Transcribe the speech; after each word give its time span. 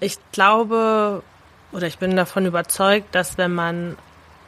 ich 0.00 0.18
glaube 0.32 1.22
oder 1.72 1.86
ich 1.86 1.98
bin 1.98 2.16
davon 2.16 2.46
überzeugt, 2.46 3.14
dass 3.14 3.38
wenn 3.38 3.52
man 3.52 3.96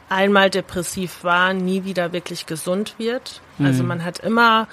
einmal 0.09 0.49
depressiv 0.49 1.23
war, 1.23 1.53
nie 1.53 1.83
wieder 1.83 2.11
wirklich 2.11 2.45
gesund 2.45 2.95
wird. 2.97 3.41
Also 3.57 3.63
mhm. 3.63 3.65
Also 3.67 3.83
man 3.83 4.03
hat 4.05 4.19
immer 4.19 4.67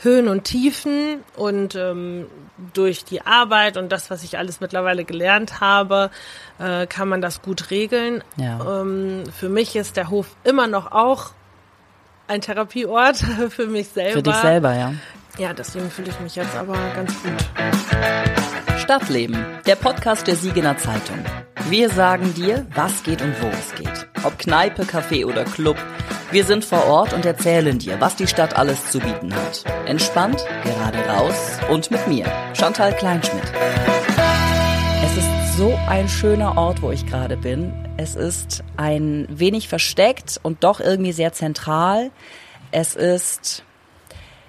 Höhen 0.00 0.28
und 0.28 0.44
Tiefen 0.44 1.24
und 1.36 1.74
ähm, 1.74 2.26
durch 2.72 3.04
die 3.04 3.22
Arbeit 3.22 3.76
und 3.76 3.90
das, 3.90 4.10
was 4.10 4.22
ich 4.22 4.38
alles 4.38 4.60
mittlerweile 4.60 5.04
gelernt 5.04 5.60
habe, 5.60 6.10
äh, 6.58 6.86
kann 6.86 7.08
man 7.08 7.20
das 7.20 7.42
gut 7.42 7.70
regeln. 7.70 8.22
Ja. 8.36 8.80
Ähm, 8.80 9.24
für 9.36 9.48
mich 9.48 9.74
ist 9.74 9.96
der 9.96 10.10
Hof 10.10 10.36
immer 10.44 10.66
noch 10.68 10.92
auch 10.92 11.32
ein 12.28 12.40
Therapieort 12.40 13.16
für 13.50 13.66
mich 13.66 13.88
selber. 13.88 14.12
Für 14.12 14.22
dich 14.22 14.36
selber, 14.36 14.74
ja. 14.74 14.94
Ja, 15.38 15.52
deswegen 15.52 15.90
fühle 15.90 16.10
ich 16.10 16.20
mich 16.20 16.36
jetzt 16.36 16.56
aber 16.56 16.76
ganz 16.94 17.14
gut. 17.22 18.57
Stadtleben, 18.78 19.44
der 19.66 19.74
Podcast 19.74 20.28
der 20.28 20.36
Siegener 20.36 20.78
Zeitung. 20.78 21.18
Wir 21.68 21.90
sagen 21.90 22.32
dir, 22.34 22.66
was 22.74 23.02
geht 23.02 23.20
und 23.20 23.34
wo 23.42 23.48
es 23.48 23.74
geht. 23.74 24.08
Ob 24.24 24.38
Kneipe, 24.38 24.84
Café 24.84 25.26
oder 25.26 25.44
Club. 25.44 25.76
Wir 26.30 26.44
sind 26.44 26.64
vor 26.64 26.86
Ort 26.86 27.12
und 27.12 27.26
erzählen 27.26 27.78
dir, 27.78 28.00
was 28.00 28.14
die 28.14 28.28
Stadt 28.28 28.56
alles 28.56 28.90
zu 28.90 29.00
bieten 29.00 29.34
hat. 29.34 29.64
Entspannt, 29.86 30.44
gerade 30.64 30.98
raus 31.08 31.58
und 31.68 31.90
mit 31.90 32.06
mir, 32.06 32.26
Chantal 32.54 32.94
Kleinschmidt. 32.94 33.52
Es 35.04 35.16
ist 35.16 35.56
so 35.56 35.76
ein 35.88 36.08
schöner 36.08 36.56
Ort, 36.56 36.80
wo 36.80 36.92
ich 36.92 37.04
gerade 37.04 37.36
bin. 37.36 37.72
Es 37.96 38.14
ist 38.14 38.62
ein 38.76 39.26
wenig 39.28 39.68
versteckt 39.68 40.38
und 40.42 40.62
doch 40.62 40.78
irgendwie 40.78 41.12
sehr 41.12 41.32
zentral. 41.32 42.12
Es 42.70 42.94
ist 42.94 43.64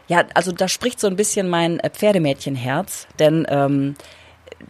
ja, 0.10 0.24
also 0.34 0.52
da 0.52 0.68
spricht 0.68 1.00
so 1.00 1.08
ein 1.08 1.16
bisschen 1.16 1.48
mein 1.48 1.80
Pferdemädchenherz, 1.80 3.08
denn 3.20 3.46
ähm, 3.48 3.96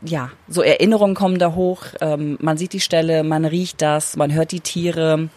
ja, 0.04 0.32
so 0.48 0.62
Erinnerungen 0.62 1.16
kommen 1.16 1.40
da 1.40 1.54
hoch. 1.54 1.86
Ähm, 2.02 2.38
man 2.42 2.58
sieht 2.58 2.74
die 2.74 2.80
Stelle, 2.80 3.24
man 3.24 3.46
riecht 3.46 3.82
das, 3.82 4.16
man 4.16 4.34
hört 4.34 4.52
die 4.52 4.62
Tiere 4.62 5.30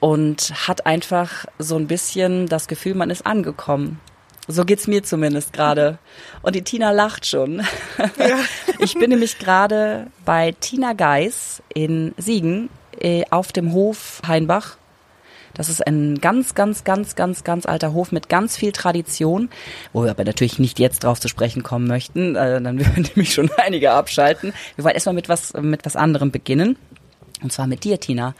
und 0.00 0.52
hat 0.68 0.86
einfach 0.86 1.44
so 1.58 1.76
ein 1.76 1.86
bisschen 1.86 2.46
das 2.46 2.68
Gefühl, 2.68 2.94
man 2.94 3.10
ist 3.10 3.26
angekommen. 3.26 4.00
So 4.48 4.64
geht's 4.64 4.86
mir 4.88 5.02
zumindest 5.02 5.52
gerade. 5.52 5.98
Und 6.42 6.56
die 6.56 6.62
Tina 6.62 6.90
lacht 6.90 7.26
schon. 7.26 7.62
Ja. 8.18 8.38
Ich 8.82 8.94
bin 8.94 9.10
nämlich 9.10 9.38
gerade 9.38 10.06
bei 10.24 10.54
Tina 10.58 10.94
Geis 10.94 11.62
in 11.74 12.14
Siegen 12.16 12.70
äh, 12.98 13.24
auf 13.30 13.52
dem 13.52 13.74
Hof 13.74 14.22
Heinbach 14.26 14.78
das 15.54 15.68
ist 15.68 15.86
ein 15.86 16.18
ganz, 16.20 16.54
ganz, 16.54 16.84
ganz, 16.84 17.16
ganz, 17.16 17.44
ganz 17.44 17.66
alter 17.66 17.92
Hof 17.92 18.12
mit 18.12 18.28
ganz 18.28 18.56
viel 18.56 18.72
Tradition, 18.72 19.50
wo 19.92 20.04
wir 20.04 20.10
aber 20.10 20.24
natürlich 20.24 20.58
nicht 20.58 20.78
jetzt 20.78 21.04
drauf 21.04 21.20
zu 21.20 21.28
sprechen 21.28 21.62
kommen 21.62 21.86
möchten. 21.86 22.36
Äh, 22.36 22.60
dann 22.60 22.78
würden 22.84 23.08
nämlich 23.14 23.34
schon 23.34 23.50
einige 23.56 23.92
abschalten. 23.92 24.52
Wir 24.76 24.84
wollen 24.84 24.94
erstmal 24.94 25.14
mit 25.14 25.28
was, 25.28 25.52
mit 25.54 25.84
was 25.84 25.96
anderem 25.96 26.30
beginnen. 26.30 26.76
Und 27.42 27.52
zwar 27.52 27.66
mit 27.66 27.84
dir, 27.84 27.98
Tina. 27.98 28.34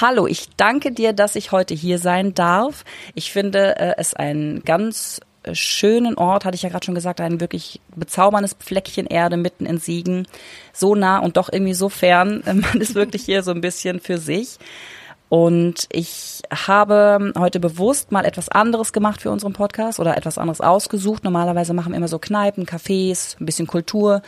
Hallo, 0.00 0.26
ich 0.26 0.48
danke 0.56 0.92
dir, 0.92 1.12
dass 1.12 1.36
ich 1.36 1.52
heute 1.52 1.74
hier 1.74 1.98
sein 1.98 2.34
darf. 2.34 2.84
Ich 3.14 3.32
finde 3.32 3.76
äh, 3.78 3.94
es 3.98 4.14
ein 4.14 4.62
ganz 4.64 5.20
äh, 5.42 5.54
schönen 5.54 6.16
Ort, 6.16 6.44
hatte 6.44 6.54
ich 6.54 6.62
ja 6.62 6.70
gerade 6.70 6.84
schon 6.84 6.94
gesagt, 6.94 7.20
ein 7.20 7.40
wirklich 7.40 7.80
bezauberndes 7.94 8.56
Fleckchen 8.58 9.06
Erde 9.06 9.36
mitten 9.36 9.66
in 9.66 9.78
Siegen. 9.78 10.26
So 10.72 10.94
nah 10.94 11.18
und 11.18 11.36
doch 11.36 11.52
irgendwie 11.52 11.74
so 11.74 11.88
fern. 11.88 12.42
Man 12.46 12.80
ist 12.80 12.94
wirklich 12.94 13.24
hier 13.24 13.42
so 13.42 13.50
ein 13.50 13.60
bisschen 13.60 14.00
für 14.00 14.18
sich. 14.18 14.58
Und 15.30 15.86
ich 15.92 16.42
habe 16.50 17.32
heute 17.38 17.60
bewusst 17.60 18.10
mal 18.10 18.24
etwas 18.24 18.48
anderes 18.48 18.92
gemacht 18.92 19.22
für 19.22 19.30
unseren 19.30 19.52
Podcast 19.52 20.00
oder 20.00 20.16
etwas 20.16 20.38
anderes 20.38 20.60
ausgesucht. 20.60 21.22
Normalerweise 21.22 21.72
machen 21.72 21.92
wir 21.92 21.98
immer 21.98 22.08
so 22.08 22.18
Kneipen, 22.18 22.66
Cafés, 22.66 23.40
ein 23.40 23.46
bisschen 23.46 23.68
Kultur. 23.68 24.22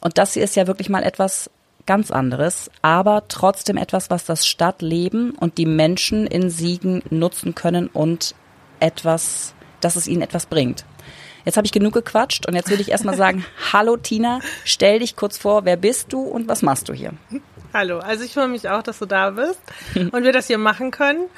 Und 0.00 0.16
das 0.16 0.32
hier 0.32 0.42
ist 0.42 0.56
ja 0.56 0.66
wirklich 0.66 0.88
mal 0.88 1.02
etwas 1.02 1.50
ganz 1.84 2.10
anderes, 2.10 2.70
aber 2.80 3.24
trotzdem 3.28 3.76
etwas, 3.76 4.08
was 4.08 4.24
das 4.24 4.46
Stadtleben 4.46 5.32
und 5.32 5.58
die 5.58 5.66
Menschen 5.66 6.26
in 6.26 6.48
Siegen 6.48 7.02
nutzen 7.10 7.54
können 7.54 7.86
und 7.86 8.34
etwas, 8.80 9.54
dass 9.82 9.96
es 9.96 10.08
ihnen 10.08 10.22
etwas 10.22 10.46
bringt. 10.46 10.86
Jetzt 11.44 11.58
habe 11.58 11.66
ich 11.66 11.72
genug 11.72 11.92
gequatscht 11.92 12.46
und 12.46 12.54
jetzt 12.54 12.70
würde 12.70 12.82
ich 12.82 12.90
erstmal 12.90 13.16
sagen, 13.16 13.44
hallo 13.72 13.98
Tina, 13.98 14.40
stell 14.64 15.00
dich 15.00 15.14
kurz 15.14 15.36
vor, 15.36 15.66
wer 15.66 15.76
bist 15.76 16.12
du 16.12 16.22
und 16.22 16.48
was 16.48 16.62
machst 16.62 16.88
du 16.88 16.94
hier? 16.94 17.12
Hallo, 17.74 17.98
also 17.98 18.24
ich 18.24 18.32
freue 18.32 18.48
mich 18.48 18.68
auch, 18.68 18.82
dass 18.82 18.98
du 18.98 19.06
da 19.06 19.30
bist 19.30 19.60
und 19.94 20.24
wir 20.24 20.32
das 20.32 20.46
hier 20.46 20.58
machen 20.58 20.90
können. 20.90 21.28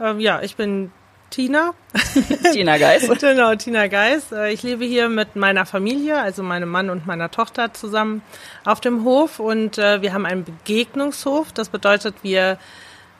Ähm, 0.00 0.18
ja, 0.18 0.40
ich 0.42 0.56
bin 0.56 0.90
Tina. 1.30 1.74
Tina 2.52 2.78
Geis. 2.78 3.08
genau, 3.20 3.54
Tina 3.56 3.88
Geis. 3.88 4.32
Äh, 4.32 4.52
ich 4.52 4.62
lebe 4.62 4.84
hier 4.84 5.08
mit 5.08 5.36
meiner 5.36 5.66
Familie, 5.66 6.18
also 6.20 6.42
meinem 6.42 6.70
Mann 6.70 6.90
und 6.90 7.06
meiner 7.06 7.30
Tochter 7.30 7.74
zusammen 7.74 8.22
auf 8.64 8.80
dem 8.80 9.04
Hof 9.04 9.40
und 9.40 9.76
äh, 9.78 10.00
wir 10.00 10.14
haben 10.14 10.26
einen 10.26 10.44
Begegnungshof. 10.44 11.52
Das 11.52 11.68
bedeutet, 11.68 12.14
wir 12.22 12.58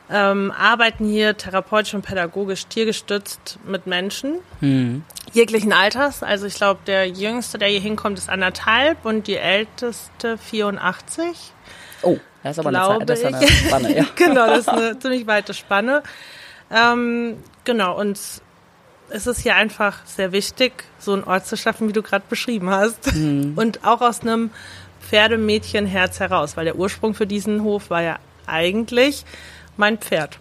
ähm, 0.09 0.51
arbeiten 0.51 1.07
hier 1.07 1.35
therapeutisch 1.35 1.93
und 1.93 2.03
pädagogisch 2.03 2.67
tiergestützt 2.67 3.59
mit 3.65 3.85
Menschen 3.85 4.35
hm. 4.59 5.03
jeglichen 5.33 5.73
Alters. 5.73 6.23
Also 6.23 6.45
ich 6.45 6.55
glaube, 6.55 6.79
der 6.87 7.07
jüngste, 7.07 7.57
der 7.57 7.67
hier 7.67 7.79
hinkommt, 7.79 8.17
ist 8.17 8.29
anderthalb 8.29 9.05
und 9.05 9.27
die 9.27 9.37
älteste 9.37 10.37
84. 10.37 11.51
Oh. 12.01 12.17
Das 12.45 12.59
ist 12.59 12.65
aber 12.65 12.93
eine, 12.93 13.05
das 13.05 13.19
ist 13.21 13.25
eine 13.25 13.47
Spanne, 13.47 13.97
ja. 13.97 14.05
genau, 14.15 14.45
das 14.45 14.59
ist 14.59 14.69
eine 14.69 14.99
ziemlich 14.99 15.25
weite 15.25 15.55
Spanne. 15.55 16.03
Ähm, 16.69 17.37
genau, 17.63 17.99
und 17.99 18.19
es 19.09 19.27
ist 19.27 19.39
hier 19.39 19.55
einfach 19.55 20.05
sehr 20.05 20.31
wichtig, 20.31 20.83
so 20.99 21.13
einen 21.13 21.23
Ort 21.23 21.47
zu 21.47 21.57
schaffen, 21.57 21.87
wie 21.87 21.93
du 21.93 22.03
gerade 22.03 22.23
beschrieben 22.29 22.69
hast. 22.69 23.15
Mhm. 23.15 23.53
Und 23.55 23.83
auch 23.83 24.01
aus 24.01 24.21
einem 24.21 24.51
Pferdemädchenherz 25.01 26.19
heraus, 26.19 26.55
weil 26.55 26.65
der 26.65 26.75
Ursprung 26.75 27.15
für 27.15 27.25
diesen 27.25 27.63
Hof 27.63 27.89
war 27.89 28.03
ja 28.03 28.19
eigentlich 28.45 29.25
mein 29.75 29.97
Pferd. 29.97 30.37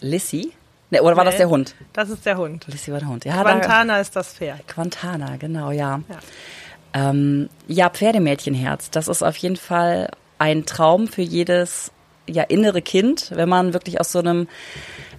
Lissy? 0.00 0.54
Ne, 0.88 1.02
oder 1.02 1.14
war 1.14 1.24
nee, 1.24 1.30
das 1.30 1.36
der 1.36 1.50
Hund? 1.50 1.74
Das 1.92 2.08
ist 2.08 2.24
der 2.24 2.38
Hund. 2.38 2.64
Lissy 2.68 2.90
war 2.90 3.00
der 3.00 3.08
Hund. 3.08 3.26
Ja, 3.26 3.42
Quantana 3.42 3.96
da, 3.96 4.00
ist 4.00 4.16
das 4.16 4.32
Pferd. 4.32 4.66
Quantana, 4.66 5.36
genau, 5.36 5.72
ja. 5.72 6.00
Ja, 6.08 7.10
ähm, 7.10 7.50
ja 7.66 7.90
Pferdemädchenherz, 7.90 8.90
das 8.90 9.08
ist 9.08 9.22
auf 9.22 9.36
jeden 9.36 9.56
Fall 9.56 10.08
ein 10.38 10.66
Traum 10.66 11.08
für 11.08 11.22
jedes 11.22 11.92
ja 12.26 12.42
innere 12.42 12.82
Kind, 12.82 13.30
wenn 13.34 13.48
man 13.48 13.72
wirklich 13.72 14.00
aus 14.00 14.12
so 14.12 14.18
einem 14.18 14.48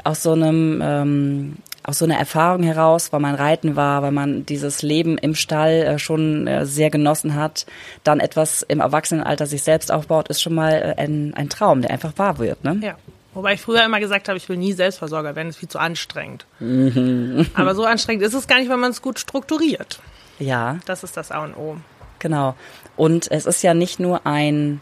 aus 0.03 0.23
so 0.23 0.33
einem 0.33 0.81
ähm, 0.83 1.57
aus 1.83 1.99
so 1.99 2.05
einer 2.05 2.17
Erfahrung 2.17 2.63
heraus, 2.63 3.11
weil 3.11 3.19
man 3.19 3.35
reiten 3.35 3.75
war, 3.75 4.03
weil 4.03 4.11
man 4.11 4.45
dieses 4.45 4.81
Leben 4.81 5.17
im 5.17 5.33
Stall 5.33 5.71
äh, 5.71 5.99
schon 5.99 6.45
äh, 6.45 6.65
sehr 6.65 6.89
genossen 6.89 7.35
hat, 7.35 7.65
dann 8.03 8.19
etwas 8.19 8.61
im 8.61 8.79
Erwachsenenalter 8.79 9.47
sich 9.47 9.63
selbst 9.63 9.91
aufbaut, 9.91 10.27
ist 10.27 10.41
schon 10.41 10.53
mal 10.53 10.73
äh, 10.73 11.01
ein, 11.01 11.33
ein 11.33 11.49
Traum, 11.49 11.81
der 11.81 11.91
einfach 11.91 12.13
wahr 12.17 12.37
wird. 12.37 12.63
Ne? 12.63 12.79
Ja. 12.83 12.95
Wobei 13.33 13.53
ich 13.53 13.61
früher 13.61 13.83
immer 13.83 13.99
gesagt 13.99 14.27
habe, 14.27 14.37
ich 14.37 14.49
will 14.49 14.57
nie 14.57 14.73
Selbstversorger 14.73 15.35
werden, 15.35 15.47
das 15.47 15.55
ist 15.55 15.59
viel 15.59 15.69
zu 15.69 15.79
anstrengend. 15.79 16.45
Mhm. 16.59 17.45
Aber 17.53 17.75
so 17.75 17.85
anstrengend 17.85 18.23
ist 18.23 18.33
es 18.33 18.47
gar 18.47 18.59
nicht, 18.59 18.69
wenn 18.69 18.79
man 18.79 18.91
es 18.91 19.01
gut 19.01 19.19
strukturiert. 19.19 19.99
Ja. 20.39 20.79
Das 20.85 21.03
ist 21.03 21.15
das 21.15 21.31
A 21.31 21.43
und 21.43 21.55
O. 21.55 21.77
Genau. 22.19 22.55
Und 22.97 23.31
es 23.31 23.45
ist 23.45 23.63
ja 23.63 23.73
nicht 23.73 23.99
nur 23.99 24.25
ein 24.25 24.81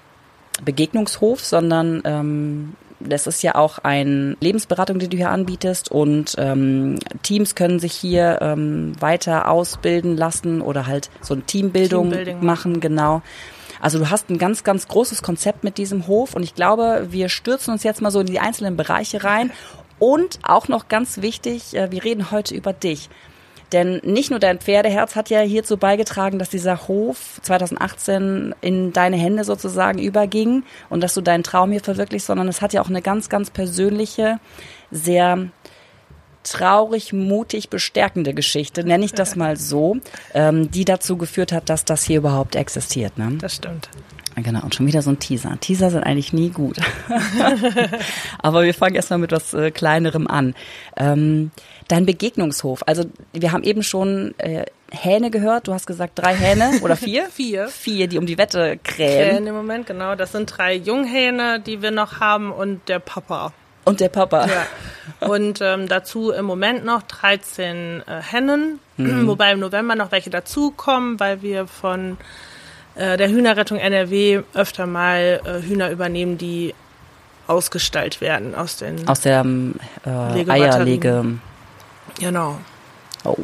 Begegnungshof, 0.63 1.43
sondern 1.43 2.01
ähm, 2.05 2.73
das 2.99 3.27
ist 3.27 3.43
ja 3.43 3.55
auch 3.55 3.79
eine 3.79 4.35
Lebensberatung, 4.39 4.99
die 4.99 5.07
du 5.07 5.17
hier 5.17 5.29
anbietest 5.29 5.91
und 5.91 6.35
ähm, 6.37 6.97
Teams 7.21 7.55
können 7.55 7.79
sich 7.79 7.93
hier 7.93 8.39
ähm, 8.41 8.93
weiter 8.99 9.49
ausbilden 9.49 10.17
lassen 10.17 10.61
oder 10.61 10.87
halt 10.87 11.09
so 11.21 11.33
eine 11.33 11.43
Teambildung 11.43 12.13
machen, 12.41 12.79
genau. 12.79 13.21
Also 13.79 13.99
du 13.99 14.09
hast 14.09 14.29
ein 14.29 14.39
ganz, 14.39 14.63
ganz 14.63 14.87
großes 14.87 15.21
Konzept 15.21 15.63
mit 15.63 15.77
diesem 15.77 16.07
Hof 16.07 16.35
und 16.35 16.41
ich 16.41 16.55
glaube, 16.55 17.07
wir 17.11 17.29
stürzen 17.29 17.71
uns 17.71 17.83
jetzt 17.83 18.01
mal 18.01 18.09
so 18.09 18.19
in 18.19 18.25
die 18.25 18.39
einzelnen 18.39 18.75
Bereiche 18.75 19.23
rein 19.23 19.51
und 19.99 20.39
auch 20.43 20.67
noch 20.67 20.87
ganz 20.87 21.21
wichtig, 21.21 21.75
äh, 21.75 21.91
wir 21.91 22.03
reden 22.03 22.31
heute 22.31 22.55
über 22.55 22.73
dich. 22.73 23.09
Denn 23.73 23.99
nicht 24.03 24.29
nur 24.29 24.39
dein 24.39 24.59
Pferdeherz 24.59 25.15
hat 25.15 25.29
ja 25.29 25.41
hierzu 25.41 25.77
beigetragen, 25.77 26.39
dass 26.39 26.49
dieser 26.49 26.87
Hof 26.87 27.39
2018 27.41 28.55
in 28.61 28.93
deine 28.93 29.17
Hände 29.17 29.43
sozusagen 29.43 29.99
überging 29.99 30.63
und 30.89 31.01
dass 31.01 31.13
du 31.13 31.21
deinen 31.21 31.43
Traum 31.43 31.71
hier 31.71 31.81
verwirklichst, 31.81 32.27
sondern 32.27 32.47
es 32.47 32.61
hat 32.61 32.73
ja 32.73 32.81
auch 32.81 32.89
eine 32.89 33.01
ganz, 33.01 33.27
ganz 33.27 33.49
persönliche, 33.49 34.39
sehr 34.89 35.49
traurig, 36.43 37.11
mutig, 37.11 37.69
bestärkende 37.69 38.33
Geschichte, 38.33 38.85
nenne 38.85 39.03
ich 39.03 39.11
das 39.11 39.35
mal 39.35 39.57
so, 39.57 39.97
ähm, 40.33 40.71
die 40.71 40.85
dazu 40.85 41.17
geführt 41.17 41.51
hat, 41.51 41.69
dass 41.69 41.83
das 41.83 42.03
hier 42.03 42.19
überhaupt 42.19 42.55
existiert. 42.55 43.17
Ne? 43.17 43.33
Das 43.39 43.55
stimmt. 43.55 43.89
Genau, 44.43 44.61
und 44.61 44.75
schon 44.75 44.85
wieder 44.85 45.01
so 45.01 45.09
ein 45.09 45.17
Teaser. 45.17 45.57
Teaser 45.59 45.89
sind 45.89 46.03
eigentlich 46.03 46.31
nie 46.31 46.49
gut. 46.49 46.77
Aber 48.37 48.63
wir 48.63 48.73
fangen 48.75 48.93
erstmal 48.93 49.17
mit 49.17 49.31
was 49.31 49.55
äh, 49.55 49.71
Kleinerem 49.71 50.27
an. 50.27 50.53
Ähm, 50.95 51.49
dein 51.87 52.05
Begegnungshof. 52.05 52.83
Also 52.85 53.03
wir 53.33 53.51
haben 53.51 53.63
eben 53.63 53.83
schon 53.83 54.33
äh, 54.39 54.65
Hähne 54.91 55.31
gehört. 55.31 55.67
Du 55.67 55.73
hast 55.73 55.87
gesagt 55.87 56.19
drei 56.19 56.35
Hähne 56.35 56.79
oder 56.81 56.95
vier? 56.95 57.25
vier. 57.31 57.67
Vier, 57.67 58.07
die 58.07 58.17
um 58.17 58.25
die 58.25 58.37
Wette 58.37 58.79
krähen. 58.83 59.29
Krähen 59.29 59.47
im 59.47 59.55
Moment, 59.55 59.87
genau. 59.87 60.15
Das 60.15 60.31
sind 60.31 60.45
drei 60.57 60.75
Junghähne, 60.75 61.59
die 61.59 61.81
wir 61.81 61.91
noch 61.91 62.19
haben 62.19 62.51
und 62.51 62.87
der 62.89 62.99
Papa. 62.99 63.53
Und 63.85 64.01
der 64.01 64.09
Papa. 64.09 64.47
Ja. 64.47 65.27
Und 65.27 65.61
ähm, 65.61 65.87
dazu 65.87 66.31
im 66.31 66.43
Moment 66.43 66.83
noch 66.83 67.03
13 67.03 68.03
äh, 68.05 68.21
Hennen, 68.21 68.79
mhm. 68.97 69.27
wobei 69.27 69.53
im 69.53 69.59
November 69.59 69.95
noch 69.95 70.11
welche 70.11 70.29
dazukommen, 70.29 71.19
weil 71.21 71.41
wir 71.41 71.67
von 71.67 72.17
äh, 72.95 73.15
der 73.15 73.29
Hühnerrettung 73.29 73.77
NRW 73.77 74.41
öfter 74.53 74.87
mal 74.87 75.39
äh, 75.45 75.65
Hühner 75.65 75.89
übernehmen, 75.89 76.37
die 76.37 76.73
ausgestallt 77.47 78.19
werden 78.19 78.55
aus 78.55 78.75
den 78.75 79.07
Aus 79.07 79.21
der 79.21 79.39
ähm, 79.39 79.75
äh, 80.05 80.49
Eierlege. 80.49 81.39
Genau. 82.19 82.57
Oh, 83.23 83.37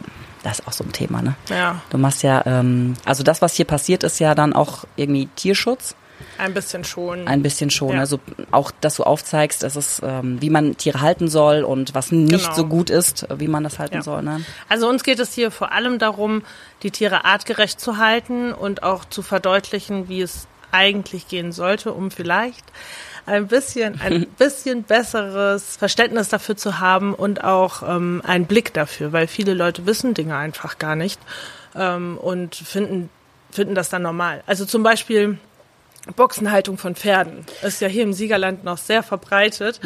das 0.44 0.60
ist 0.60 0.68
auch 0.68 0.74
so 0.74 0.83
ein 0.83 0.92
Thema, 0.92 1.21
ne? 1.21 1.36
Ja, 1.50 1.81
Du 1.89 1.98
machst 1.98 2.24
ja, 2.24 2.44
ähm, 2.45 2.95
also 3.06 3.24
das, 3.24 3.42
was 3.42 3.54
hier 3.56 3.65
passiert, 3.65 4.04
ist 4.04 4.19
ja 4.19 4.36
dann 4.36 4.54
auch 4.54 4.83
irgendwie 4.95 5.27
Tierschutz. 5.36 5.95
ein 6.38 6.54
bisschen 6.54 6.83
schon. 6.83 7.27
Ein 7.27 7.42
bisschen 7.44 7.69
schon. 7.69 7.94
Ja. 7.95 8.00
Also 8.00 8.19
auch, 8.51 8.71
dass 8.81 8.95
du 8.95 9.04
aufzeigst, 9.04 9.63
dass 9.63 9.75
es, 9.75 10.01
ähm, 10.04 10.42
wie 10.42 10.50
man 10.50 10.77
Tiere 10.77 11.01
halten 11.01 11.27
soll 11.27 11.63
und 11.63 11.95
was 11.95 12.12
nicht 12.12 12.44
Genau. 12.45 12.54
so 12.56 12.65
gut 12.65 12.89
ist, 12.89 13.27
wie 13.38 13.48
man 13.48 13.63
das 13.63 13.77
halten 13.80 13.95
Ja. 13.95 14.01
soll. 14.04 14.21
Ne? 14.24 14.42
Also 14.69 14.88
uns 14.88 15.04
geht 15.04 15.19
es 15.19 15.33
hier 15.33 15.51
vor 15.51 15.71
allem 15.74 16.00
darum, 16.00 16.44
die 16.83 16.92
Tiere 16.92 17.25
artgerecht 17.25 17.80
zu 17.80 17.98
halten 17.98 18.54
und 18.54 18.83
auch 18.83 19.06
zu 19.06 19.21
verdeutlichen, 19.21 20.07
wie 20.07 20.21
es 20.21 20.48
eigentlich 20.71 21.27
gehen 21.27 21.51
sollte, 21.51 21.92
um 21.94 22.10
vielleicht 22.10 22.63
ein 23.25 23.47
bisschen, 23.47 23.99
ein 24.01 24.27
bisschen 24.37 24.83
besseres 24.83 25.77
Verständnis 25.77 26.29
dafür 26.29 26.57
zu 26.57 26.79
haben 26.79 27.13
und 27.13 27.43
auch 27.43 27.83
ähm, 27.87 28.21
einen 28.25 28.45
Blick 28.45 28.73
dafür, 28.73 29.13
weil 29.13 29.27
viele 29.27 29.53
Leute 29.53 29.85
wissen 29.85 30.13
Dinge 30.13 30.35
einfach 30.35 30.77
gar 30.77 30.95
nicht 30.95 31.19
ähm, 31.75 32.17
und 32.17 32.55
finden, 32.55 33.09
finden 33.51 33.75
das 33.75 33.89
dann 33.89 34.01
normal. 34.01 34.43
Also 34.45 34.65
zum 34.65 34.83
Beispiel 34.83 35.37
Boxenhaltung 36.15 36.77
von 36.77 36.95
Pferden 36.95 37.45
ist 37.61 37.79
ja 37.79 37.87
hier 37.87 38.03
im 38.03 38.11
Siegerland 38.11 38.65
noch 38.65 38.77
sehr 38.77 39.03
verbreitet. 39.03 39.79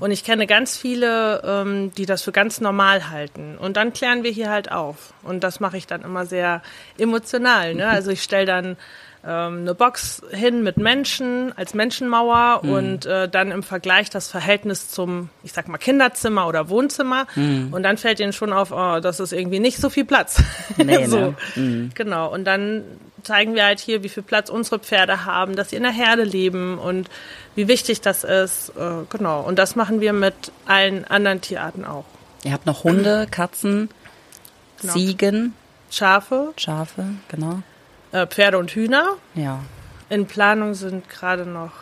Und 0.00 0.10
ich 0.10 0.24
kenne 0.24 0.46
ganz 0.46 0.78
viele, 0.78 1.42
ähm, 1.44 1.92
die 1.94 2.06
das 2.06 2.22
für 2.22 2.32
ganz 2.32 2.62
normal 2.62 3.10
halten. 3.10 3.58
Und 3.58 3.76
dann 3.76 3.92
klären 3.92 4.22
wir 4.22 4.30
hier 4.30 4.48
halt 4.48 4.72
auf. 4.72 5.12
Und 5.22 5.44
das 5.44 5.60
mache 5.60 5.76
ich 5.76 5.86
dann 5.86 6.02
immer 6.02 6.24
sehr 6.24 6.62
emotional. 6.96 7.74
Ne? 7.74 7.86
Also 7.98 8.10
ich 8.12 8.22
stelle 8.22 8.46
dann 8.46 8.76
ähm, 9.26 9.60
eine 9.60 9.74
Box 9.74 10.22
hin 10.30 10.62
mit 10.62 10.76
Menschen 10.76 11.52
als 11.56 11.74
Menschenmauer 11.74 12.60
und 12.62 13.06
äh, 13.06 13.28
dann 13.28 13.50
im 13.50 13.62
Vergleich 13.62 14.10
das 14.10 14.28
Verhältnis 14.28 14.90
zum, 14.90 15.30
ich 15.42 15.52
sag 15.52 15.68
mal, 15.68 15.78
Kinderzimmer 15.78 16.46
oder 16.46 16.68
Wohnzimmer. 16.68 17.26
Und 17.36 17.82
dann 17.82 17.96
fällt 17.96 18.20
ihnen 18.20 18.32
schon 18.32 18.52
auf, 18.52 18.70
oh, 18.72 19.00
das 19.00 19.20
ist 19.20 19.32
irgendwie 19.32 19.60
nicht 19.60 19.78
so 19.78 19.90
viel 19.90 20.04
Platz. 20.04 20.42
Nee, 20.76 21.04
so. 21.06 21.34
ne? 21.56 21.90
Genau. 21.94 22.32
Und 22.32 22.44
dann 22.44 22.84
zeigen 23.22 23.54
wir 23.54 23.64
halt 23.64 23.80
hier, 23.80 24.02
wie 24.02 24.08
viel 24.08 24.22
Platz 24.22 24.50
unsere 24.50 24.78
Pferde 24.78 25.24
haben, 25.24 25.56
dass 25.56 25.70
sie 25.70 25.76
in 25.76 25.82
der 25.82 25.92
Herde 25.92 26.22
leben 26.24 26.78
und 26.78 27.10
wie 27.54 27.68
wichtig 27.68 28.00
das 28.00 28.24
ist. 28.24 28.70
Äh, 28.70 29.04
genau. 29.10 29.40
Und 29.40 29.58
das 29.58 29.76
machen 29.76 30.00
wir 30.00 30.12
mit 30.12 30.52
allen 30.66 31.04
anderen 31.04 31.40
Tierarten 31.40 31.84
auch. 31.84 32.04
Ihr 32.44 32.52
habt 32.52 32.66
noch 32.66 32.84
Hunde, 32.84 33.26
Katzen, 33.30 33.88
Genau. 34.80 34.92
Ziegen, 34.92 35.54
Schafe, 35.90 36.52
Schafe, 36.56 37.04
genau. 37.28 37.62
Äh, 38.12 38.26
Pferde 38.26 38.58
und 38.58 38.70
Hühner. 38.70 39.16
Ja. 39.34 39.60
In 40.10 40.26
Planung 40.26 40.74
sind 40.74 41.08
gerade 41.08 41.44
noch 41.44 41.72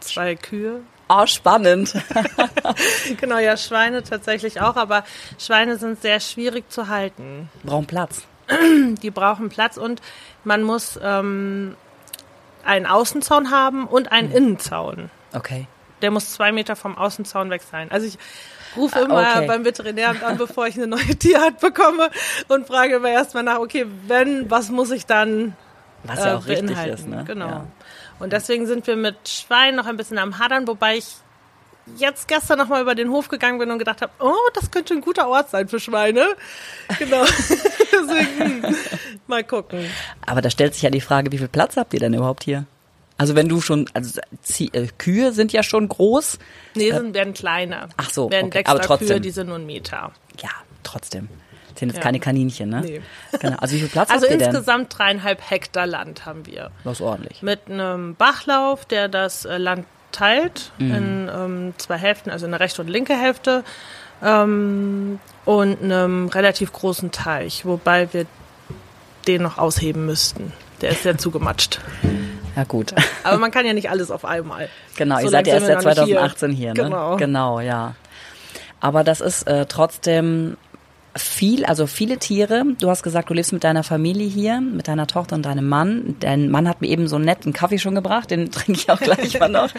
zwei 0.00 0.34
Kühe. 0.34 0.80
Oh, 1.08 1.26
spannend. 1.26 1.94
Genau, 3.20 3.38
ja, 3.38 3.56
Schweine 3.56 4.02
tatsächlich 4.04 4.60
auch, 4.60 4.76
aber 4.76 5.04
Schweine 5.38 5.76
sind 5.76 6.00
sehr 6.00 6.20
schwierig 6.20 6.70
zu 6.70 6.88
halten. 6.88 7.48
Brauchen 7.64 7.86
Platz. 7.86 8.22
Die 9.02 9.10
brauchen 9.10 9.48
Platz 9.48 9.76
und 9.76 10.00
man 10.44 10.62
muss 10.62 10.98
ähm, 11.02 11.76
einen 12.64 12.86
Außenzaun 12.86 13.50
haben 13.50 13.86
und 13.86 14.12
einen 14.12 14.30
Innenzaun. 14.30 15.10
Okay. 15.32 15.66
Der 16.02 16.10
muss 16.10 16.32
zwei 16.32 16.52
Meter 16.52 16.76
vom 16.76 16.96
Außenzaun 16.96 17.50
weg 17.50 17.62
sein. 17.68 17.90
Also 17.90 18.06
ich 18.06 18.18
rufe 18.76 18.98
immer 19.00 19.16
Ah, 19.26 19.36
okay. 19.38 19.46
beim 19.46 19.64
Veterinäramt 19.64 20.22
an, 20.22 20.36
bevor 20.36 20.66
ich 20.66 20.76
eine 20.76 20.86
neue 20.86 21.16
Tierart 21.18 21.60
bekomme 21.60 22.10
und 22.48 22.66
frage 22.66 22.96
immer 22.96 23.10
erstmal 23.10 23.42
nach, 23.42 23.58
okay, 23.58 23.86
wenn, 24.06 24.50
was 24.50 24.70
muss 24.70 24.90
ich 24.90 25.06
dann 25.06 25.54
Was 26.04 26.18
ja 26.20 26.32
äh, 26.32 26.34
auch 26.36 26.46
richtig 26.46 26.66
beinhalten? 26.68 26.94
ist, 26.94 27.08
ne? 27.08 27.24
Genau. 27.26 27.46
Ja. 27.48 27.66
Und 28.18 28.32
deswegen 28.32 28.66
sind 28.66 28.86
wir 28.86 28.96
mit 28.96 29.28
Schweinen 29.28 29.76
noch 29.76 29.86
ein 29.86 29.96
bisschen 29.96 30.18
am 30.18 30.38
Hadern, 30.38 30.68
wobei 30.68 30.98
ich 30.98 31.06
jetzt 31.96 32.28
gestern 32.28 32.58
noch 32.58 32.68
mal 32.68 32.82
über 32.82 32.94
den 32.94 33.10
Hof 33.10 33.28
gegangen 33.28 33.58
bin 33.58 33.70
und 33.70 33.78
gedacht 33.78 34.02
habe, 34.02 34.12
oh, 34.20 34.34
das 34.54 34.70
könnte 34.70 34.94
ein 34.94 35.00
guter 35.00 35.28
Ort 35.28 35.50
sein 35.50 35.66
für 35.68 35.80
Schweine. 35.80 36.24
Genau. 36.98 37.24
deswegen 37.92 38.62
hm, 38.62 38.76
mal 39.26 39.42
gucken. 39.42 39.86
Aber 40.24 40.42
da 40.42 40.50
stellt 40.50 40.74
sich 40.74 40.82
ja 40.82 40.90
die 40.90 41.00
Frage, 41.00 41.32
wie 41.32 41.38
viel 41.38 41.48
Platz 41.48 41.76
habt 41.76 41.94
ihr 41.94 42.00
denn 42.00 42.14
überhaupt 42.14 42.44
hier? 42.44 42.64
Also 43.20 43.34
wenn 43.36 43.48
du 43.48 43.60
schon, 43.60 43.84
also 43.92 44.18
Zie- 44.44 44.72
äh, 44.74 44.88
Kühe 44.96 45.32
sind 45.32 45.52
ja 45.52 45.62
schon 45.62 45.88
groß. 45.88 46.38
Nee, 46.74 46.90
sind, 46.92 47.12
werden 47.14 47.34
kleiner. 47.34 47.88
Ach 47.98 48.08
so, 48.08 48.30
Werden 48.30 48.46
okay, 48.46 48.62
aber 48.66 48.80
trotzdem. 48.80 49.20
die 49.20 49.30
sind 49.30 49.48
nur 49.48 49.56
ein 49.58 49.66
Meter. 49.66 50.12
Ja, 50.42 50.48
trotzdem. 50.82 51.28
Das 51.72 51.80
sind 51.80 51.88
jetzt 51.90 51.98
Ja. 51.98 52.02
keine 52.02 52.18
Kaninchen, 52.18 52.70
ne? 52.70 52.80
Nee. 52.80 53.00
Genau. 53.38 53.56
Also 53.58 53.74
wie 53.76 53.80
viel 53.80 53.88
Platz 53.88 54.10
Also 54.10 54.22
habt 54.22 54.32
ihr 54.32 54.38
denn? 54.38 54.48
insgesamt 54.48 54.98
dreieinhalb 54.98 55.50
Hektar 55.50 55.86
Land 55.86 56.24
haben 56.24 56.46
wir. 56.46 56.70
Das 56.84 56.94
ist 56.94 57.00
ordentlich. 57.02 57.42
Mit 57.42 57.60
einem 57.70 58.14
Bachlauf, 58.14 58.86
der 58.86 59.08
das 59.08 59.44
äh, 59.44 59.58
Land 59.58 59.84
teilt 60.12 60.72
Mhm. 60.78 60.94
in 60.94 61.30
ähm, 61.32 61.74
zwei 61.76 61.98
Hälften, 61.98 62.30
also 62.30 62.46
eine 62.46 62.58
rechte 62.58 62.80
und 62.82 62.88
linke 62.88 63.14
Hälfte. 63.14 63.64
Ähm, 64.22 65.20
und 65.44 65.82
einem 65.82 66.28
relativ 66.28 66.72
großen 66.72 67.10
Teich, 67.12 67.64
wobei 67.66 68.12
wir 68.14 68.26
den 69.26 69.42
noch 69.42 69.58
ausheben 69.58 70.06
müssten. 70.06 70.52
Der 70.80 70.90
ist 70.90 71.02
sehr 71.02 71.18
zugematscht. 71.18 71.80
Ja 72.56 72.64
gut. 72.64 72.94
Aber 73.22 73.38
man 73.38 73.50
kann 73.50 73.64
ja 73.66 73.72
nicht 73.72 73.90
alles 73.90 74.10
auf 74.10 74.24
einmal. 74.24 74.68
Genau, 74.96 75.16
So 75.18 75.22
ihr 75.24 75.30
seid 75.30 75.46
ja 75.46 75.54
erst 75.54 75.66
seit 75.66 75.76
noch 75.76 75.84
nicht 76.06 76.14
2018 76.16 76.50
hier, 76.52 76.68
ne? 76.68 76.74
Genau. 76.74 77.16
Genau, 77.16 77.60
ja. 77.60 77.94
Aber 78.80 79.04
das 79.04 79.20
ist 79.20 79.46
äh, 79.46 79.66
trotzdem 79.66 80.56
viel, 81.16 81.64
also 81.64 81.86
viele 81.86 82.18
Tiere. 82.18 82.62
Du 82.80 82.88
hast 82.88 83.02
gesagt, 83.02 83.30
du 83.30 83.34
lebst 83.34 83.52
mit 83.52 83.64
deiner 83.64 83.82
Familie 83.82 84.28
hier, 84.28 84.60
mit 84.60 84.88
deiner 84.88 85.06
Tochter 85.06 85.34
und 85.36 85.44
deinem 85.44 85.68
Mann. 85.68 86.16
Dein 86.20 86.50
Mann 86.50 86.68
hat 86.68 86.80
mir 86.80 86.86
eben 86.88 87.08
so 87.08 87.16
einen 87.16 87.24
netten 87.24 87.52
Kaffee 87.52 87.78
schon 87.78 87.94
gebracht, 87.94 88.30
den 88.30 88.50
trinke 88.52 88.72
ich 88.80 88.90
auch 88.90 89.00
gleich 89.00 89.38
mal 89.38 89.48
noch. 89.48 89.70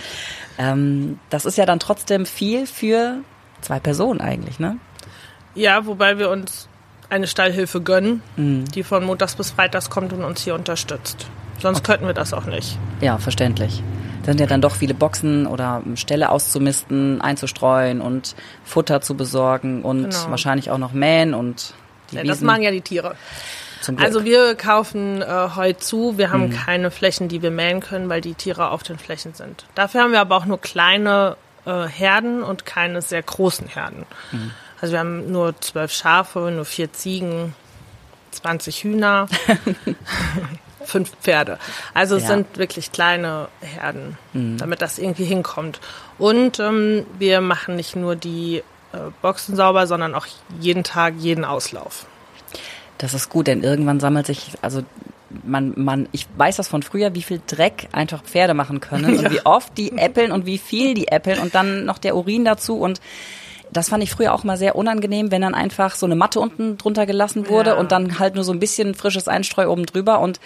ähm, 0.57 1.19
das 1.29 1.45
ist 1.45 1.57
ja 1.57 1.65
dann 1.65 1.79
trotzdem 1.79 2.25
viel 2.25 2.67
für 2.67 3.17
zwei 3.61 3.79
Personen 3.79 4.21
eigentlich, 4.21 4.59
ne? 4.59 4.77
Ja, 5.55 5.85
wobei 5.85 6.17
wir 6.17 6.29
uns 6.29 6.67
eine 7.09 7.27
Stallhilfe 7.27 7.81
gönnen, 7.81 8.21
Mhm. 8.37 8.65
die 8.73 8.83
von 8.83 9.03
Montags 9.03 9.35
bis 9.35 9.51
Freitags 9.51 9.89
kommt 9.89 10.13
und 10.13 10.23
uns 10.23 10.41
hier 10.43 10.55
unterstützt. 10.55 11.27
Sonst 11.61 11.83
könnten 11.83 12.05
wir 12.07 12.13
das 12.13 12.33
auch 12.33 12.45
nicht. 12.45 12.77
Ja, 13.01 13.17
verständlich. 13.17 13.83
Da 14.21 14.27
sind 14.31 14.39
ja 14.39 14.45
dann 14.45 14.61
doch 14.61 14.75
viele 14.75 14.93
Boxen 14.93 15.47
oder 15.47 15.81
Ställe 15.95 16.29
auszumisten, 16.29 17.21
einzustreuen 17.21 18.01
und 18.01 18.35
Futter 18.63 19.01
zu 19.01 19.15
besorgen 19.15 19.81
und 19.83 20.09
Genau. 20.11 20.29
wahrscheinlich 20.29 20.69
auch 20.69 20.77
noch 20.77 20.93
mähen 20.93 21.33
und 21.33 21.73
die 22.11 22.17
Ja, 22.17 22.23
das 22.23 22.41
machen 22.41 22.61
ja 22.61 22.71
die 22.71 22.81
Tiere. 22.81 23.15
Also 23.97 24.23
wir 24.23 24.53
kaufen 24.53 25.23
äh, 25.23 25.49
Heu 25.55 25.73
zu. 25.73 26.19
Wir 26.19 26.27
Mhm. 26.27 26.31
haben 26.33 26.49
keine 26.51 26.91
Flächen, 26.91 27.29
die 27.29 27.41
wir 27.41 27.49
mähen 27.49 27.79
können, 27.79 28.09
weil 28.09 28.21
die 28.21 28.35
Tiere 28.35 28.69
auf 28.69 28.83
den 28.83 28.99
Flächen 28.99 29.33
sind. 29.33 29.65
Dafür 29.73 30.01
haben 30.03 30.11
wir 30.11 30.21
aber 30.21 30.35
auch 30.37 30.45
nur 30.45 30.61
kleine 30.61 31.35
äh, 31.65 31.87
Herden 31.87 32.43
und 32.43 32.65
keine 32.65 33.01
sehr 33.01 33.23
großen 33.23 33.67
Herden. 33.67 34.05
Mhm. 34.31 34.51
Also 34.81 34.93
wir 34.93 34.99
haben 34.99 35.31
nur 35.31 35.59
zwölf 35.61 35.91
Schafe, 35.91 36.51
nur 36.55 36.65
vier 36.65 36.93
Ziegen, 36.93 37.55
20 38.31 38.83
Hühner, 38.83 39.27
fünf 40.91 41.11
Pferde. 41.21 41.57
Also 41.93 42.15
es 42.15 42.23
Ja. 42.23 42.29
Mhm. 42.29 42.33
sind 42.45 42.57
wirklich 42.57 42.91
kleine 42.91 43.47
Herden, 43.61 44.17
damit 44.33 44.81
das 44.81 44.99
irgendwie 44.99 45.25
hinkommt. 45.25 45.79
Und 46.19 46.59
ähm, 46.59 47.05
wir 47.17 47.41
machen 47.41 47.75
nicht 47.75 47.95
nur 47.95 48.15
die 48.15 48.57
äh, 48.93 48.97
Boxen 49.21 49.55
sauber, 49.55 49.87
sondern 49.87 50.13
auch 50.15 50.27
jeden 50.59 50.83
Tag 50.83 51.15
jeden 51.17 51.45
Auslauf. 51.45 52.05
Das 52.97 53.13
ist 53.13 53.29
gut, 53.29 53.47
denn 53.47 53.63
irgendwann 53.63 53.99
sammelt 53.99 54.27
sich, 54.27 54.51
also 54.61 54.83
man, 55.43 55.73
man, 55.77 56.09
ich 56.11 56.27
weiß 56.37 56.57
das 56.57 56.67
von 56.67 56.83
früher, 56.83 57.15
wie 57.15 57.21
viel 57.23 57.41
Dreck 57.47 57.87
einfach 57.93 58.21
Pferde 58.21 58.53
machen 58.53 58.79
können 58.81 59.17
und 59.17 59.31
wie 59.31 59.43
oft 59.45 59.75
die 59.77 59.97
äppeln 59.97 60.31
und 60.31 60.45
wie 60.45 60.57
viel 60.57 60.93
die 60.93 61.07
äppeln 61.07 61.39
und 61.39 61.55
dann 61.55 61.85
noch 61.85 61.97
der 61.97 62.15
Urin 62.15 62.45
dazu 62.45 62.77
und 62.77 62.99
das 63.73 63.87
fand 63.87 64.03
ich 64.03 64.11
früher 64.11 64.33
auch 64.33 64.43
mal 64.43 64.57
sehr 64.57 64.75
unangenehm, 64.75 65.31
wenn 65.31 65.41
dann 65.41 65.55
einfach 65.55 65.95
so 65.95 66.05
eine 66.05 66.17
Matte 66.17 66.41
unten 66.41 66.77
drunter 66.77 67.05
gelassen 67.05 67.47
wurde 67.47 67.69
Ja. 67.71 67.77
und 67.77 67.93
dann 67.93 68.19
halt 68.19 68.35
nur 68.35 68.43
so 68.43 68.51
ein 68.51 68.59
bisschen 68.59 68.93
frisches 68.95 69.29
Einstreu 69.29 69.69
oben 69.69 69.85
drüber 69.85 70.19
und 70.19 70.41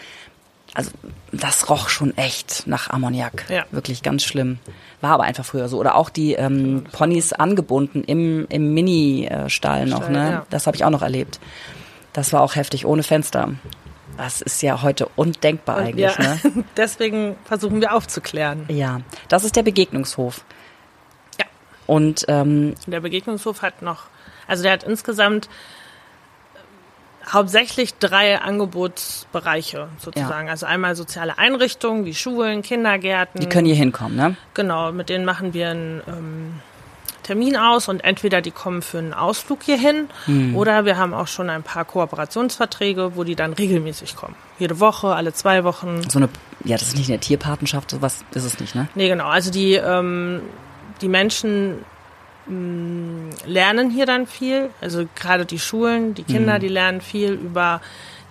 also 0.75 0.91
das 1.31 1.69
roch 1.69 1.89
schon 1.89 2.15
echt 2.17 2.67
nach 2.67 2.89
Ammoniak. 2.89 3.45
Ja. 3.49 3.65
Wirklich 3.71 4.03
ganz 4.03 4.23
schlimm. 4.23 4.59
War 5.01 5.11
aber 5.11 5.23
einfach 5.23 5.45
früher 5.45 5.67
so. 5.67 5.79
Oder 5.79 5.95
auch 5.95 6.09
die 6.09 6.33
ähm, 6.33 6.83
Ponys 6.91 7.33
angebunden 7.33 8.03
im, 8.03 8.45
im 8.49 8.73
Mini-Stall 8.73 9.87
noch, 9.87 10.03
Stall, 10.03 10.11
ne? 10.11 10.31
ja. 10.31 10.45
Das 10.49 10.67
habe 10.67 10.75
ich 10.75 10.83
auch 10.83 10.89
noch 10.89 11.01
erlebt. 11.01 11.39
Das 12.13 12.31
war 12.33 12.41
auch 12.41 12.55
heftig, 12.55 12.85
ohne 12.85 13.03
Fenster. 13.03 13.55
Das 14.17 14.41
ist 14.41 14.61
ja 14.61 14.81
heute 14.81 15.07
undenkbar 15.15 15.77
Und 15.77 15.83
eigentlich, 15.83 16.15
ja, 16.17 16.35
ne? 16.35 16.63
deswegen 16.77 17.35
versuchen 17.45 17.81
wir 17.81 17.93
aufzuklären. 17.93 18.65
Ja. 18.67 19.01
Das 19.27 19.43
ist 19.43 19.55
der 19.55 19.63
Begegnungshof. 19.63 20.45
Ja. 21.39 21.45
Und 21.87 22.25
ähm, 22.27 22.75
Der 22.87 23.01
Begegnungshof 23.01 23.61
hat 23.61 23.81
noch, 23.81 24.03
also 24.47 24.63
der 24.63 24.73
hat 24.73 24.83
insgesamt 24.83 25.49
hauptsächlich 27.31 27.95
drei 27.95 28.39
Angebotsbereiche 28.39 29.89
sozusagen. 29.97 30.49
Also 30.49 30.65
einmal 30.65 30.95
soziale 30.95 31.37
Einrichtungen 31.37 32.05
wie 32.05 32.13
Schulen, 32.13 32.61
Kindergärten. 32.61 33.41
die 33.41 33.49
können 33.49 33.65
hier 33.65 33.75
hinkommen, 33.75 34.15
ne? 34.15 34.35
Genau, 34.53 34.91
mit 34.91 35.09
denen 35.09 35.25
machen 35.25 35.53
wir 35.53 35.69
einen 35.69 36.01
ähm, 36.07 36.53
Termin 37.25 37.57
aus 37.57 37.87
und 37.87 38.03
entweder 38.03 38.41
die 38.41 38.51
kommen 38.51 38.83
für 38.83 38.99
einen 38.99 39.13
Ausflug 39.13 39.63
hierhin 39.63 40.09
mhm. 40.27 40.55
oder 40.55 40.85
wir 40.85 40.97
haben 40.97 41.13
auch 41.13 41.27
schon 41.27 41.49
ein 41.49 41.63
paar 41.63 41.83
Kooperationsverträge, 41.83 43.15
wo 43.15 43.23
die 43.23 43.35
dann 43.35 43.53
regelmäßig 43.53 44.15
kommen. 44.15 44.35
Jede 44.59 44.79
Woche, 44.79 45.15
alle 45.15 45.33
zwei 45.33 45.63
Wochen. 45.63 46.07
So 46.07 46.19
eine, 46.19 46.29
ja, 46.63 46.77
das 46.77 46.89
ist 46.89 46.97
nicht 46.97 47.09
eine 47.09 47.19
Tierpatenschaft, 47.19 47.89
sowas 47.89 48.23
ist 48.33 48.45
es 48.45 48.59
nicht, 48.59 48.75
ne? 48.75 48.87
Nee, 48.93 49.07
genau. 49.07 49.25
Also 49.25 49.49
die, 49.49 49.73
ähm, 49.73 50.41
die 51.01 51.09
Menschen 51.09 51.83
lernen 52.47 53.89
hier 53.89 54.05
dann 54.05 54.27
viel. 54.27 54.69
Also 54.81 55.07
gerade 55.15 55.45
die 55.45 55.59
Schulen, 55.59 56.13
die 56.13 56.23
Kinder, 56.23 56.55
mhm. 56.55 56.59
die 56.59 56.67
lernen 56.67 57.01
viel 57.01 57.33
über 57.33 57.81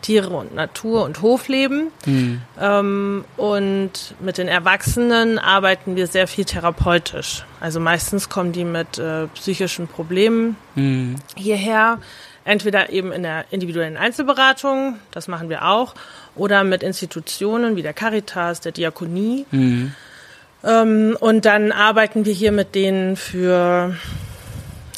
Tiere 0.02 0.36
und 0.36 0.54
Natur 0.54 1.04
und 1.04 1.22
Hofleben. 1.22 1.90
Mhm. 2.04 2.42
Ähm, 2.60 3.24
und 3.36 4.14
mit 4.20 4.38
den 4.38 4.48
Erwachsenen 4.48 5.38
arbeiten 5.38 5.96
wir 5.96 6.06
sehr 6.06 6.28
viel 6.28 6.44
therapeutisch. 6.44 7.44
Also 7.60 7.80
meistens 7.80 8.28
kommen 8.28 8.52
die 8.52 8.64
mit 8.64 8.98
äh, 8.98 9.26
psychischen 9.28 9.88
Problemen 9.88 10.56
mhm. 10.74 11.16
hierher. 11.36 11.98
Entweder 12.44 12.90
eben 12.90 13.10
in 13.10 13.22
der 13.22 13.46
individuellen 13.50 13.96
Einzelberatung, 13.96 14.98
das 15.12 15.28
machen 15.28 15.48
wir 15.48 15.64
auch, 15.64 15.94
oder 16.36 16.62
mit 16.62 16.82
Institutionen 16.82 17.74
wie 17.74 17.82
der 17.82 17.94
Caritas, 17.94 18.60
der 18.60 18.72
Diakonie. 18.72 19.46
Ähm, 20.64 21.16
und 21.20 21.44
dann 21.44 21.72
arbeiten 21.72 22.24
wir 22.24 22.32
hier 22.32 22.52
mit 22.52 22.74
denen 22.74 23.16
für 23.16 23.94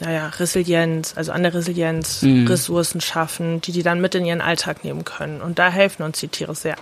naja, 0.00 0.28
Resilienz, 0.38 1.14
also 1.16 1.32
an 1.32 1.42
der 1.42 1.54
Resilienz, 1.54 2.23
mhm. 2.23 2.46
Ressourcen 2.46 3.00
schaffen, 3.00 3.61
die 3.62 3.73
die 3.73 3.82
dann 3.82 4.00
mit 4.00 4.14
in 4.14 4.25
ihren 4.25 4.40
Alltag 4.40 4.85
nehmen 4.85 5.04
können. 5.04 5.40
Und 5.40 5.58
da 5.58 5.70
helfen 5.70 6.02
uns 6.02 6.20
die 6.20 6.28
Tiere 6.28 6.54
sehr. 6.54 6.76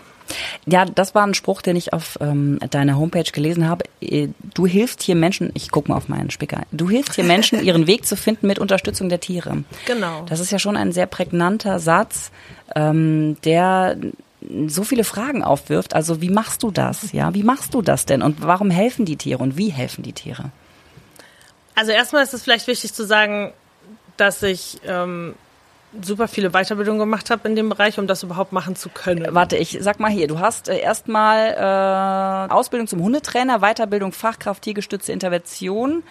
Ja, 0.67 0.85
das 0.85 1.15
war 1.15 1.27
ein 1.27 1.35
Spruch, 1.35 1.61
den 1.61 1.77
ich 1.77 1.93
auf 1.93 2.19
ähm, 2.21 2.59
deiner 2.71 2.97
Homepage 2.99 3.31
gelesen 3.31 3.69
habe. 3.69 3.85
Äh, 4.01 4.29
du 4.55 4.67
hilfst 4.67 5.03
hier 5.03 5.15
Menschen, 5.15 5.51
ich 5.55 5.71
gucke 5.71 5.91
mal 5.91 5.97
auf 5.97 6.09
meinen 6.09 6.31
Spicker, 6.31 6.63
du 6.73 6.89
hilfst 6.89 7.15
hier 7.15 7.25
Menschen, 7.25 7.63
ihren 7.65 7.87
Weg 7.87 8.07
zu 8.07 8.17
finden 8.17 8.47
mit 8.47 8.59
Unterstützung 8.59 9.09
der 9.09 9.21
Tiere. 9.21 9.65
Genau. 9.87 10.25
Das 10.29 10.41
ist 10.41 10.51
ja 10.51 10.59
schon 10.59 10.77
ein 10.77 10.93
sehr 10.93 11.07
prägnanter 11.07 11.79
Satz, 11.79 12.31
ähm, 12.75 13.37
der 13.45 13.97
so 14.67 14.85
viele 14.85 15.05
Fragen 15.05 15.43
aufwirft. 15.43 15.95
Also 15.95 16.21
wie 16.21 16.31
machst 16.31 16.63
du 16.63 16.71
das? 16.71 17.13
Ja, 17.13 17.35
wie 17.35 17.43
machst 17.43 17.75
du 17.75 17.83
das 17.83 18.07
denn? 18.07 18.23
Und 18.23 18.43
warum 18.43 18.71
helfen 18.71 19.05
die 19.05 19.17
Tiere 19.17 19.43
und 19.43 19.57
wie 19.57 19.71
helfen 19.71 20.03
die 20.03 20.13
Tiere? 20.13 20.51
Also 21.75 21.93
erstmal 21.93 22.23
ist 22.23 22.35
es 22.35 22.43
vielleicht 22.43 22.67
wichtig 22.67 22.95
zu 22.95 23.05
sagen, 23.05 23.53
dass 24.17 24.43
ich 24.43 24.81
ähm, 24.87 25.35
super 26.03 26.29
viele 26.29 26.51
Weiterbildungen 26.51 26.99
gemacht 26.99 27.31
habe 27.31 27.49
in 27.49 27.57
dem 27.57 27.69
Bereich, 27.69 27.99
um 27.99 28.07
das 28.07 28.23
überhaupt 28.23 28.53
machen 28.53 28.77
zu 28.77 28.89
können. 28.89 29.27
Warte, 29.35 29.57
ich 29.57 29.79
sag 29.81 30.01
mal 30.01 30.11
hier, 30.11 30.29
du 30.29 30.39
hast 30.39 30.69
äh, 30.69 30.79
erstmal 30.79 32.49
äh, 32.49 32.53
Ausbildung 32.53 32.87
zum 32.87 33.03
Hundetrainer, 33.03 33.61
Weiterbildung 33.61 34.13
Fachkraft 34.13 34.63
tiergestützte 34.63 35.13
Intervention, 35.13 36.03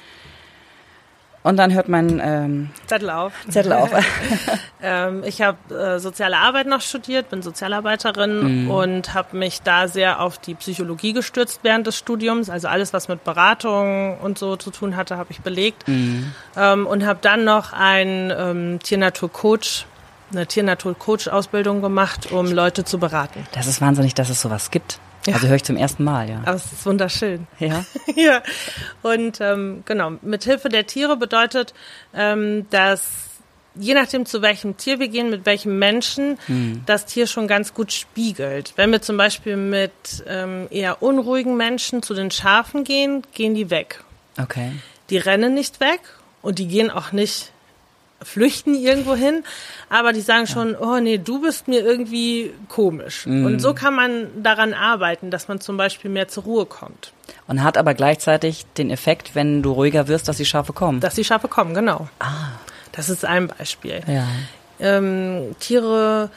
und 1.43 1.57
dann 1.57 1.73
hört 1.73 1.89
man 1.89 2.21
ähm, 2.23 2.69
Zettel 2.87 3.09
auf. 3.09 3.33
Zettel 3.49 3.73
auf. 3.73 3.91
ähm, 4.81 5.23
ich 5.25 5.41
habe 5.41 5.57
äh, 5.75 5.99
soziale 5.99 6.37
Arbeit 6.37 6.67
noch 6.67 6.81
studiert, 6.81 7.29
bin 7.29 7.41
Sozialarbeiterin 7.41 8.63
mhm. 8.63 8.71
und 8.71 9.13
habe 9.13 9.37
mich 9.37 9.61
da 9.61 9.87
sehr 9.87 10.21
auf 10.21 10.37
die 10.37 10.55
Psychologie 10.55 11.13
gestürzt 11.13 11.59
während 11.63 11.85
des 11.85 11.97
Studiums. 11.97 12.49
Also 12.49 12.69
alles, 12.69 12.93
was 12.93 13.09
mit 13.09 13.23
Beratung 13.23 14.17
und 14.19 14.37
so 14.37 14.55
zu 14.55 14.71
tun 14.71 14.95
hatte, 14.95 15.17
habe 15.17 15.31
ich 15.31 15.41
belegt. 15.41 15.87
Mhm. 15.87 16.33
Ähm, 16.55 16.87
und 16.87 17.05
habe 17.05 17.19
dann 17.21 17.43
noch 17.43 17.73
ein 17.73 18.33
ähm, 18.35 18.79
Tier-Natur-Coach 18.81 19.85
eine 20.31 20.47
Tier-Natur-Coach-Ausbildung 20.47 21.83
gemacht, 21.83 22.31
um 22.31 22.51
Leute 22.51 22.83
zu 22.83 22.97
beraten. 22.97 23.45
Das 23.51 23.67
ist 23.67 23.81
wahnsinnig, 23.81 24.15
dass 24.15 24.29
es 24.29 24.41
sowas 24.41 24.71
gibt. 24.71 24.99
Ja. 25.25 25.35
Also 25.35 25.47
höre 25.47 25.55
ich 25.55 25.63
zum 25.63 25.77
ersten 25.77 26.03
Mal, 26.03 26.29
ja. 26.29 26.41
Aber 26.45 26.55
es 26.55 26.71
ist 26.71 26.85
wunderschön. 26.85 27.47
Ja. 27.59 27.85
ja. 28.15 28.43
Und 29.01 29.39
ähm, 29.41 29.83
genau, 29.85 30.11
mit 30.21 30.43
Hilfe 30.43 30.69
der 30.69 30.85
Tiere 30.85 31.15
bedeutet, 31.17 31.73
ähm, 32.13 32.67
dass 32.69 33.33
je 33.75 33.93
nachdem 33.93 34.25
zu 34.25 34.41
welchem 34.41 34.77
Tier 34.77 34.99
wir 34.99 35.07
gehen, 35.07 35.29
mit 35.29 35.45
welchem 35.45 35.79
Menschen, 35.79 36.37
mhm. 36.47 36.83
das 36.85 37.05
Tier 37.05 37.27
schon 37.27 37.47
ganz 37.47 37.73
gut 37.73 37.91
spiegelt. 37.91 38.73
Wenn 38.75 38.91
wir 38.91 39.01
zum 39.01 39.17
Beispiel 39.17 39.57
mit 39.57 39.91
ähm, 40.27 40.67
eher 40.69 41.01
unruhigen 41.01 41.57
Menschen 41.57 42.03
zu 42.03 42.13
den 42.13 42.29
Schafen 42.29 42.83
gehen, 42.83 43.23
gehen 43.33 43.55
die 43.55 43.69
weg. 43.69 44.03
Okay. 44.39 44.73
Die 45.09 45.17
rennen 45.17 45.53
nicht 45.53 45.79
weg 45.79 46.01
und 46.41 46.59
die 46.59 46.67
gehen 46.67 46.91
auch 46.91 47.11
nicht 47.11 47.52
flüchten 48.23 48.75
irgendwo 48.75 49.15
hin, 49.15 49.43
aber 49.89 50.13
die 50.13 50.21
sagen 50.21 50.47
schon, 50.47 50.75
oh 50.75 50.99
nee, 50.99 51.17
du 51.17 51.41
bist 51.41 51.67
mir 51.67 51.83
irgendwie 51.83 52.53
komisch. 52.69 53.25
Mhm. 53.25 53.45
Und 53.45 53.59
so 53.59 53.73
kann 53.73 53.95
man 53.95 54.27
daran 54.41 54.73
arbeiten, 54.73 55.31
dass 55.31 55.47
man 55.47 55.59
zum 55.59 55.77
Beispiel 55.77 56.09
mehr 56.09 56.27
zur 56.27 56.43
Ruhe 56.43 56.65
kommt. 56.65 57.13
Und 57.47 57.63
hat 57.63 57.77
aber 57.77 57.93
gleichzeitig 57.93 58.65
den 58.77 58.89
Effekt, 58.89 59.35
wenn 59.35 59.61
du 59.61 59.71
ruhiger 59.71 60.07
wirst, 60.07 60.27
dass 60.27 60.37
die 60.37 60.45
Schafe 60.45 60.73
kommen. 60.73 60.99
Dass 60.99 61.15
die 61.15 61.23
Schafe 61.23 61.47
kommen, 61.47 61.73
genau. 61.73 62.07
Ah. 62.19 62.51
Das 62.93 63.09
ist 63.09 63.25
ein 63.25 63.47
Beispiel. 63.47 64.01
Ja. 64.07 64.27
Ähm, 64.79 65.55
Tiere 65.59 66.29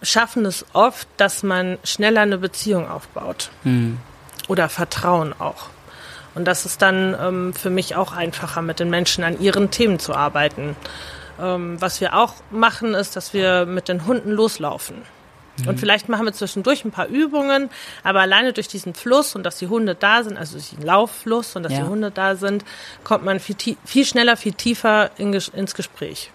schaffen 0.00 0.46
es 0.46 0.64
oft, 0.72 1.06
dass 1.16 1.42
man 1.42 1.78
schneller 1.84 2.22
eine 2.22 2.38
Beziehung 2.38 2.88
aufbaut. 2.88 3.50
Mhm. 3.64 3.98
Oder 4.48 4.68
Vertrauen 4.68 5.34
auch. 5.38 5.68
Und 6.34 6.46
das 6.46 6.64
ist 6.64 6.82
dann 6.82 7.16
ähm, 7.20 7.54
für 7.54 7.70
mich 7.70 7.96
auch 7.96 8.12
einfacher, 8.12 8.62
mit 8.62 8.80
den 8.80 8.90
Menschen 8.90 9.24
an 9.24 9.40
ihren 9.40 9.70
Themen 9.70 9.98
zu 9.98 10.14
arbeiten. 10.14 10.76
Ähm, 11.40 11.80
was 11.80 12.00
wir 12.00 12.16
auch 12.16 12.34
machen, 12.50 12.94
ist, 12.94 13.16
dass 13.16 13.34
wir 13.34 13.66
mit 13.66 13.88
den 13.88 14.06
Hunden 14.06 14.30
loslaufen. 14.30 15.02
Mhm. 15.58 15.68
Und 15.68 15.80
vielleicht 15.80 16.08
machen 16.08 16.24
wir 16.24 16.32
zwischendurch 16.32 16.84
ein 16.84 16.90
paar 16.90 17.06
Übungen, 17.06 17.70
aber 18.02 18.20
alleine 18.20 18.52
durch 18.52 18.68
diesen 18.68 18.94
Fluss 18.94 19.34
und 19.34 19.44
dass 19.44 19.58
die 19.58 19.68
Hunde 19.68 19.94
da 19.94 20.22
sind, 20.22 20.36
also 20.36 20.54
durch 20.54 20.70
den 20.70 20.82
Lauffluss 20.82 21.56
und 21.56 21.64
dass 21.64 21.72
ja. 21.72 21.80
die 21.80 21.88
Hunde 21.88 22.10
da 22.10 22.36
sind, 22.36 22.64
kommt 23.04 23.24
man 23.24 23.40
viel, 23.40 23.56
viel 23.84 24.06
schneller, 24.06 24.36
viel 24.36 24.54
tiefer 24.54 25.10
in, 25.18 25.32
ins 25.32 25.74
Gespräch. 25.74 26.30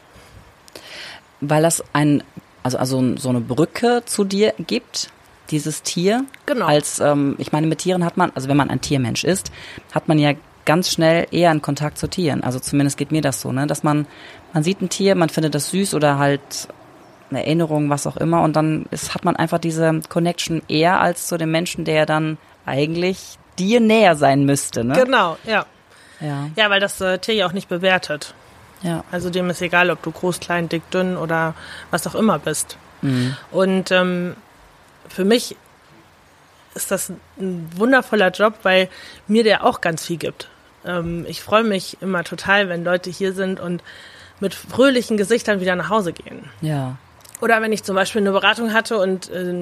Weil 1.42 1.63
das 1.63 1.84
ein, 1.94 2.24
also, 2.63 2.77
also 2.77 3.18
so 3.18 3.30
eine 3.30 3.42
Brücke 3.42 4.04
zu 4.06 4.24
dir 4.24 4.54
gibt, 4.60 5.10
dieses 5.51 5.84
Tier. 5.84 6.25
Genau. 6.46 6.66
Als, 6.66 7.00
ähm, 7.00 7.36
ich 7.38 7.51
meine, 7.51 7.68
mit 7.68 7.80
Tieren 7.80 8.04
hat 8.06 8.18
man, 8.18 8.32
also 8.36 8.50
wenn 8.50 8.58
man 8.58 8.70
ein 8.70 8.82
Tiermensch 8.82 9.24
ist, 9.24 9.51
hat 9.94 10.08
man 10.08 10.20
ja 10.20 10.34
ganz 10.66 10.92
schnell 10.92 11.27
eher 11.32 11.50
einen 11.50 11.62
Kontakt 11.62 11.98
zu 11.98 12.10
Tieren. 12.10 12.44
Also 12.44 12.60
zumindest 12.60 12.98
geht 12.98 13.12
mir 13.12 13.22
das 13.22 13.42
so, 13.42 13.51
ne? 13.51 13.68
Dass 13.68 13.84
man, 13.84 14.06
man 14.54 14.63
sieht 14.63 14.82
ein 14.82 14.89
Tier, 14.89 15.16
man 15.16 15.30
findet 15.30 15.56
das 15.56 15.70
süß 15.72 15.94
oder 15.94 16.20
halt 16.20 16.68
eine 17.30 17.39
Erinnerung, 17.46 17.89
was 17.89 18.08
auch 18.08 18.18
immer, 18.18 18.42
und 18.44 18.56
dann 18.56 18.86
ist, 18.92 19.13
hat 19.13 19.25
man 19.25 19.36
einfach 19.36 19.60
diese 19.60 20.00
Connection 20.08 20.62
eher 20.68 21.01
als 21.01 21.27
zu 21.27 21.38
dem 21.38 21.51
Menschen, 21.51 21.84
der 21.84 22.06
dann 22.06 22.38
eigentlich 22.66 23.38
dir 23.60 23.80
näher 23.80 24.16
sein 24.16 24.46
müsste, 24.46 24.84
ne? 24.84 24.94
Genau, 24.94 25.38
ja. 25.46 25.66
Ja, 26.20 26.50
ja 26.56 26.70
weil 26.70 26.80
das 26.80 27.00
äh, 27.01 27.18
Tier 27.20 27.36
ja 27.36 27.48
auch 27.48 27.54
nicht 27.54 27.70
bewertet. 27.70 28.34
Ja. 28.82 29.04
Also 29.12 29.30
dem 29.30 29.50
ist 29.50 29.62
egal, 29.62 29.89
ob 29.89 30.01
du 30.04 30.12
groß, 30.12 30.39
klein, 30.39 30.70
dick, 30.70 30.89
dünn 30.92 31.18
oder 31.18 31.54
was 31.92 32.06
auch 32.08 32.16
immer 32.16 32.39
bist. 32.39 32.77
Mhm. 33.01 33.36
Und 33.51 33.92
ähm, 33.92 34.36
für 35.10 35.26
mich 35.26 35.56
ist 36.76 36.92
das 36.92 37.10
ein 37.40 37.70
wundervoller 37.76 38.30
Job, 38.30 38.60
weil 38.64 38.90
mir 39.28 39.44
der 39.44 39.66
auch 39.66 39.82
ganz 39.82 40.06
viel 40.06 40.18
gibt. 40.18 40.48
Ähm, 40.86 41.26
ich 41.28 41.42
freue 41.42 41.64
mich 41.64 41.98
immer 42.02 42.24
total, 42.24 42.70
wenn 42.70 42.84
Leute 42.84 43.10
hier 43.10 43.34
sind 43.34 43.60
und 43.60 43.84
mit 44.40 44.54
fröhlichen 44.54 45.18
Gesichtern 45.18 45.60
wieder 45.60 45.76
nach 45.76 45.90
Hause 45.90 46.14
gehen. 46.14 46.46
Ja. 46.62 46.98
Oder 47.42 47.62
wenn 47.62 47.72
ich 47.72 47.84
zum 47.84 47.96
Beispiel 47.96 48.22
eine 48.22 48.32
Beratung 48.32 48.74
hatte 48.74 48.98
und 48.98 49.30
äh, 49.30 49.54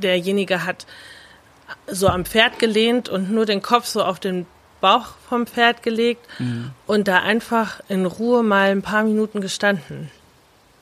derjenige 0.00 0.64
hat 0.64 0.86
so 1.86 2.08
am 2.08 2.24
Pferd 2.24 2.58
gelehnt 2.58 3.08
und 3.08 3.30
nur 3.30 3.46
den 3.46 3.62
Kopf 3.62 3.86
so 3.86 4.02
auf 4.02 4.20
den 4.20 4.46
Bauch 4.80 5.14
vom 5.28 5.46
Pferd 5.46 5.82
gelegt 5.82 6.26
mhm. 6.38 6.72
und 6.86 7.08
da 7.08 7.20
einfach 7.20 7.80
in 7.88 8.04
Ruhe 8.04 8.42
mal 8.42 8.70
ein 8.70 8.82
paar 8.82 9.04
Minuten 9.04 9.40
gestanden. 9.40 10.10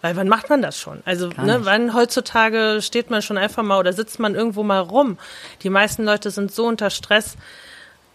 Weil 0.03 0.17
wann 0.17 0.29
macht 0.29 0.49
man 0.49 0.63
das 0.63 0.79
schon? 0.79 1.03
Also, 1.05 1.29
ne, 1.29 1.61
wann 1.63 1.95
heutzutage 1.95 2.79
steht 2.81 3.11
man 3.11 3.21
schon 3.21 3.37
einfach 3.37 3.63
mal 3.63 3.79
oder 3.79 3.93
sitzt 3.93 4.19
man 4.19 4.35
irgendwo 4.35 4.63
mal 4.63 4.81
rum? 4.81 5.19
Die 5.63 5.71
meisten 5.71 6.05
Leute 6.05 6.31
sind 6.31 6.53
so 6.53 6.67
unter 6.67 6.89
Stress, 6.89 7.37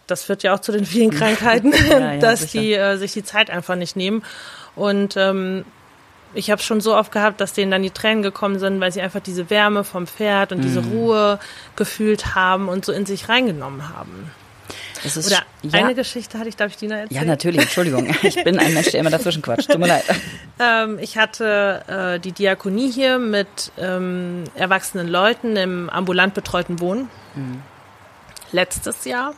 das 0.06 0.24
führt 0.24 0.42
ja 0.42 0.54
auch 0.54 0.60
zu 0.60 0.72
den 0.72 0.84
vielen 0.84 1.10
Krankheiten, 1.16 1.72
ja, 1.72 1.98
ja, 2.14 2.16
dass 2.20 2.50
sicher. 2.50 2.60
die 2.60 2.74
äh, 2.74 2.96
sich 2.96 3.12
die 3.12 3.24
Zeit 3.24 3.50
einfach 3.50 3.76
nicht 3.76 3.96
nehmen. 3.96 4.24
Und 4.74 5.16
ähm, 5.16 5.64
ich 6.34 6.50
habe 6.50 6.60
schon 6.60 6.80
so 6.80 6.96
oft 6.96 7.12
gehabt, 7.12 7.40
dass 7.40 7.52
denen 7.52 7.70
dann 7.70 7.82
die 7.82 7.90
Tränen 7.90 8.22
gekommen 8.22 8.58
sind, 8.58 8.80
weil 8.80 8.92
sie 8.92 9.00
einfach 9.00 9.20
diese 9.20 9.48
Wärme 9.48 9.84
vom 9.84 10.06
Pferd 10.06 10.52
und 10.52 10.58
mhm. 10.58 10.62
diese 10.62 10.80
Ruhe 10.80 11.38
gefühlt 11.76 12.34
haben 12.34 12.68
und 12.68 12.84
so 12.84 12.92
in 12.92 13.06
sich 13.06 13.28
reingenommen 13.28 13.88
haben. 13.88 14.30
Das 15.06 15.16
ist, 15.16 15.26
Oder 15.28 15.42
ja. 15.62 15.84
eine 15.84 15.94
Geschichte 15.94 16.38
hatte 16.38 16.48
ich, 16.48 16.56
darf 16.56 16.72
ich 16.72 16.76
die 16.76 16.88
noch 16.88 16.96
erzählen? 16.96 17.22
Ja, 17.22 17.24
natürlich, 17.24 17.60
Entschuldigung. 17.62 18.14
Ich 18.22 18.42
bin 18.42 18.58
ein 18.58 18.74
Mensch, 18.74 18.90
der 18.90 19.00
immer 19.00 19.10
dazwischen 19.10 19.40
quatscht. 19.40 19.70
Tut 19.70 19.78
mir 19.78 19.86
leid. 19.88 20.04
Ähm, 20.58 20.98
ich 20.98 21.18
hatte 21.18 21.82
äh, 21.86 22.18
die 22.18 22.32
Diakonie 22.32 22.90
hier 22.90 23.18
mit 23.18 23.72
ähm, 23.76 24.44
erwachsenen 24.54 25.06
Leuten 25.06 25.54
im 25.54 25.90
ambulant 25.90 26.32
betreuten 26.32 26.80
Wohnen. 26.80 27.10
Mhm. 27.34 27.60
Letztes 28.52 29.04
Jahr. 29.04 29.34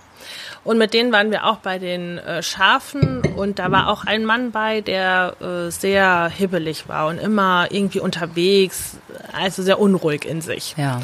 Und 0.62 0.78
mit 0.78 0.94
denen 0.94 1.10
waren 1.10 1.32
wir 1.32 1.44
auch 1.44 1.56
bei 1.56 1.80
den 1.80 2.18
äh, 2.18 2.40
Schafen 2.40 3.22
und 3.34 3.58
da 3.58 3.72
war 3.72 3.88
auch 3.88 4.04
ein 4.04 4.24
Mann 4.24 4.52
bei, 4.52 4.80
der 4.80 5.34
äh, 5.40 5.72
sehr 5.72 6.28
hibbelig 6.28 6.88
war 6.88 7.08
und 7.08 7.18
immer 7.18 7.66
irgendwie 7.70 7.98
unterwegs, 7.98 8.98
also 9.32 9.64
sehr 9.64 9.80
unruhig 9.80 10.24
in 10.24 10.40
sich. 10.40 10.76
Ja. 10.76 11.00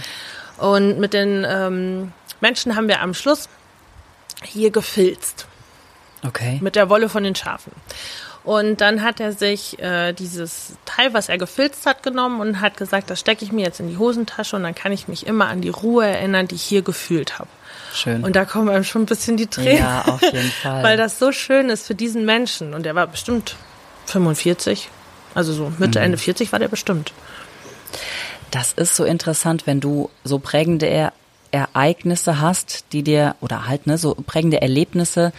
Und 0.59 1.00
mit 1.00 1.12
den 1.12 1.44
ähm, 1.44 2.12
Menschen 2.40 2.76
haben 2.76 2.87
wir 2.87 3.00
am 3.00 3.14
Schluss 3.14 3.49
hier 4.44 4.70
gefilzt. 4.70 5.46
Okay. 6.26 6.58
Mit 6.62 6.76
der 6.76 6.88
Wolle 6.88 7.08
von 7.08 7.24
den 7.24 7.34
Schafen. 7.34 7.72
Und 8.44 8.82
dann 8.82 9.02
hat 9.02 9.20
er 9.20 9.32
sich 9.32 9.78
äh, 9.78 10.12
dieses 10.12 10.74
Teil, 10.84 11.14
was 11.14 11.30
er 11.30 11.38
gefilzt 11.38 11.86
hat, 11.86 12.02
genommen 12.02 12.40
und 12.40 12.60
hat 12.60 12.76
gesagt, 12.76 13.08
das 13.08 13.20
stecke 13.20 13.42
ich 13.44 13.52
mir 13.52 13.64
jetzt 13.64 13.80
in 13.80 13.88
die 13.88 13.96
Hosentasche 13.96 14.56
und 14.56 14.62
dann 14.64 14.74
kann 14.74 14.92
ich 14.92 15.08
mich 15.08 15.26
immer 15.26 15.46
an 15.48 15.62
die 15.62 15.70
Ruhe 15.70 16.06
erinnern, 16.06 16.46
die 16.46 16.56
ich 16.56 16.62
hier 16.62 16.82
gefühlt 16.82 17.38
habe. 17.38 17.48
Schön. 17.94 18.22
Und 18.22 18.36
da 18.36 18.44
kommen 18.44 18.68
einem 18.68 18.84
schon 18.84 19.02
ein 19.02 19.06
bisschen 19.06 19.38
die 19.38 19.46
Tränen. 19.46 19.78
Ja, 19.78 20.02
auf 20.06 20.20
jeden 20.20 20.50
Fall. 20.62 20.82
Weil 20.82 20.96
das 20.98 21.18
so 21.18 21.32
schön 21.32 21.70
ist 21.70 21.86
für 21.86 21.94
diesen 21.94 22.26
Menschen. 22.26 22.74
Und 22.74 22.84
er 22.84 22.94
war 22.94 23.06
bestimmt 23.06 23.56
45. 24.06 24.90
Also 25.34 25.52
so 25.54 25.72
Mitte, 25.78 25.98
Mhm. 25.98 26.04
Ende 26.04 26.18
40 26.18 26.52
war 26.52 26.58
der 26.58 26.68
bestimmt. 26.68 27.12
Das 28.50 28.72
ist 28.72 28.94
so 28.94 29.04
interessant, 29.04 29.66
wenn 29.66 29.80
du 29.80 30.10
so 30.22 30.38
prägende 30.38 30.86
Ereignisse 31.54 32.40
hast, 32.40 32.87
die 32.92 33.02
dir, 33.02 33.37
oder 33.40 33.68
halt, 33.68 33.87
ne, 33.87 33.96
so 33.96 34.14
prägende 34.14 34.61
Erlebnisse, 34.61 35.32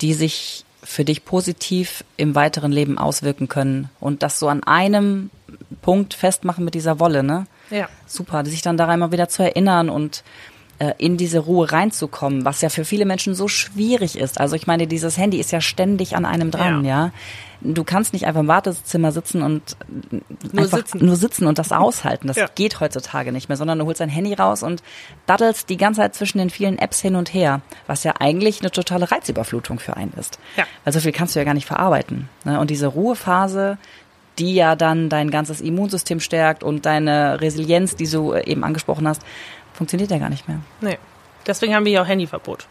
die 0.00 0.12
sich 0.12 0.64
für 0.84 1.04
dich 1.04 1.24
positiv 1.24 2.04
im 2.16 2.34
weiteren 2.34 2.72
Leben 2.72 2.98
auswirken 2.98 3.48
können 3.48 3.88
und 4.00 4.22
das 4.22 4.38
so 4.38 4.48
an 4.48 4.62
einem 4.64 5.30
Punkt 5.80 6.14
festmachen 6.14 6.64
mit 6.64 6.74
dieser 6.74 7.00
Wolle, 7.00 7.22
ne? 7.22 7.46
Ja. 7.70 7.88
Super, 8.06 8.44
sich 8.44 8.62
dann 8.62 8.76
daran 8.76 9.00
mal 9.00 9.12
wieder 9.12 9.28
zu 9.28 9.42
erinnern 9.42 9.88
und 9.88 10.24
äh, 10.78 10.92
in 10.98 11.16
diese 11.16 11.38
Ruhe 11.38 11.70
reinzukommen, 11.72 12.44
was 12.44 12.60
ja 12.60 12.68
für 12.68 12.84
viele 12.84 13.06
Menschen 13.06 13.34
so 13.34 13.48
schwierig 13.48 14.18
ist. 14.18 14.40
Also 14.40 14.56
ich 14.56 14.66
meine, 14.66 14.86
dieses 14.86 15.16
Handy 15.16 15.38
ist 15.38 15.52
ja 15.52 15.60
ständig 15.60 16.16
an 16.16 16.26
einem 16.26 16.50
dran, 16.50 16.84
ja. 16.84 17.06
Ja. 17.06 17.12
Du 17.64 17.84
kannst 17.84 18.12
nicht 18.12 18.26
einfach 18.26 18.40
im 18.40 18.48
Wartezimmer 18.48 19.12
sitzen 19.12 19.42
und 19.42 19.76
Nur 20.52 20.66
sitzen. 20.66 21.04
nur 21.04 21.16
sitzen 21.16 21.46
und 21.46 21.58
das 21.58 21.70
aushalten. 21.72 22.26
Das 22.26 22.36
Ja. 22.36 22.46
geht 22.54 22.80
heutzutage 22.80 23.30
nicht 23.32 23.48
mehr, 23.48 23.56
sondern 23.56 23.78
du 23.78 23.86
holst 23.86 24.00
dein 24.00 24.08
Handy 24.08 24.34
raus 24.34 24.62
und 24.62 24.82
daddelst 25.26 25.68
die 25.68 25.76
ganze 25.76 26.00
Zeit 26.00 26.14
zwischen 26.14 26.38
den 26.38 26.50
vielen 26.50 26.78
Apps 26.78 27.00
hin 27.00 27.14
und 27.16 27.32
her, 27.32 27.60
was 27.86 28.04
ja 28.04 28.14
eigentlich 28.18 28.60
eine 28.60 28.70
totale 28.70 29.10
Reizüberflutung 29.10 29.78
für 29.78 29.96
einen 29.96 30.12
ist. 30.18 30.38
Ja. 30.56 30.64
Weil 30.84 30.92
so 30.92 31.00
viel 31.00 31.12
kannst 31.12 31.34
du 31.34 31.40
ja 31.40 31.44
gar 31.44 31.54
nicht 31.54 31.66
verarbeiten. 31.66 32.28
Ne? 32.44 32.58
Und 32.58 32.70
diese 32.70 32.88
Ruhephase, 32.88 33.78
die 34.38 34.54
ja 34.54 34.74
dann 34.76 35.08
dein 35.08 35.30
ganzes 35.30 35.60
Immunsystem 35.60 36.18
stärkt 36.20 36.62
und 36.64 36.84
deine 36.86 37.40
Resilienz, 37.40 37.96
die 37.96 38.08
du 38.08 38.32
äh, 38.32 38.44
eben 38.50 38.64
angesprochen 38.64 39.06
hast, 39.06 39.22
funktioniert 39.74 40.10
ja 40.10 40.18
gar 40.18 40.30
nicht 40.30 40.48
mehr. 40.48 40.58
Nee. 40.80 40.98
Deswegen 41.46 41.74
haben 41.74 41.84
wir 41.84 41.92
ja 41.92 42.02
auch 42.02 42.06
Handyverbot. 42.08 42.66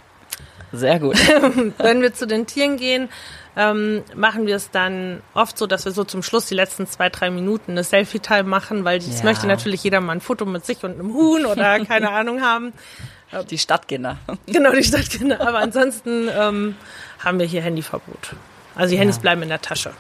Sehr 0.74 1.00
gut. 1.00 1.18
Wenn 1.78 2.02
wir 2.02 2.14
zu 2.14 2.26
den 2.26 2.48
Tieren 2.48 2.78
gehen, 2.78 3.10
ähm, 3.58 4.04
machen 4.16 4.48
wir 4.48 4.56
es 4.56 4.72
dann 4.72 5.22
oft 5.34 5.58
so, 5.58 5.68
dass 5.68 5.86
wir 5.86 5.92
so 5.92 6.04
zum 6.04 6.24
Schluss 6.24 6.46
die 6.46 6.56
letzten 6.56 6.88
zwei, 6.88 7.10
drei 7.10 7.30
Minuten 7.30 7.72
eine 7.72 7.84
Selfie-Time 7.84 8.44
machen, 8.44 8.84
weil 8.86 9.00
es 9.00 9.20
Ja. 9.20 9.26
möchte 9.26 9.48
natürlich 9.48 9.84
jeder 9.84 10.00
mal 10.02 10.14
ein 10.14 10.22
Foto 10.22 10.46
mit 10.46 10.66
sich 10.66 10.84
und 10.84 10.94
einem 10.94 11.14
Huhn 11.14 11.46
oder 11.46 11.80
keine 11.86 12.12
Ahnung 12.12 12.42
haben. 12.42 12.74
Die 13.50 13.58
Stadtkinder. 13.58 14.18
Genau, 14.48 14.72
die 14.74 14.84
Stadtkinder. 14.84 15.40
Aber 15.42 15.60
ansonsten 15.60 16.28
ähm, 16.34 16.76
haben 17.20 17.40
wir 17.40 17.46
hier 17.46 17.62
Handyverbot. 17.62 18.36
Also 18.76 18.92
die 18.94 18.98
Handys 19.00 19.18
Ja. 19.18 19.22
bleiben 19.22 19.42
in 19.44 19.50
der 19.50 19.62
Tasche. 19.62 19.92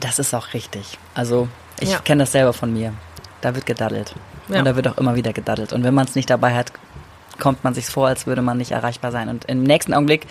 Das 0.00 0.18
ist 0.18 0.34
auch 0.34 0.52
richtig. 0.52 0.98
Also 1.14 1.48
ich 1.78 1.92
Ja. 1.92 1.98
kenne 2.00 2.22
das 2.24 2.32
selber 2.32 2.52
von 2.52 2.72
mir. 2.72 2.92
Da 3.40 3.54
wird 3.54 3.66
gedaddelt. 3.66 4.14
Ja. 4.48 4.58
Und 4.60 4.64
da 4.64 4.74
wird 4.74 4.88
auch 4.88 4.98
immer 4.98 5.14
wieder 5.14 5.32
gedaddelt. 5.32 5.72
Und 5.72 5.84
wenn 5.84 5.94
man 5.94 6.06
es 6.06 6.14
nicht 6.16 6.28
dabei 6.28 6.54
hat, 6.56 6.72
kommt 7.38 7.62
man 7.62 7.74
sich 7.74 7.86
vor, 7.86 8.08
als 8.08 8.26
würde 8.26 8.42
man 8.42 8.56
nicht 8.58 8.72
erreichbar 8.72 9.12
sein. 9.12 9.28
Und 9.28 9.44
im 9.44 9.62
nächsten 9.62 9.92
Augenblick 9.94 10.26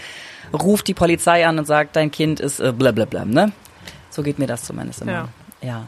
ruft 0.53 0.87
die 0.87 0.93
Polizei 0.93 1.45
an 1.47 1.59
und 1.59 1.65
sagt, 1.65 1.95
dein 1.95 2.11
Kind 2.11 2.39
ist 2.39 2.59
äh, 2.59 2.71
blablabla, 2.71 3.25
ne? 3.25 3.51
So 4.09 4.23
geht 4.23 4.39
mir 4.39 4.47
das 4.47 4.63
zumindest 4.63 5.01
immer. 5.01 5.11
Ja. 5.11 5.27
ja. 5.61 5.87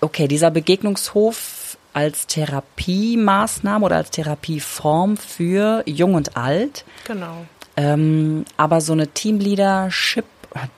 Okay, 0.00 0.28
dieser 0.28 0.50
Begegnungshof 0.50 1.76
als 1.92 2.26
Therapiemaßnahme 2.26 3.84
oder 3.84 3.96
als 3.96 4.10
Therapieform 4.10 5.16
für 5.16 5.82
Jung 5.86 6.14
und 6.14 6.36
Alt. 6.36 6.84
Genau. 7.06 7.46
Ähm, 7.76 8.44
aber 8.56 8.80
so 8.80 8.92
eine 8.92 9.08
Teamleadership, 9.08 10.24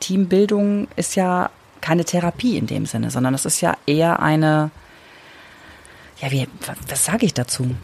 Teambildung 0.01 0.89
ist 0.97 1.17
ja 1.17 1.51
keine 1.81 2.05
Therapie 2.05 2.57
in 2.57 2.67
dem 2.67 2.87
Sinne, 2.87 3.11
sondern 3.11 3.35
es 3.35 3.45
ist 3.45 3.61
ja 3.61 3.77
eher 3.87 4.21
eine, 4.21 4.71
ja, 6.21 6.31
wie, 6.31 6.49
was, 6.67 6.77
was 6.89 7.05
sage 7.05 7.27
ich 7.27 7.35
dazu? 7.35 7.75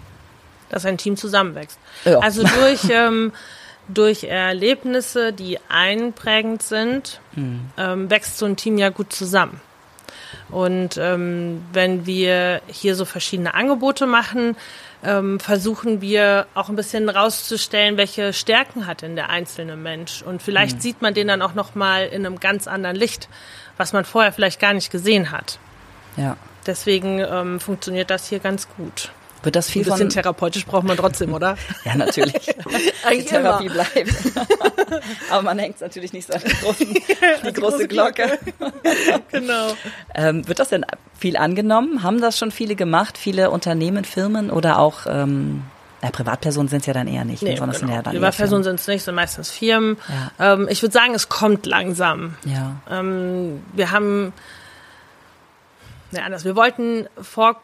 dass 0.73 0.87
ein 0.87 0.99
Team 0.99 1.17
zusammenwächst. 1.17 1.79
Ja. 2.05 2.19
Also 2.19 2.43
durch, 2.43 2.81
ähm, 2.91 3.33
durch 3.95 4.25
Erlebnisse, 4.25 5.33
die 5.33 5.59
einprägend 5.69 6.63
sind, 6.63 7.21
Mhm. 7.35 7.71
ähm, 7.77 8.11
wächst 8.11 8.39
so 8.39 8.47
ein 8.47 8.57
Team 8.57 8.79
ja 8.79 8.91
gut 8.91 9.13
zusammen. 9.13 9.61
Und 10.51 10.99
ähm, 10.99 11.65
wenn 11.73 12.07
wir 12.07 12.61
hier 12.67 12.95
so 12.95 13.05
verschiedene 13.05 13.55
Angebote 13.55 14.07
machen, 14.07 14.57
ähm, 15.05 15.41
versuchen 15.41 16.01
wir 16.01 16.47
auch 16.55 16.69
ein 16.69 16.77
bisschen 16.77 17.09
rauszustellen, 17.09 17.97
welche 17.97 18.33
Stärken 18.33 18.87
hat 18.87 19.03
denn 19.03 19.17
der 19.17 19.31
einzelne 19.31 19.77
Mensch. 19.77 20.23
Und 20.23 20.43
vielleicht 20.43 20.81
sieht 20.83 21.03
man 21.03 21.15
den 21.15 21.29
dann 21.29 21.43
auch 21.43 21.55
noch 21.55 21.75
mal 21.75 22.07
in 22.07 22.25
einem 22.25 22.39
ganz 22.39 22.69
anderen 22.69 22.97
Licht, 22.97 23.29
was 23.77 23.93
man 23.93 24.05
vorher 24.05 24.33
vielleicht 24.33 24.61
gar 24.61 24.75
nicht 24.75 24.91
gesehen 24.93 25.31
hat. 25.31 25.59
Ja. 26.17 26.37
Deswegen 26.67 27.19
ähm, 27.19 27.59
funktioniert 27.59 28.11
das 28.11 28.29
hier 28.29 28.39
ganz 28.39 28.69
gut. 28.77 29.11
Wird 29.43 29.57
das 29.57 29.69
Ein 29.69 29.73
viel 29.73 29.85
bisschen 29.85 29.99
von, 29.99 30.09
therapeutisch 30.11 30.67
braucht 30.67 30.87
man 30.87 30.97
trotzdem, 30.97 31.33
oder? 31.35 31.57
ja, 31.85 31.97
natürlich. 31.97 32.33
die 32.47 32.93
Eigentlich 33.07 33.27
Therapie 33.27 33.67
immer. 33.67 33.75
bleibt. 33.75 34.13
aber 35.31 35.43
man 35.43 35.59
hängt 35.59 35.81
natürlich 35.81 36.13
nicht 36.13 36.29
so 36.29 36.35
an 36.35 36.43
die, 36.45 36.55
großen, 36.55 36.95
die 36.95 37.53
große 37.53 37.89
Glocke. 37.89 38.39
Genau. 39.31 39.75
Ähm, 40.15 40.47
wird 40.47 40.59
das 40.59 40.69
denn 40.69 40.85
viel 41.19 41.37
angenommen? 41.37 42.03
Haben 42.03 42.21
das 42.21 42.39
schon 42.39 42.51
viele 42.51 42.77
gemacht? 42.77 43.19
Viele 43.19 43.51
Unternehmen, 43.51 44.05
Firmen 44.05 44.51
oder 44.51 44.79
auch, 44.79 45.07
ähm, 45.07 45.65
na, 46.03 46.11
Privatpersonen 46.11 46.69
sind 46.69 46.81
es 46.81 46.87
ja 46.87 46.93
dann 46.93 47.07
eher 47.09 47.25
nicht, 47.25 47.43
Nee, 47.43 47.57
sondern 47.57 47.71
es 47.71 47.79
sind 47.79 47.87
genau. 47.89 47.99
ja 47.99 48.03
dann 48.03 48.15
Privatpersonen 48.15 48.65
sind 48.65 48.81
es 48.81 48.87
nicht, 48.87 49.03
sind 49.05 49.15
meistens 49.15 49.51
Firmen. 49.51 49.97
Ja. 50.39 50.55
Ähm, 50.55 50.69
ich 50.71 50.83
würde 50.83 50.93
sagen, 50.93 51.15
es 51.15 51.29
kommt 51.29 51.67
langsam. 51.67 52.37
Ja. 52.45 52.77
Ähm, 52.91 53.63
wir 53.73 53.91
haben, 53.91 54.33
ne, 56.11 56.25
anders. 56.25 56.45
Wir 56.45 56.57
wollten 56.57 57.07
vor 57.21 57.61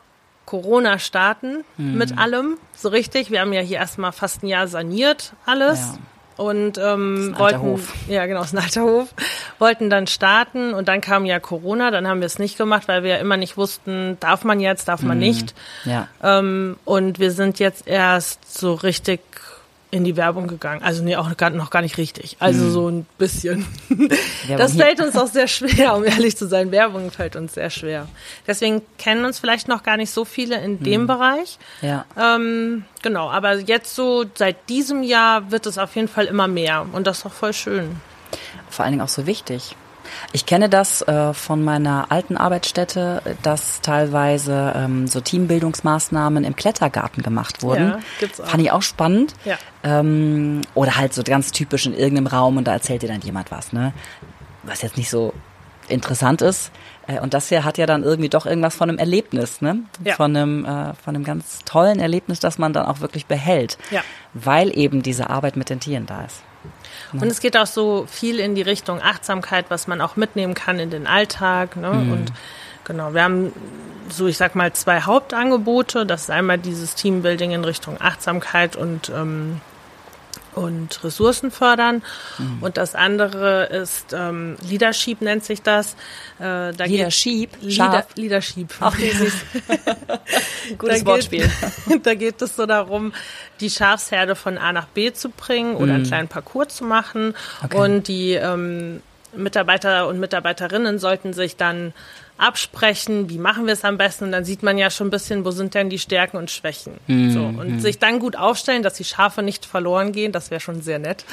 Corona 0.48 0.98
starten 0.98 1.62
Mhm. 1.76 1.98
mit 1.98 2.16
allem, 2.16 2.56
so 2.74 2.88
richtig. 2.88 3.30
Wir 3.30 3.40
haben 3.42 3.52
ja 3.52 3.61
hier 3.61 3.76
erstmal 3.76 4.12
fast 4.12 4.42
ein 4.42 4.46
Jahr 4.48 4.66
saniert 4.66 5.34
alles. 5.44 5.78
Ja. 5.80 5.98
Und 6.42 6.78
ähm, 6.78 7.34
wollten, 7.37 7.61
Hof. 7.61 7.92
ja 8.08 8.24
genau, 8.26 8.42
ist 8.42 8.54
ein 8.54 8.58
alter 8.62 8.82
Hof, 8.84 9.08
wollten 9.58 9.90
dann 9.90 10.06
starten 10.06 10.72
und 10.72 10.87
dann 10.87 11.00
kam 11.00 11.24
ja 11.26 11.40
Corona, 11.40 11.90
dann 11.90 12.06
haben 12.06 12.20
wir 12.20 12.26
es 12.26 12.38
nicht 12.38 12.56
gemacht, 12.56 12.87
weil 12.87 13.02
wir 13.02 13.11
ja 13.11 13.16
immer 13.16 13.37
nicht 13.37 13.56
wussten, 13.56 14.16
darf 14.20 14.44
man 14.44 14.61
jetzt, 14.61 14.87
darf 14.87 15.02
Mhm. 15.02 15.08
man 15.08 15.18
nicht. 15.18 15.54
Ja. 15.84 16.06
Ähm, 16.22 16.76
und 16.84 17.18
wir 17.18 17.32
sind 17.32 17.58
jetzt 17.58 17.88
erst 17.88 18.56
so 18.56 18.72
richtig 18.74 19.20
in 19.90 20.05
die 20.05 20.16
Werbung 20.16 20.48
gegangen. 20.48 20.83
Also 20.83 21.03
nee, 21.03 21.16
auch 21.16 21.35
gar, 21.37 21.51
noch 21.51 21.70
gar 21.70 21.81
nicht 21.83 21.96
richtig. 21.96 22.37
Also 22.40 22.70
so 22.70 22.88
ein 22.88 23.07
bisschen. 23.16 23.66
Das 24.48 24.77
fällt 24.77 25.01
uns 25.01 25.16
auch 25.16 25.27
sehr 25.27 25.46
schwer, 25.48 25.94
um 25.96 26.05
ehrlich 26.05 26.37
zu 26.37 26.46
sein. 26.46 26.70
Werbung 26.70 27.11
fällt 27.11 27.37
uns 27.37 27.55
sehr 27.55 27.70
schwer. 27.70 28.07
Deswegen 28.46 28.83
kennen 28.98 29.24
uns 29.24 29.38
vielleicht 29.38 29.68
noch 29.68 29.83
gar 29.83 29.96
nicht 29.96 30.11
so 30.11 30.24
viele 30.24 30.61
in 30.61 30.83
dem 30.83 31.07
Bereich. 31.07 31.59
Ja. 31.83 32.05
Ähm, 32.18 32.85
genau, 33.03 33.31
aber 33.31 33.59
jetzt 33.59 33.94
so 33.94 34.24
seit 34.35 34.68
diesem 34.68 35.03
Jahr 35.03 35.51
wird 35.51 35.66
es 35.66 35.79
auf 35.79 35.94
jeden 35.96 36.09
Fall 36.09 36.27
immer 36.27 36.48
mehr. 36.48 36.87
Und 36.92 37.07
das 37.07 37.18
ist 37.18 37.27
auch 37.27 37.33
voll 37.33 37.53
schön. 37.53 37.96
vor 38.70 38.85
allen 38.85 38.92
Dingen 38.92 39.03
auch 39.03 39.09
so 39.09 39.27
wichtig. 39.27 39.74
Ich 40.32 40.46
kenne 40.46 40.68
das 40.68 41.02
äh, 41.02 41.32
von 41.34 41.62
meiner 41.62 42.10
alten 42.10 42.36
Arbeitsstätte, 42.36 43.22
dass 43.42 43.80
teilweise 43.80 44.72
ähm, 44.76 45.06
so 45.06 45.20
Teambildungsmaßnahmen 45.20 46.44
im 46.44 46.56
Klettergarten 46.56 47.22
gemacht 47.22 47.62
wurden. 47.62 47.88
Ja, 47.88 47.98
gibt's 48.20 48.40
auch. 48.40 48.46
Fand 48.46 48.62
ich 48.62 48.70
auch 48.70 48.82
spannend. 48.82 49.34
Ja. 49.44 49.56
Ähm, 49.82 50.62
oder 50.74 50.96
halt 50.96 51.14
so 51.14 51.22
ganz 51.22 51.52
typisch 51.52 51.86
in 51.86 51.94
irgendeinem 51.94 52.26
Raum 52.26 52.56
und 52.56 52.64
da 52.64 52.72
erzählt 52.72 53.02
dir 53.02 53.08
dann 53.08 53.20
jemand 53.20 53.50
was, 53.50 53.72
ne? 53.72 53.92
Was 54.64 54.82
jetzt 54.82 54.96
nicht 54.96 55.10
so 55.10 55.32
interessant 55.88 56.42
ist. 56.42 56.70
Äh, 57.06 57.20
Und 57.20 57.34
das 57.34 57.48
hier 57.48 57.64
hat 57.64 57.78
ja 57.78 57.86
dann 57.86 58.02
irgendwie 58.02 58.28
doch 58.28 58.46
irgendwas 58.46 58.76
von 58.76 58.88
einem 58.88 58.98
Erlebnis, 58.98 59.60
ne? 59.60 59.80
Ja. 60.04 60.14
Von 60.14 60.36
einem, 60.36 60.64
äh, 60.64 60.94
von 60.94 61.14
einem 61.14 61.24
ganz 61.24 61.60
tollen 61.64 62.00
Erlebnis, 62.00 62.40
das 62.40 62.58
man 62.58 62.72
dann 62.72 62.86
auch 62.86 63.00
wirklich 63.00 63.26
behält. 63.26 63.78
Ja. 63.90 64.02
Weil 64.34 64.76
eben 64.76 65.02
diese 65.02 65.30
Arbeit 65.30 65.56
mit 65.56 65.70
den 65.70 65.80
Tieren 65.80 66.06
da 66.06 66.24
ist. 66.24 66.42
Und 67.12 67.24
es 67.24 67.40
geht 67.40 67.56
auch 67.56 67.66
so 67.66 68.06
viel 68.08 68.38
in 68.38 68.54
die 68.54 68.62
Richtung 68.62 69.00
Achtsamkeit, 69.02 69.66
was 69.68 69.87
man 69.87 70.00
auch 70.00 70.16
mitnehmen 70.16 70.54
kann 70.54 70.78
in 70.78 70.90
den 70.90 71.06
Alltag. 71.06 71.76
Ne? 71.76 71.90
Und 71.90 72.32
genau, 72.84 73.14
wir 73.14 73.22
haben 73.22 73.52
so, 74.11 74.26
ich 74.26 74.37
sag 74.37 74.54
mal, 74.54 74.72
zwei 74.72 75.02
Hauptangebote. 75.02 76.06
Das 76.06 76.22
ist 76.22 76.30
einmal 76.30 76.58
dieses 76.58 76.94
Teambuilding 76.94 77.52
in 77.52 77.64
Richtung 77.64 78.00
Achtsamkeit 78.00 78.76
und 78.76 79.11
ähm, 79.11 79.61
und 80.58 81.02
Ressourcen 81.04 81.50
fördern. 81.50 82.02
Und 82.60 82.76
das 82.76 82.94
andere 82.94 83.66
ist 83.66 84.12
ähm, 84.12 84.56
Leadership 84.68 85.20
nennt 85.20 85.44
sich 85.44 85.62
das. 85.62 85.92
Äh, 86.38 86.72
da 86.72 86.84
Leadership? 86.84 87.50
Leader? 87.60 88.06
Leadership. 88.16 88.74
Ach, 88.80 88.96
wie 88.98 89.10
süß. 89.10 89.32
Gutes 90.78 91.04
Da 91.04 91.06
Wortspiel. 91.06 91.50
Geht, 91.86 92.06
da 92.06 92.14
geht 92.14 92.42
es 92.42 92.56
so 92.56 92.66
darum, 92.66 93.12
die 93.60 93.70
Schafsherde 93.70 94.34
von 94.34 94.58
A 94.58 94.72
nach 94.72 94.86
B 94.86 95.12
zu 95.12 95.30
bringen 95.30 95.76
oder 95.76 95.94
einen 95.94 96.04
kleinen 96.04 96.28
Parcours 96.28 96.68
zu 96.76 96.84
machen 96.84 97.34
Okay. 97.64 97.76
und 97.76 98.08
die 98.08 98.32
ähm, 98.32 99.00
Mitarbeiter 99.34 100.08
und 100.08 100.18
Mitarbeiterinnen 100.18 100.98
sollten 100.98 101.32
sich 101.32 101.56
dann 101.56 101.92
absprechen, 102.38 103.29
wie 103.29 103.38
machen 103.38 103.66
wir 103.66 103.72
es 103.72 103.85
am 103.85 103.98
besten. 103.98 104.24
Und 104.24 104.33
dann 104.33 104.44
sieht 104.44 104.62
man 104.62 104.79
ja 104.79 104.90
schon 104.90 105.09
ein 105.09 105.11
bisschen, 105.11 105.44
wo 105.44 105.51
sind 105.51 105.74
denn 105.74 105.90
die 105.90 105.98
Stärken 105.98 106.37
und 106.37 106.51
Schwächen. 106.51 106.94
Mhm. 107.07 107.31
So, 107.33 107.40
und 107.40 107.68
mhm. 107.68 107.81
sich 107.81 107.98
dann 107.98 108.20
gut 108.20 108.37
aufstellen, 108.37 108.83
dass 108.83 108.94
die 108.94 109.05
Schafe 109.05 109.42
nicht 109.42 109.66
verloren 109.66 110.12
gehen, 110.12 110.33
das 110.33 110.51
wäre 110.51 110.61
schon 110.61 110.81
sehr 110.81 110.98
nett. 110.98 111.24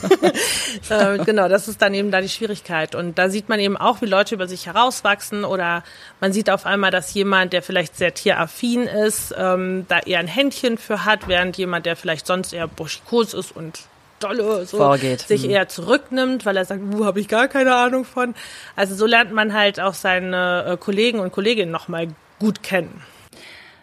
äh, 0.90 1.18
genau, 1.24 1.48
das 1.48 1.68
ist 1.68 1.80
dann 1.80 1.94
eben 1.94 2.10
da 2.10 2.20
die 2.20 2.28
Schwierigkeit. 2.28 2.94
Und 2.94 3.16
da 3.18 3.30
sieht 3.30 3.48
man 3.48 3.60
eben 3.60 3.76
auch, 3.76 4.02
wie 4.02 4.06
Leute 4.06 4.34
über 4.34 4.48
sich 4.48 4.66
herauswachsen 4.66 5.44
oder 5.44 5.84
man 6.20 6.32
sieht 6.32 6.50
auf 6.50 6.66
einmal, 6.66 6.90
dass 6.90 7.14
jemand, 7.14 7.52
der 7.52 7.62
vielleicht 7.62 7.96
sehr 7.96 8.12
tieraffin 8.12 8.82
ist, 8.82 9.34
ähm, 9.38 9.86
da 9.88 10.00
eher 10.00 10.18
ein 10.18 10.26
Händchen 10.26 10.78
für 10.78 11.04
hat, 11.04 11.28
während 11.28 11.56
jemand, 11.56 11.86
der 11.86 11.96
vielleicht 11.96 12.26
sonst 12.26 12.52
eher 12.52 12.66
buschikos 12.66 13.34
ist 13.34 13.54
und 13.54 13.80
dolle 14.24 14.66
so 14.66 14.78
Vorgeht. 14.78 15.20
sich 15.20 15.44
mhm. 15.44 15.50
eher 15.50 15.68
zurücknimmt, 15.68 16.46
weil 16.46 16.56
er 16.56 16.64
sagt, 16.64 16.80
wo 16.84 17.04
habe 17.04 17.20
ich 17.20 17.28
gar 17.28 17.48
keine 17.48 17.74
Ahnung 17.74 18.04
von. 18.04 18.34
Also 18.76 18.94
so 18.94 19.06
lernt 19.06 19.32
man 19.32 19.52
halt 19.52 19.80
auch 19.80 19.94
seine 19.94 20.64
äh, 20.66 20.76
Kollegen 20.76 21.20
und 21.20 21.32
Kolleginnen 21.32 21.70
nochmal 21.70 22.08
gut 22.38 22.62
kennen. 22.62 23.02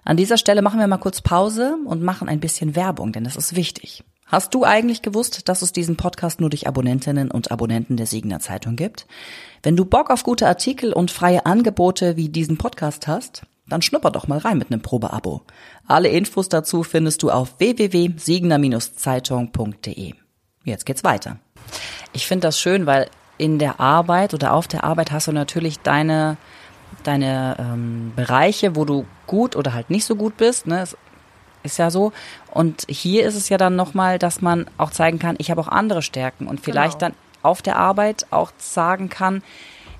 An 0.04 0.18
dieser 0.18 0.38
Stelle 0.38 0.62
machen 0.62 0.80
wir 0.80 0.88
mal 0.88 0.98
kurz 0.98 1.22
Pause 1.22 1.78
und 1.86 2.02
machen 2.02 2.28
ein 2.28 2.40
bisschen 2.40 2.76
Werbung, 2.76 3.12
denn 3.12 3.24
das 3.24 3.36
ist 3.36 3.56
wichtig. 3.56 4.04
Hast 4.26 4.54
du 4.54 4.64
eigentlich 4.64 5.02
gewusst, 5.02 5.50
dass 5.50 5.62
es 5.62 5.74
diesen 5.74 5.98
Podcast 5.98 6.40
nur 6.40 6.50
durch 6.50 6.66
Abonnentinnen 6.66 7.30
und 7.30 7.52
Abonnenten 7.52 7.98
der 7.98 8.06
Siegener 8.06 8.40
Zeitung 8.40 8.78
gibt? 8.78 9.06
Wenn 9.62 9.76
du 9.76 9.84
Bock 9.84 10.10
auf 10.10 10.24
gute 10.24 10.48
Artikel 10.48 10.94
und 10.94 11.12
freie 11.12 11.46
Angebote 11.46 12.16
wie 12.16 12.30
diesen 12.30 12.58
Podcast 12.58 13.08
hast, 13.08 13.44
dann 13.68 13.82
schnupper 13.82 14.12
doch 14.12 14.28
mal 14.28 14.40
rein 14.40 14.58
mit 14.58 14.72
einem 14.72 14.82
Probeabo. 14.82 15.42
Alle 15.86 16.10
Infos 16.10 16.50
dazu 16.50 16.84
findest 16.84 17.24
du 17.24 17.30
auf 17.30 17.60
www.siegener-zeitung.de. 17.60 20.21
Jetzt 20.64 20.86
geht's 20.86 21.04
weiter. 21.04 21.38
Ich 22.14 22.28
finde 22.28 22.48
das 22.48 22.60
schön, 22.60 22.86
weil 22.86 23.10
in 23.38 23.58
der 23.58 23.80
Arbeit 23.80 24.34
oder 24.34 24.54
auf 24.54 24.68
der 24.68 24.84
Arbeit 24.84 25.12
hast 25.12 25.28
du 25.28 25.32
natürlich 25.32 25.80
deine 25.80 26.38
deine 27.04 27.56
ähm, 27.60 28.14
Bereiche, 28.16 28.76
wo 28.76 28.86
du 28.86 29.06
gut 29.28 29.56
oder 29.56 29.74
halt 29.74 29.90
nicht 29.90 30.06
so 30.06 30.16
gut 30.16 30.38
bist. 30.38 30.68
Ne? 30.68 30.86
Ist 31.64 31.78
ja 31.78 31.90
so. 31.90 32.12
Und 32.52 32.86
hier 32.88 33.26
ist 33.26 33.36
es 33.36 33.50
ja 33.50 33.58
dann 33.58 33.76
nochmal, 33.76 34.20
dass 34.20 34.42
man 34.42 34.68
auch 34.78 34.92
zeigen 34.92 35.20
kann, 35.20 35.36
ich 35.40 35.52
habe 35.52 35.62
auch 35.62 35.68
andere 35.68 36.02
Stärken 36.02 36.48
und 36.48 36.60
vielleicht 36.60 37.00
genau. 37.00 37.12
dann 37.12 37.16
auf 37.44 37.62
der 37.62 37.78
Arbeit 37.78 38.28
auch 38.32 38.52
sagen 38.58 39.10
kann, 39.10 39.42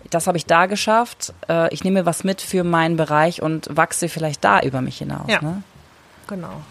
das 0.10 0.28
habe 0.28 0.38
ich 0.38 0.46
da 0.46 0.66
geschafft, 0.66 1.34
äh, 1.48 1.74
ich 1.74 1.84
nehme 1.84 2.06
was 2.06 2.24
mit 2.24 2.42
für 2.42 2.64
meinen 2.64 2.98
Bereich 2.98 3.42
und 3.42 3.70
wachse 3.76 4.10
vielleicht 4.10 4.44
da 4.44 4.60
über 4.62 4.82
mich 4.82 4.98
hinaus. 4.98 5.28
Ja. 5.28 5.42
Ne? 5.42 5.64
Genau. 6.28 6.62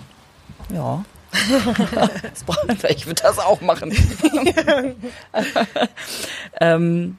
Ja. 0.73 1.05
ich 2.89 3.07
würde 3.07 3.23
das 3.23 3.39
auch 3.39 3.61
machen. 3.61 3.93
ähm, 6.61 7.19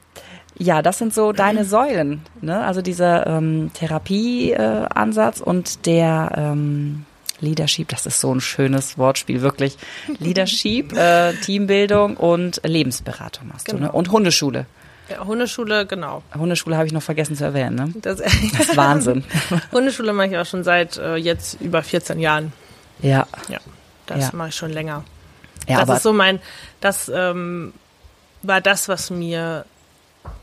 ja, 0.58 0.82
das 0.82 0.98
sind 0.98 1.14
so 1.14 1.32
deine 1.32 1.64
Säulen. 1.64 2.22
Ne? 2.40 2.62
Also 2.62 2.82
dieser 2.82 3.26
ähm, 3.26 3.70
Therapieansatz 3.74 5.40
äh, 5.40 5.44
und 5.44 5.86
der 5.86 6.32
ähm, 6.36 7.06
Leadership, 7.40 7.88
das 7.88 8.06
ist 8.06 8.20
so 8.20 8.32
ein 8.34 8.40
schönes 8.40 8.98
Wortspiel, 8.98 9.40
wirklich. 9.40 9.76
Leadership, 10.18 10.92
äh, 10.96 11.32
Teambildung 11.34 12.16
und 12.16 12.60
Lebensberatung 12.64 13.48
machst 13.48 13.66
genau. 13.66 13.78
du. 13.78 13.82
Ne? 13.82 13.88
Genau. 13.88 13.98
Und 13.98 14.10
Hundeschule. 14.10 14.66
Ja, 15.08 15.24
Hundeschule, 15.24 15.84
genau. 15.86 16.22
Hundeschule 16.34 16.76
habe 16.76 16.86
ich 16.86 16.92
noch 16.92 17.02
vergessen 17.02 17.36
zu 17.36 17.44
erwähnen. 17.44 17.74
Ne? 17.74 17.92
Das, 18.00 18.18
das 18.18 18.32
ist 18.68 18.76
Wahnsinn. 18.76 19.24
Hundeschule 19.72 20.12
mache 20.12 20.28
ich 20.28 20.38
auch 20.38 20.46
schon 20.46 20.64
seit 20.64 20.96
äh, 20.96 21.16
jetzt 21.16 21.60
über 21.60 21.82
14 21.82 22.20
Jahren. 22.20 22.52
Ja. 23.02 23.26
Ja. 23.48 23.58
Das 24.06 24.18
ja. 24.18 24.30
mache 24.32 24.48
ich 24.48 24.54
schon 24.54 24.70
länger. 24.70 25.04
Ja, 25.68 25.84
das 25.84 25.98
ist 25.98 26.02
so 26.02 26.12
mein, 26.12 26.40
das 26.80 27.10
ähm, 27.14 27.72
war 28.42 28.60
das, 28.60 28.88
was 28.88 29.10
mir 29.10 29.64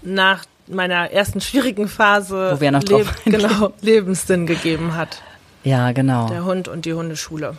nach 0.02 0.46
meiner 0.68 1.12
ersten 1.12 1.42
schwierigen 1.42 1.88
Phase 1.88 2.54
Wo 2.54 2.62
wir 2.62 2.72
noch 2.72 2.84
Leb 2.84 3.08
genau, 3.26 3.74
Lebenssinn 3.82 4.46
gegeben 4.46 4.96
hat. 4.96 5.22
Ja, 5.64 5.92
genau. 5.92 6.28
Der 6.30 6.46
Hund 6.46 6.68
und 6.68 6.86
die 6.86 6.94
Hundeschule. 6.94 7.58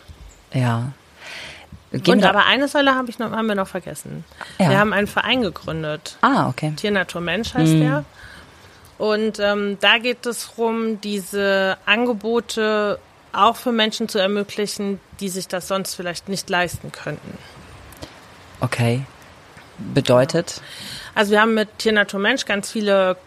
Ja. 0.53 0.91
Gehen 1.91 2.15
und 2.15 2.23
aber 2.23 2.45
eine 2.45 2.67
Säule 2.67 2.95
hab 2.95 3.09
ich 3.09 3.19
noch, 3.19 3.31
haben 3.31 3.47
wir 3.47 3.55
noch 3.55 3.67
vergessen. 3.67 4.23
Ja. 4.59 4.69
Wir 4.69 4.79
haben 4.79 4.93
einen 4.93 5.07
Verein 5.07 5.41
gegründet. 5.41 6.17
Ah, 6.21 6.47
okay. 6.47 6.73
Tiernatur 6.75 7.19
Mensch 7.19 7.53
heißt 7.53 7.73
mhm. 7.73 7.79
der. 7.81 8.05
Und 8.97 9.39
ähm, 9.39 9.77
da 9.81 9.97
geht 9.97 10.25
es 10.25 10.47
darum, 10.55 11.01
diese 11.01 11.77
Angebote 11.85 12.97
auch 13.33 13.55
für 13.55 13.71
Menschen 13.71 14.09
zu 14.09 14.19
ermöglichen, 14.19 14.99
die 15.19 15.29
sich 15.29 15.47
das 15.47 15.67
sonst 15.67 15.95
vielleicht 15.95 16.29
nicht 16.29 16.49
leisten 16.49 16.91
könnten. 16.91 17.37
Okay. 18.59 19.03
Bedeutet? 19.93 20.61
Also 21.15 21.31
wir 21.31 21.41
haben 21.41 21.53
mit 21.53 21.79
Tier 21.79 21.93
Natur 21.93 22.19
Mensch 22.19 22.45
ganz 22.45 22.71
viele 22.71 23.17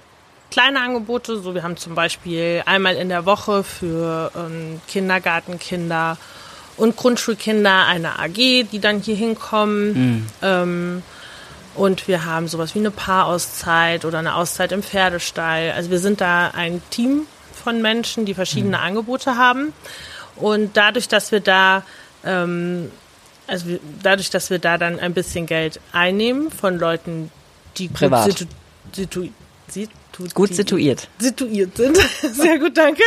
kleine 0.51 0.81
Angebote. 0.81 1.39
So, 1.41 1.55
wir 1.55 1.63
haben 1.63 1.77
zum 1.77 1.95
Beispiel 1.95 2.63
einmal 2.65 2.95
in 2.95 3.09
der 3.09 3.27
Woche 3.27 3.65
für 3.65 4.31
ähm, 4.37 4.81
Kindergartenkinder 4.87 6.17
und 6.77 6.97
Grundschulkinder 6.97 7.87
eine 7.87 8.19
AG, 8.19 8.37
die 8.71 8.79
dann 8.81 9.01
hier 9.01 9.17
hinkommen. 9.17 9.93
Mhm. 9.93 10.27
Ähm, 10.43 11.03
und 11.75 12.07
wir 12.07 12.25
haben 12.25 12.47
sowas 12.47 12.75
wie 12.77 12.79
eine 12.79 12.93
Paarauszeit 12.93 14.05
oder 14.05 14.19
eine 14.19 14.37
Auszeit 14.37 14.71
im 14.71 14.83
Pferdestall. 14.83 15.73
Also 15.73 15.91
wir 15.91 15.99
sind 15.99 16.21
da 16.21 16.53
ein 16.55 16.81
Team 16.91 17.27
von 17.55 17.83
Menschen, 17.83 18.25
die 18.27 18.35
verschiedene 18.35 18.79
mhm. 18.79 18.85
Angebote 18.85 19.37
haben. 19.37 19.73
Und 20.37 20.77
dadurch, 20.77 21.09
dass 21.09 21.33
wir 21.33 21.41
da 21.41 21.85
ähm, 22.25 22.91
also 23.47 23.67
wir, 23.67 23.81
dadurch, 24.03 24.31
dass 24.31 24.51
wir 24.51 24.59
da 24.59 24.79
dann 24.79 24.99
ein 24.99 25.15
bisschen 25.15 25.47
Geld 25.47 25.81
einnehmen 25.93 26.51
von 26.51 26.79
Leuten, 26.79 27.31
die 27.77 27.89
Privat. 27.89 28.27
gut, 28.27 28.39
situ, 28.39 28.49
situ, 28.93 29.29
situ, 29.69 30.29
gut 30.35 30.55
situiert. 30.55 31.09
Situiert 31.19 31.77
sind. 31.77 31.97
Sehr 32.33 32.59
gut, 32.59 32.77
danke. 32.77 33.03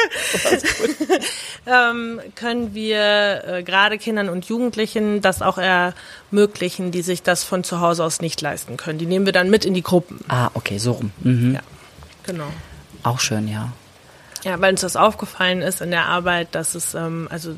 Gut. 0.79 0.95
ähm, 1.65 2.21
können 2.35 2.73
wir 2.73 3.43
äh, 3.47 3.63
gerade 3.63 3.97
Kindern 3.97 4.29
und 4.29 4.45
Jugendlichen 4.45 5.21
das 5.21 5.41
auch 5.41 5.57
ermöglichen, 5.57 6.91
die 6.91 7.01
sich 7.01 7.23
das 7.23 7.43
von 7.43 7.63
zu 7.63 7.79
Hause 7.79 8.03
aus 8.03 8.21
nicht 8.21 8.41
leisten 8.41 8.77
können. 8.77 8.99
Die 8.99 9.05
nehmen 9.05 9.25
wir 9.25 9.33
dann 9.33 9.49
mit 9.49 9.65
in 9.65 9.73
die 9.73 9.83
Gruppen. 9.83 10.19
Ah, 10.27 10.49
okay, 10.53 10.77
so 10.77 10.93
rum. 10.93 11.11
Mhm. 11.21 11.55
Ja, 11.55 11.61
genau. 12.23 12.47
Auch 13.03 13.19
schön, 13.19 13.47
ja. 13.47 13.71
Ja, 14.43 14.59
weil 14.61 14.71
uns 14.71 14.81
das 14.81 14.95
aufgefallen 14.95 15.61
ist 15.61 15.81
in 15.81 15.91
der 15.91 16.05
Arbeit, 16.05 16.49
dass 16.51 16.75
es, 16.75 16.93
ähm, 16.93 17.27
also 17.31 17.55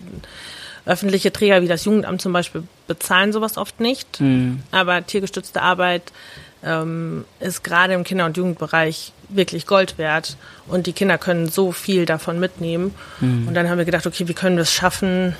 öffentliche 0.86 1.32
Träger 1.32 1.62
wie 1.62 1.68
das 1.68 1.86
Jugendamt 1.86 2.22
zum 2.22 2.34
Beispiel 2.34 2.63
bezahlen 2.88 3.32
sowas 3.32 3.58
oft 3.58 3.80
nicht. 3.80 4.20
Mhm. 4.22 4.63
Aber 4.72 5.06
tiergestützte 5.06 5.62
Arbeit 5.62 6.12
ähm, 6.63 7.26
ist 7.39 7.63
gerade 7.63 7.94
im 7.94 8.04
Kinder- 8.04 8.26
und 8.26 8.38
Jugendbereich 8.38 9.13
wirklich 9.30 9.68
Gold 9.68 9.98
wert. 9.98 10.36
Und 10.68 10.88
die 10.88 10.94
Kinder 10.94 11.18
können 11.18 11.50
so 11.50 11.72
viel 11.72 12.06
davon 12.06 12.39
mitnehmen. 12.39 12.94
Mhm. 13.20 13.48
Und 13.48 13.54
dann 13.54 13.70
haben 13.70 13.78
wir 13.78 13.86
gedacht, 13.86 14.08
okay, 14.08 14.28
wie 14.28 14.34
können 14.34 14.58
wir 14.58 14.63
es 14.63 14.74
schaffen, 14.74 15.36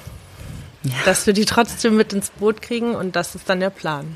ja. 0.84 0.91
dass 1.06 1.25
wir 1.25 1.34
die 1.34 1.45
trotzdem 1.45 1.95
mit 1.95 2.13
ins 2.13 2.30
Boot 2.30 2.62
kriegen? 2.62 2.95
Und 2.95 3.15
das 3.15 3.36
ist 3.36 3.49
dann 3.49 3.60
der 3.60 3.71
Plan. 3.71 4.15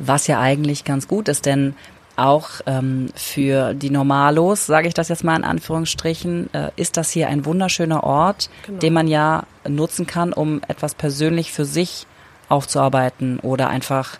Was 0.00 0.26
ja 0.26 0.40
eigentlich 0.40 0.84
ganz 0.84 1.06
gut 1.06 1.28
ist, 1.28 1.46
denn 1.46 1.74
auch 2.16 2.50
ähm, 2.66 3.08
für 3.14 3.74
die 3.74 3.90
Normalos, 3.90 4.66
sage 4.66 4.88
ich 4.88 4.94
das 4.94 5.08
jetzt 5.08 5.24
mal 5.24 5.36
in 5.36 5.44
Anführungsstrichen, 5.44 6.52
äh, 6.54 6.70
ist 6.76 6.96
das 6.96 7.10
hier 7.10 7.28
ein 7.28 7.44
wunderschöner 7.44 8.04
Ort, 8.04 8.50
genau. 8.66 8.78
den 8.78 8.92
man 8.92 9.08
ja 9.08 9.44
nutzen 9.66 10.06
kann, 10.06 10.32
um 10.32 10.60
etwas 10.68 10.94
persönlich 10.94 11.52
für 11.52 11.64
sich 11.64 12.06
aufzuarbeiten 12.48 13.38
oder 13.40 13.68
einfach 13.68 14.18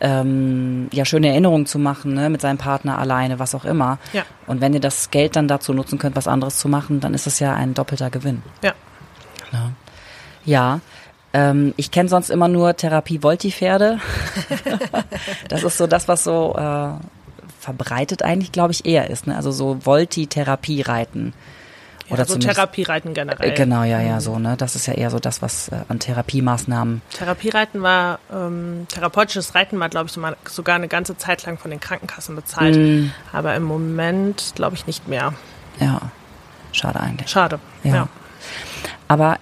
ähm, 0.00 0.88
ja 0.92 1.04
schöne 1.04 1.28
Erinnerungen 1.28 1.66
zu 1.66 1.78
machen, 1.78 2.14
ne, 2.14 2.30
mit 2.30 2.40
seinem 2.40 2.58
Partner 2.58 2.98
alleine, 2.98 3.38
was 3.38 3.54
auch 3.54 3.64
immer. 3.64 3.98
Ja. 4.12 4.24
Und 4.46 4.60
wenn 4.60 4.74
ihr 4.74 4.80
das 4.80 5.10
Geld 5.10 5.36
dann 5.36 5.46
dazu 5.46 5.72
nutzen 5.72 5.98
könnt, 5.98 6.16
was 6.16 6.26
anderes 6.26 6.58
zu 6.58 6.68
machen, 6.68 7.00
dann 7.00 7.14
ist 7.14 7.26
es 7.26 7.38
ja 7.38 7.54
ein 7.54 7.74
doppelter 7.74 8.10
Gewinn. 8.10 8.42
Ja. 8.62 8.72
Ja. 9.52 9.70
ja. 10.44 10.80
Ähm, 11.32 11.74
ich 11.76 11.90
kenne 11.90 12.08
sonst 12.08 12.30
immer 12.30 12.48
nur 12.48 12.74
Therapie 12.76 13.22
Volti-Pferde. 13.22 14.00
das 15.48 15.62
ist 15.62 15.76
so 15.76 15.86
das, 15.86 16.08
was 16.08 16.24
so 16.24 16.56
äh, 16.58 16.90
verbreitet 17.60 18.22
eigentlich, 18.22 18.52
glaube 18.52 18.72
ich, 18.72 18.86
eher 18.86 19.10
ist. 19.10 19.26
Ne? 19.26 19.36
Also 19.36 19.52
so 19.52 19.84
Volti-Therapie 19.84 20.82
reiten. 20.82 21.34
Oder 22.08 22.20
ja, 22.22 22.24
so 22.24 22.38
Therapiereiten 22.38 23.14
generell. 23.14 23.50
Äh, 23.50 23.54
genau, 23.54 23.84
ja, 23.84 24.00
ja, 24.00 24.20
so, 24.20 24.40
ne? 24.40 24.56
Das 24.56 24.74
ist 24.74 24.86
ja 24.86 24.94
eher 24.94 25.10
so 25.10 25.20
das, 25.20 25.42
was 25.42 25.68
äh, 25.68 25.76
an 25.88 26.00
Therapiemaßnahmen. 26.00 27.02
Therapiereiten 27.12 27.82
war, 27.82 28.18
ähm, 28.32 28.86
therapeutisches 28.88 29.54
Reiten 29.54 29.78
war, 29.78 29.88
glaube 29.88 30.08
ich, 30.08 30.50
sogar 30.50 30.74
eine 30.74 30.88
ganze 30.88 31.16
Zeit 31.16 31.46
lang 31.46 31.56
von 31.56 31.70
den 31.70 31.78
Krankenkassen 31.78 32.34
bezahlt. 32.34 32.76
Mm. 32.76 33.12
Aber 33.32 33.54
im 33.54 33.62
Moment, 33.62 34.54
glaube 34.56 34.74
ich, 34.74 34.88
nicht 34.88 35.06
mehr. 35.06 35.34
Ja. 35.78 36.00
Schade 36.72 36.98
eigentlich. 36.98 37.30
Schade. 37.30 37.60
Ja. 37.84 37.94
ja. 37.94 38.08
Aber 39.06 39.38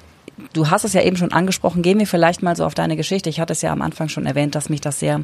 du 0.52 0.70
hast 0.70 0.84
es 0.84 0.92
ja 0.92 1.02
eben 1.02 1.16
schon 1.16 1.32
angesprochen. 1.32 1.82
Gehen 1.82 1.98
wir 1.98 2.06
vielleicht 2.06 2.42
mal 2.42 2.56
so 2.56 2.64
auf 2.64 2.74
deine 2.74 2.96
Geschichte. 2.96 3.28
Ich 3.28 3.40
hatte 3.40 3.52
es 3.52 3.62
ja 3.62 3.72
am 3.72 3.82
Anfang 3.82 4.08
schon 4.08 4.26
erwähnt, 4.26 4.54
dass 4.54 4.68
mich 4.68 4.80
das 4.80 5.00
sehr, 5.00 5.22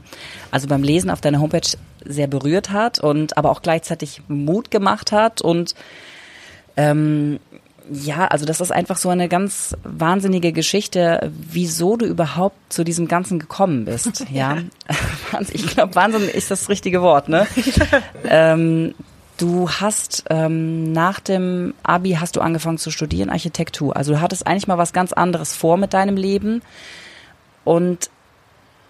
also 0.51 0.69
beim 0.69 0.83
Lesen 0.83 1.11
auf 1.11 1.21
deiner 1.21 1.41
Homepage 1.41 1.77
sehr 2.05 2.27
berührt 2.27 2.71
hat 2.71 2.99
und 2.99 3.37
aber 3.37 3.51
auch 3.51 3.63
gleichzeitig 3.63 4.23
Mut 4.29 4.71
gemacht 4.71 5.13
hat 5.13 5.41
und 5.41 5.75
ähm, 6.77 7.39
Ja, 7.91 8.27
also 8.29 8.47
das 8.47 8.61
ist 8.61 8.73
einfach 8.73 8.97
so 8.97 9.11
eine 9.11 9.29
ganz 9.29 9.77
wahnsinnige 9.85 10.53
Geschichte, 10.53 11.31
wieso 11.51 11.97
du 11.97 12.07
überhaupt 12.07 12.57
zu 12.73 12.83
diesem 12.85 13.09
Ganzen 13.09 13.39
gekommen 13.39 13.85
bist. 13.85 14.25
Ja, 14.33 14.59
ich 15.53 15.67
glaube, 15.67 15.95
Wahnsinn 15.95 16.29
ist 16.29 16.51
das 16.51 16.69
richtige 16.69 17.03
Wort, 17.03 17.29
ne? 17.29 17.47
ähm, 18.29 18.95
du 19.39 19.69
hast 19.69 20.25
ähm, 20.31 20.93
nach 20.93 21.21
dem 21.21 21.75
Abi 21.83 22.13
hast 22.13 22.37
du 22.37 22.41
angefangen 22.41 22.79
zu 22.79 22.91
studieren 22.91 23.31
Architektur. 23.31 23.97
Also 23.97 24.13
du 24.13 24.21
hattest 24.21 24.47
eigentlich 24.47 24.67
mal 24.67 24.79
was 24.79 24.93
ganz 24.93 25.13
anderes 25.13 25.55
vor 25.55 25.77
mit 25.77 25.93
deinem 25.93 26.17
Leben 26.17 26.63
und 27.65 28.11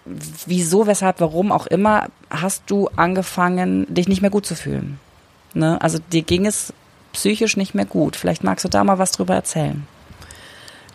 wieso, 0.05 0.85
weshalb, 0.87 1.19
warum 1.19 1.51
auch 1.51 1.65
immer, 1.65 2.07
hast 2.29 2.63
du 2.67 2.89
angefangen, 2.95 3.87
dich 3.93 4.07
nicht 4.07 4.21
mehr 4.21 4.29
gut 4.29 4.45
zu 4.45 4.55
fühlen. 4.55 4.99
Ne? 5.53 5.81
Also 5.81 5.97
dir 6.11 6.21
ging 6.21 6.45
es 6.45 6.73
psychisch 7.13 7.57
nicht 7.57 7.73
mehr 7.73 7.85
gut. 7.85 8.15
Vielleicht 8.15 8.43
magst 8.43 8.65
du 8.65 8.69
da 8.69 8.83
mal 8.83 8.99
was 8.99 9.11
drüber 9.11 9.33
erzählen. 9.33 9.87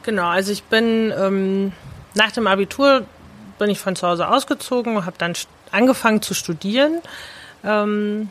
Genau, 0.03 0.29
also 0.29 0.53
ich 0.53 0.63
bin 0.65 1.13
ähm, 1.19 1.73
nach 2.15 2.31
dem 2.33 2.47
Abitur 2.47 3.05
bin 3.59 3.71
ich 3.71 3.79
von 3.79 3.97
zu 3.97 4.07
Hause 4.07 4.29
ausgezogen 4.29 5.05
habe 5.05 5.17
dann 5.19 5.35
angefangen 5.71 6.23
zu 6.23 6.35
studieren. 6.35 7.01
Ähm, 7.65 8.31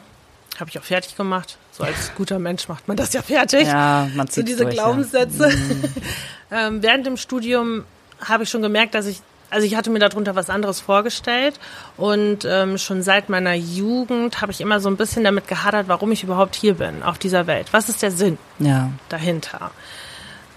habe 0.59 0.69
ich 0.69 0.79
auch 0.79 0.83
fertig 0.83 1.15
gemacht. 1.15 1.57
So 1.71 1.83
als 1.83 2.11
guter 2.15 2.39
Mensch 2.39 2.67
macht 2.67 2.87
man 2.87 2.97
das 2.97 3.13
ja 3.13 3.21
fertig. 3.21 3.67
Ja, 3.67 4.07
man 4.15 4.27
zieht 4.27 4.47
so 4.47 4.53
diese 4.53 4.63
durch, 4.63 4.75
Glaubenssätze. 4.75 5.49
Ja. 5.49 5.55
Mhm. 5.55 5.83
ähm, 6.51 6.83
während 6.83 7.05
dem 7.05 7.17
Studium 7.17 7.85
habe 8.23 8.43
ich 8.43 8.49
schon 8.49 8.61
gemerkt, 8.61 8.95
dass 8.95 9.05
ich 9.05 9.21
also 9.51 9.65
ich 9.65 9.75
hatte 9.75 9.89
mir 9.89 9.99
darunter 9.99 10.35
was 10.35 10.49
anderes 10.49 10.79
vorgestellt 10.79 11.59
und 11.97 12.45
ähm, 12.45 12.77
schon 12.77 13.01
seit 13.01 13.29
meiner 13.29 13.53
Jugend 13.53 14.41
habe 14.41 14.51
ich 14.51 14.61
immer 14.61 14.79
so 14.79 14.89
ein 14.89 14.97
bisschen 14.97 15.23
damit 15.23 15.47
gehadert, 15.47 15.87
warum 15.87 16.11
ich 16.11 16.23
überhaupt 16.23 16.55
hier 16.55 16.75
bin 16.75 17.03
auf 17.03 17.17
dieser 17.17 17.47
Welt. 17.47 17.67
Was 17.71 17.89
ist 17.89 18.01
der 18.01 18.11
Sinn 18.11 18.37
ja. 18.59 18.91
dahinter? 19.09 19.71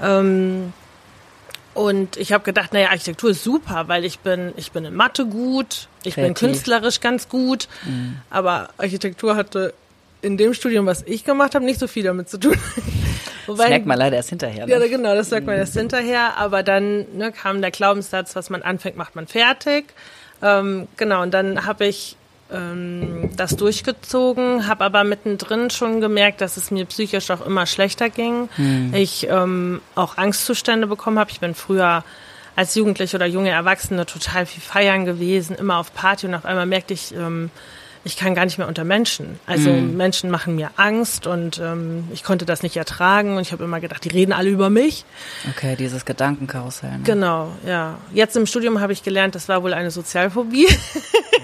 Ähm, 0.01 0.73
und 1.75 2.19
ich 2.19 2.33
habe 2.33 2.45
gedacht, 2.45 2.75
naja, 2.75 2.91
Architektur 2.91 3.31
ist 3.31 3.43
super, 3.43 3.89
weil 3.89 4.05
ich 4.05 4.19
bin, 4.19 4.53
ich 4.57 4.73
bin 4.73 4.85
in 4.85 4.95
Mathe 4.95 5.25
gut, 5.25 5.89
ich 6.03 6.15
Kreativ. 6.15 6.25
bin 6.25 6.35
künstlerisch 6.35 7.01
ganz 7.01 7.29
gut, 7.29 7.69
mhm. 7.87 8.19
aber 8.29 8.69
Architektur 8.77 9.37
hatte 9.37 9.73
in 10.23 10.37
dem 10.37 10.55
Studium, 10.55 10.87
was 10.87 11.03
ich 11.03 11.25
gemacht 11.25 11.55
habe, 11.55 11.65
nicht 11.65 11.81
so 11.81 11.89
viel 11.89 12.05
damit 12.05 12.29
zu 12.29 12.39
tun. 12.39 12.57
Wobei, 13.47 13.65
das 13.65 13.71
merkt 13.71 13.87
man 13.87 13.99
leider 13.99 14.17
erst 14.17 14.31
hinterher. 14.31 14.67
Ne? 14.67 14.73
Ja, 14.73 14.87
genau, 14.87 15.15
das 15.15 15.31
merkt 15.31 15.47
man 15.47 15.57
erst 15.57 15.75
hinterher. 15.75 16.39
Aber 16.39 16.63
dann 16.63 17.07
ne, 17.17 17.33
kam 17.33 17.61
der 17.61 17.73
Glaubenssatz, 17.73 18.37
was 18.37 18.49
man 18.49 18.63
anfängt, 18.63 18.97
macht 18.97 19.17
man 19.17 19.27
fertig. 19.27 19.87
Ähm, 20.41 20.87
genau, 20.97 21.23
und 21.23 21.35
dann 21.35 21.67
habe 21.67 21.87
ich 21.87 22.17
ähm, 22.53 23.31
das 23.37 23.57
durchgezogen, 23.57 24.69
habe 24.69 24.85
aber 24.85 25.05
mittendrin 25.05 25.71
schon 25.71 26.01
gemerkt, 26.01 26.41
dass 26.41 26.57
es 26.57 26.71
mir 26.71 26.85
psychisch 26.87 27.31
auch 27.31 27.45
immer 27.45 27.67
schlechter 27.67 28.09
ging. 28.09 28.49
Hm. 28.55 28.95
Ich 28.95 29.27
ähm, 29.29 29.81
auch 29.97 30.19
Angstzustände 30.19 30.87
bekommen 30.87 31.19
habe. 31.19 31.31
Ich 31.31 31.41
bin 31.41 31.55
früher 31.55 32.05
als 32.55 32.75
Jugendliche 32.75 33.17
oder 33.17 33.27
junge 33.27 33.51
Erwachsene 33.51 34.07
total 34.07 34.47
viel 34.47 34.63
feiern 34.63 35.05
gewesen, 35.05 35.57
immer 35.57 35.79
auf 35.79 35.95
Party 35.95 36.27
und 36.27 36.35
auf 36.35 36.45
einmal 36.45 36.67
merkte 36.67 36.95
ich, 36.95 37.15
ähm, 37.15 37.51
ich 38.05 38.17
kann 38.17 38.35
gar 38.35 38.45
nicht 38.45 38.59
mehr 38.59 38.67
unter 38.67 38.85
Menschen. 38.85 39.39
Also 39.47 39.71
mm. 39.71 39.97
Menschen 39.97 40.31
machen 40.31 40.57
mir 40.57 40.71
Angst 40.77 41.27
und 41.27 41.59
ähm, 41.59 42.09
ich 42.13 42.25
konnte 42.25 42.45
das 42.45 42.63
nicht 42.63 42.77
ertragen 42.77 43.37
und 43.37 43.43
ich 43.43 43.53
habe 43.53 43.63
immer 43.63 43.81
gedacht, 43.81 44.05
die 44.05 44.09
reden 44.09 44.33
alle 44.33 44.51
über 44.51 44.71
mich. 44.71 45.05
Okay, 45.51 45.77
dieses 45.77 46.05
Gedankenkarussell. 46.05 46.91
Ne? 46.91 47.05
Genau, 47.05 47.53
ja. 47.65 47.99
Jetzt 48.13 48.37
im 48.37 48.47
Studium 48.47 48.81
habe 48.81 48.93
ich 48.93 49.03
gelernt, 49.05 49.35
das 49.35 49.49
war 49.49 49.63
wohl 49.63 49.73
eine 49.73 49.91
Sozialphobie. 49.91 50.69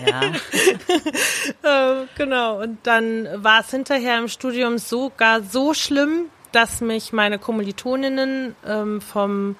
Ja. 0.07 0.21
äh, 2.03 2.07
genau. 2.17 2.61
Und 2.61 2.79
dann 2.85 3.29
war 3.37 3.61
es 3.61 3.71
hinterher 3.71 4.19
im 4.19 4.29
Studium 4.29 4.79
sogar 4.79 5.43
so 5.43 5.75
schlimm, 5.75 6.27
dass 6.53 6.81
mich 6.81 7.13
meine 7.13 7.39
Kommilitoninnen 7.39 8.57
ähm, 8.67 9.01
vom 9.01 9.57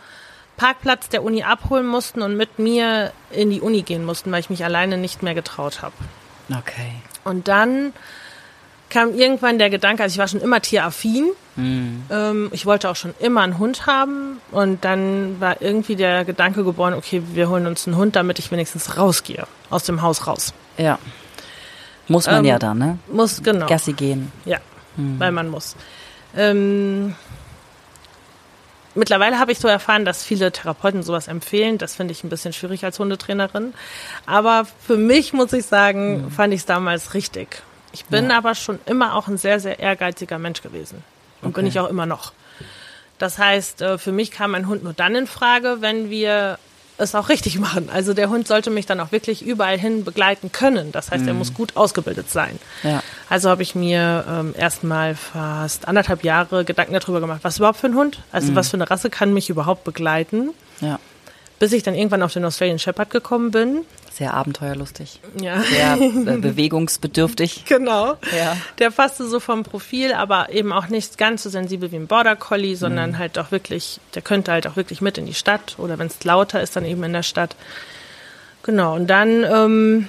Parkplatz 0.57 1.09
der 1.09 1.23
Uni 1.23 1.45
abholen 1.45 1.87
mussten 1.87 2.23
und 2.23 2.37
mit 2.37 2.59
mir 2.59 3.13
in 3.31 3.51
die 3.51 3.61
Uni 3.61 3.83
gehen 3.83 4.05
mussten, 4.05 4.33
weil 4.33 4.41
ich 4.41 4.51
mich 4.51 4.65
alleine 4.65 4.99
nicht 4.99 5.23
mehr 5.23 5.35
getraut 5.35 5.83
habe. 5.83 5.95
Okay. 6.51 6.93
Und 7.25 7.49
dann 7.49 7.93
kam 8.91 9.15
irgendwann 9.15 9.59
der 9.59 9.71
Gedanke, 9.71 10.03
also 10.03 10.15
ich 10.15 10.19
war 10.19 10.29
schon 10.29 10.41
immer 10.41 10.63
tieraffin. 10.63 11.31
Mhm. 11.57 12.05
Ähm, 12.11 12.49
ich 12.53 12.65
wollte 12.65 12.89
auch 12.89 12.97
schon 12.97 13.15
immer 13.19 13.43
einen 13.43 13.59
Hund 13.59 13.87
haben. 13.87 14.41
Und 14.51 14.85
dann 14.85 15.41
war 15.41 15.61
irgendwie 15.61 15.97
der 15.97 16.25
Gedanke 16.25 16.65
geboren, 16.65 16.95
okay, 16.95 17.23
wir 17.33 17.49
holen 17.49 17.67
uns 17.67 17.87
einen 17.87 17.97
Hund, 17.97 18.17
damit 18.17 18.39
ich 18.39 18.51
wenigstens 18.51 18.97
rausgehe, 18.97 19.47
aus 19.71 19.85
dem 19.85 20.03
Haus 20.03 20.27
raus. 20.27 20.55
Ja. 20.79 20.99
Muss 22.07 22.27
man 22.27 22.37
ähm, 22.37 22.45
ja 22.47 22.59
dann, 22.59 22.79
ne? 22.79 22.99
Muss, 23.13 23.43
genau. 23.43 23.67
Gassi 23.67 23.93
gehen. 23.93 24.33
Ja, 24.47 24.59
mhm. 24.97 25.21
weil 25.21 25.33
man 25.33 25.51
muss. 25.51 25.77
Ähm, 26.35 27.15
Mittlerweile 28.99 29.39
habe 29.39 29.53
ich 29.53 29.61
so 29.61 29.69
erfahren, 29.69 30.05
dass 30.05 30.25
viele 30.25 30.51
Therapeuten 30.51 31.05
sowas 31.05 31.29
empfehlen. 31.29 31.79
Das 31.79 31.95
finde 31.95 32.11
ich 32.11 32.25
ein 32.25 32.31
bisschen 32.31 32.53
schwierig 32.53 32.85
als 32.85 32.99
Hundetrainerin. 32.99 33.73
Aber 34.27 34.67
für 34.85 34.97
mich, 34.97 35.33
muss 35.33 35.53
ich 35.53 35.67
sagen, 35.67 36.25
mhm. 36.25 36.31
fand 36.33 36.53
ich 36.53 36.61
es 36.61 36.67
damals 36.67 37.15
richtig. 37.15 37.63
Ich 37.93 38.07
bin 38.07 38.31
ja. 38.31 38.37
aber 38.37 38.57
schon 38.57 38.81
immer 38.87 39.15
auch 39.15 39.29
ein 39.29 39.39
sehr, 39.39 39.61
sehr 39.61 39.79
ehrgeiziger 39.79 40.41
Mensch 40.41 40.63
gewesen. 40.63 41.05
Und 41.43 41.51
okay. 41.51 41.61
bin 41.61 41.67
ich 41.69 41.79
auch 41.79 41.89
immer 41.89 42.07
noch. 42.07 42.33
Das 43.19 43.39
heißt, 43.39 43.83
äh, 43.83 43.99
für 43.99 44.11
mich 44.11 44.33
kam 44.33 44.57
ein 44.57 44.67
Hund 44.67 44.83
nur 44.83 44.95
dann 44.95 45.15
in 45.15 45.29
Frage, 45.29 45.77
wenn 45.79 46.11
wir 46.11 46.59
es 46.99 47.15
auch 47.15 47.29
richtig 47.29 47.59
machen. 47.59 47.89
Also 47.93 48.13
der 48.13 48.29
Hund 48.29 48.47
sollte 48.47 48.71
mich 48.71 48.87
dann 48.87 49.01
auch 49.01 49.13
wirklich 49.13 49.45
überall 49.45 49.79
hin 49.79 50.05
begleiten 50.05 50.53
können. 50.53 50.93
Das 50.93 51.11
heißt, 51.11 51.23
mhm. 51.23 51.29
er 51.29 51.35
muss 51.35 51.55
gut 51.55 51.77
ausgebildet 51.77 52.31
sein. 52.31 52.59
Ja. 52.83 53.03
Also 53.29 53.49
habe 53.51 53.63
ich 53.63 53.75
mir 53.75 54.25
ähm, 54.29 54.55
erstmal 54.57 55.15
fast 55.15 55.89
anderthalb 55.89 56.25
Jahre 56.25 56.65
Gedanken 56.65 56.95
darüber 56.95 57.21
gemacht, 57.21 57.41
was 57.43 57.59
überhaupt 57.59 57.79
für 57.79 57.87
ein 57.87 57.95
Hund, 57.95 58.21
also 58.33 58.53
mhm. 58.53 58.57
was 58.57 58.69
für 58.69 58.77
eine 58.77 58.91
Rasse 58.91 59.11
kann 59.11 59.33
mich 59.33 59.49
überhaupt 59.49 59.85
begleiten. 59.85 60.51
Ja. 60.81 60.99
Bis 61.59 61.73
ich 61.73 61.83
dann 61.83 61.95
irgendwann 61.95 62.23
auf 62.23 62.33
den 62.33 62.45
Australian 62.45 62.79
Shepherd 62.79 63.11
gekommen 63.11 63.51
bin 63.51 63.85
sehr 64.19 64.35
abenteuerlustig. 64.35 65.21
Ja. 65.41 65.61
Sehr 65.63 65.97
äh, 66.01 66.37
bewegungsbedürftig. 66.39 67.65
Genau. 67.67 68.17
Ja. 68.37 68.57
Der 68.79 68.91
passte 68.91 69.27
so 69.29 69.39
vom 69.39 69.63
Profil, 69.63 70.13
aber 70.13 70.51
eben 70.51 70.73
auch 70.73 70.89
nicht 70.89 71.17
ganz 71.19 71.45
so 71.45 71.51
sensibel 71.51 71.93
wie 71.93 71.97
ein 71.97 72.09
Border 72.09 72.35
Collie, 72.35 72.75
sondern 72.75 73.13
mhm. 73.13 73.19
halt 73.19 73.39
auch 73.39 73.53
wirklich, 73.53 74.01
der 74.15 74.23
könnte 74.23 74.51
halt 74.51 74.67
auch 74.67 74.75
wirklich 74.75 75.01
mit 75.01 75.19
in 75.19 75.27
die 75.27 75.35
Stadt 75.35 75.77
oder 75.79 75.99
wenn 75.99 76.09
es 76.09 76.23
lauter 76.25 76.61
ist, 76.61 76.75
dann 76.75 76.85
eben 76.85 77.05
in 77.05 77.13
der 77.13 77.23
Stadt. 77.23 77.55
Genau. 78.65 78.97
Und 78.97 79.07
dann 79.07 79.45
ähm, 79.45 80.09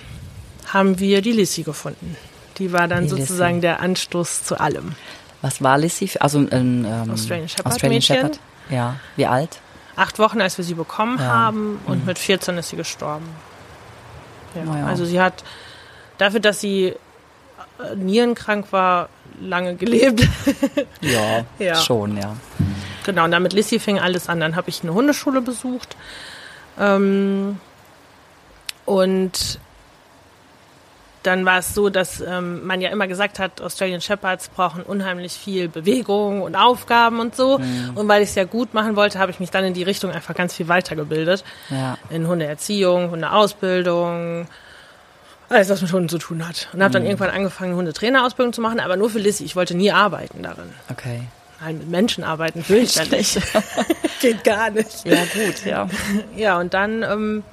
haben 0.74 1.00
wir 1.00 1.22
die 1.22 1.32
Lissy 1.32 1.62
gefunden. 1.62 2.18
Die 2.58 2.74
war 2.74 2.88
dann 2.88 3.04
die 3.04 3.10
sozusagen 3.10 3.58
Lissy. 3.58 3.62
der 3.62 3.80
Anstoß 3.80 4.44
zu 4.44 4.60
allem. 4.60 4.94
Was 5.44 5.62
war 5.62 5.78
Lissy? 5.78 6.10
Also 6.20 6.40
ein 6.40 6.84
ähm, 6.84 7.12
Australian 7.12 7.48
Shepherd 7.48 7.66
Australian. 7.68 8.02
Shepherd. 8.02 8.40
Ja. 8.72 8.96
Wie 9.16 9.28
alt? 9.28 9.60
Acht 10.00 10.18
Wochen, 10.18 10.40
als 10.40 10.58
wir 10.58 10.64
sie 10.64 10.76
bekommen 10.76 11.18
ja. 11.20 11.26
haben 11.26 11.82
und 11.86 12.00
mhm. 12.00 12.06
mit 12.06 12.18
14 12.18 12.58
ist 12.58 12.70
sie 12.70 12.78
gestorben. 12.78 13.28
Ja. 14.56 14.64
Naja. 14.64 14.86
Also 14.86 15.04
sie 15.04 15.20
hat 15.20 15.44
dafür, 16.18 16.40
dass 16.40 16.62
sie 16.62 16.88
äh, 16.88 17.96
nierenkrank 17.96 18.72
war, 18.72 19.10
lange 19.42 19.76
gelebt. 19.76 20.26
ja, 21.02 21.44
ja, 21.60 21.76
schon, 21.76 22.18
ja. 22.18 22.36
Genau, 23.06 23.26
und 23.26 23.32
damit 23.32 23.52
Lissy 23.52 23.78
fing 23.78 24.00
alles 24.00 24.30
an. 24.30 24.40
Dann 24.40 24.56
habe 24.56 24.70
ich 24.70 24.84
eine 24.84 24.94
Hundeschule 24.94 25.42
besucht. 25.42 25.98
Ähm, 26.80 27.60
und 28.86 29.60
dann 31.24 31.46
war 31.46 31.60
es 31.60 31.74
so, 31.74 31.90
dass 31.90 32.22
ähm, 32.22 32.66
man 32.66 32.82
ja 32.82 32.90
immer 32.90 33.08
gesagt 33.08 33.40
hat, 33.40 33.62
Australian 33.62 34.02
Shepherds 34.02 34.50
brauchen 34.50 34.84
unheimlich 34.84 35.34
viel 35.34 35.68
Bewegung 35.68 36.42
und 36.42 36.56
Aufgaben 36.56 37.20
und 37.20 37.36
so. 37.36 37.60
Mhm. 37.60 37.92
Und 37.96 38.08
weil 38.08 38.24
ich 38.24 38.30
es 38.30 38.36
ja 38.36 38.46
gut 38.46 38.74
machen 38.74 38.96
wollte, 38.96 39.20
habe 39.20 39.32
ich 39.32 39.40
mich 39.40 39.52
dann 39.52 39.66
in 39.66 39.74
die 39.74 39.84
Richtung 39.84 40.12
einfach 40.12 40.34
ganz 40.34 40.54
viel 40.54 40.68
weitergebildet. 40.68 41.44
Ja. 41.70 41.98
In 42.10 42.28
Hundeerziehung, 42.28 43.12
Hundeausbildung, 43.12 44.48
alles, 45.50 45.70
was 45.70 45.82
mit 45.82 45.92
Hunden 45.92 46.10
zu 46.10 46.20
tun 46.20 46.48
hat. 46.48 46.70
Und 46.74 46.82
habe 46.82 46.94
dann 46.94 47.04
mhm. 47.04 47.10
irgendwann 47.10 47.32
angefangen, 47.32 47.76
Hundetrainerausbildung 47.76 48.54
zu 48.54 48.62
machen, 48.62 48.80
aber 48.80 48.96
nur 48.96 49.10
für 49.10 49.20
Lissy. 49.20 49.44
Ich 49.44 49.56
wollte 49.56 49.76
nie 49.76 49.92
arbeiten 49.92 50.44
darin. 50.44 50.74
Okay. 50.90 51.24
Nein, 51.62 51.80
mit 51.80 51.90
Menschen 51.90 52.24
arbeiten 52.24 52.64
will 52.70 52.84
ich 52.84 52.96
ja 52.96 53.04
nicht. 53.06 53.42
Geht 54.22 54.46
gar 54.46 54.70
nicht. 54.70 55.06
Ja, 55.06 55.24
gut, 55.26 55.66
ja. 55.66 55.90
Ja, 56.38 56.60
und 56.60 56.74
dann... 56.74 57.04
Ähm, 57.04 57.44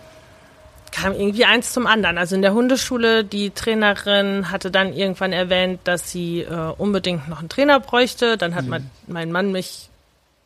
kam 0.97 1.13
irgendwie 1.13 1.45
eins 1.45 1.73
zum 1.73 1.87
anderen. 1.87 2.17
Also 2.17 2.35
in 2.35 2.43
der 2.43 2.55
Hundeschule, 2.55 3.23
die 3.23 3.51
Trainerin 3.51 4.51
hatte 4.51 4.71
dann 4.71 4.95
irgendwann 4.95 5.33
erwähnt, 5.33 5.81
dass 5.85 6.11
sie 6.11 6.41
äh, 6.41 6.73
unbedingt 6.79 7.29
noch 7.29 7.41
einen 7.41 7.51
Trainer 7.51 7.81
bräuchte. 7.81 8.39
Dann 8.39 8.55
hat 8.55 8.65
mhm. 8.65 8.71
mein, 8.71 8.91
mein 9.07 9.33
Mann 9.33 9.53
mich 9.53 9.91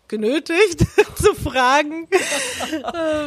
genötigt 0.08 0.80
zu 1.14 1.34
fragen. 1.34 2.08
äh, 2.10 2.82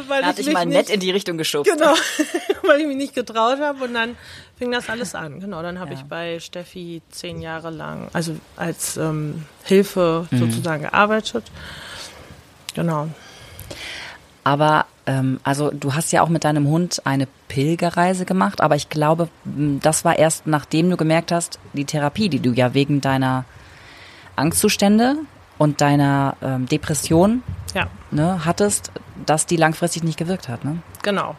weil 0.06 0.20
da 0.20 0.28
hatte 0.28 0.42
ich, 0.42 0.48
ich 0.48 0.52
mal 0.52 0.66
nicht, 0.66 0.76
nett 0.76 0.90
in 0.90 1.00
die 1.00 1.10
Richtung 1.10 1.38
geschubst. 1.38 1.72
Genau, 1.72 1.94
weil 2.62 2.80
ich 2.80 2.86
mich 2.86 2.96
nicht 2.98 3.14
getraut 3.14 3.58
habe 3.58 3.84
und 3.84 3.94
dann 3.94 4.16
fing 4.58 4.70
das 4.70 4.90
alles 4.90 5.14
an. 5.14 5.40
Genau, 5.40 5.62
dann 5.62 5.80
habe 5.80 5.94
ja. 5.94 5.98
ich 5.98 6.04
bei 6.04 6.38
Steffi 6.40 7.00
zehn 7.10 7.40
Jahre 7.40 7.70
lang, 7.70 8.10
also 8.12 8.36
als 8.56 8.98
ähm, 8.98 9.46
Hilfe 9.64 10.28
mhm. 10.30 10.38
sozusagen 10.38 10.82
gearbeitet. 10.82 11.44
Genau. 12.74 13.08
Aber 14.44 14.86
ähm, 15.06 15.40
also 15.42 15.70
du 15.70 15.94
hast 15.94 16.12
ja 16.12 16.22
auch 16.22 16.28
mit 16.28 16.44
deinem 16.44 16.66
Hund 16.68 17.02
eine 17.04 17.26
Pilgerreise 17.48 18.24
gemacht, 18.24 18.60
aber 18.60 18.76
ich 18.76 18.88
glaube, 18.90 19.28
das 19.44 20.04
war 20.04 20.18
erst 20.18 20.46
nachdem 20.46 20.90
du 20.90 20.96
gemerkt 20.96 21.32
hast, 21.32 21.58
die 21.72 21.86
Therapie, 21.86 22.28
die 22.28 22.40
du 22.40 22.52
ja 22.52 22.74
wegen 22.74 23.00
deiner 23.00 23.44
Angstzustände 24.36 25.16
und 25.56 25.80
deiner 25.80 26.36
ähm, 26.42 26.66
Depression 26.66 27.42
Ja, 27.74 27.86
ne, 28.10 28.44
hattest, 28.44 28.92
dass 29.24 29.46
die 29.46 29.56
langfristig 29.56 30.02
nicht 30.02 30.18
gewirkt 30.18 30.48
hat. 30.48 30.64
Ne? 30.64 30.78
genau. 31.02 31.36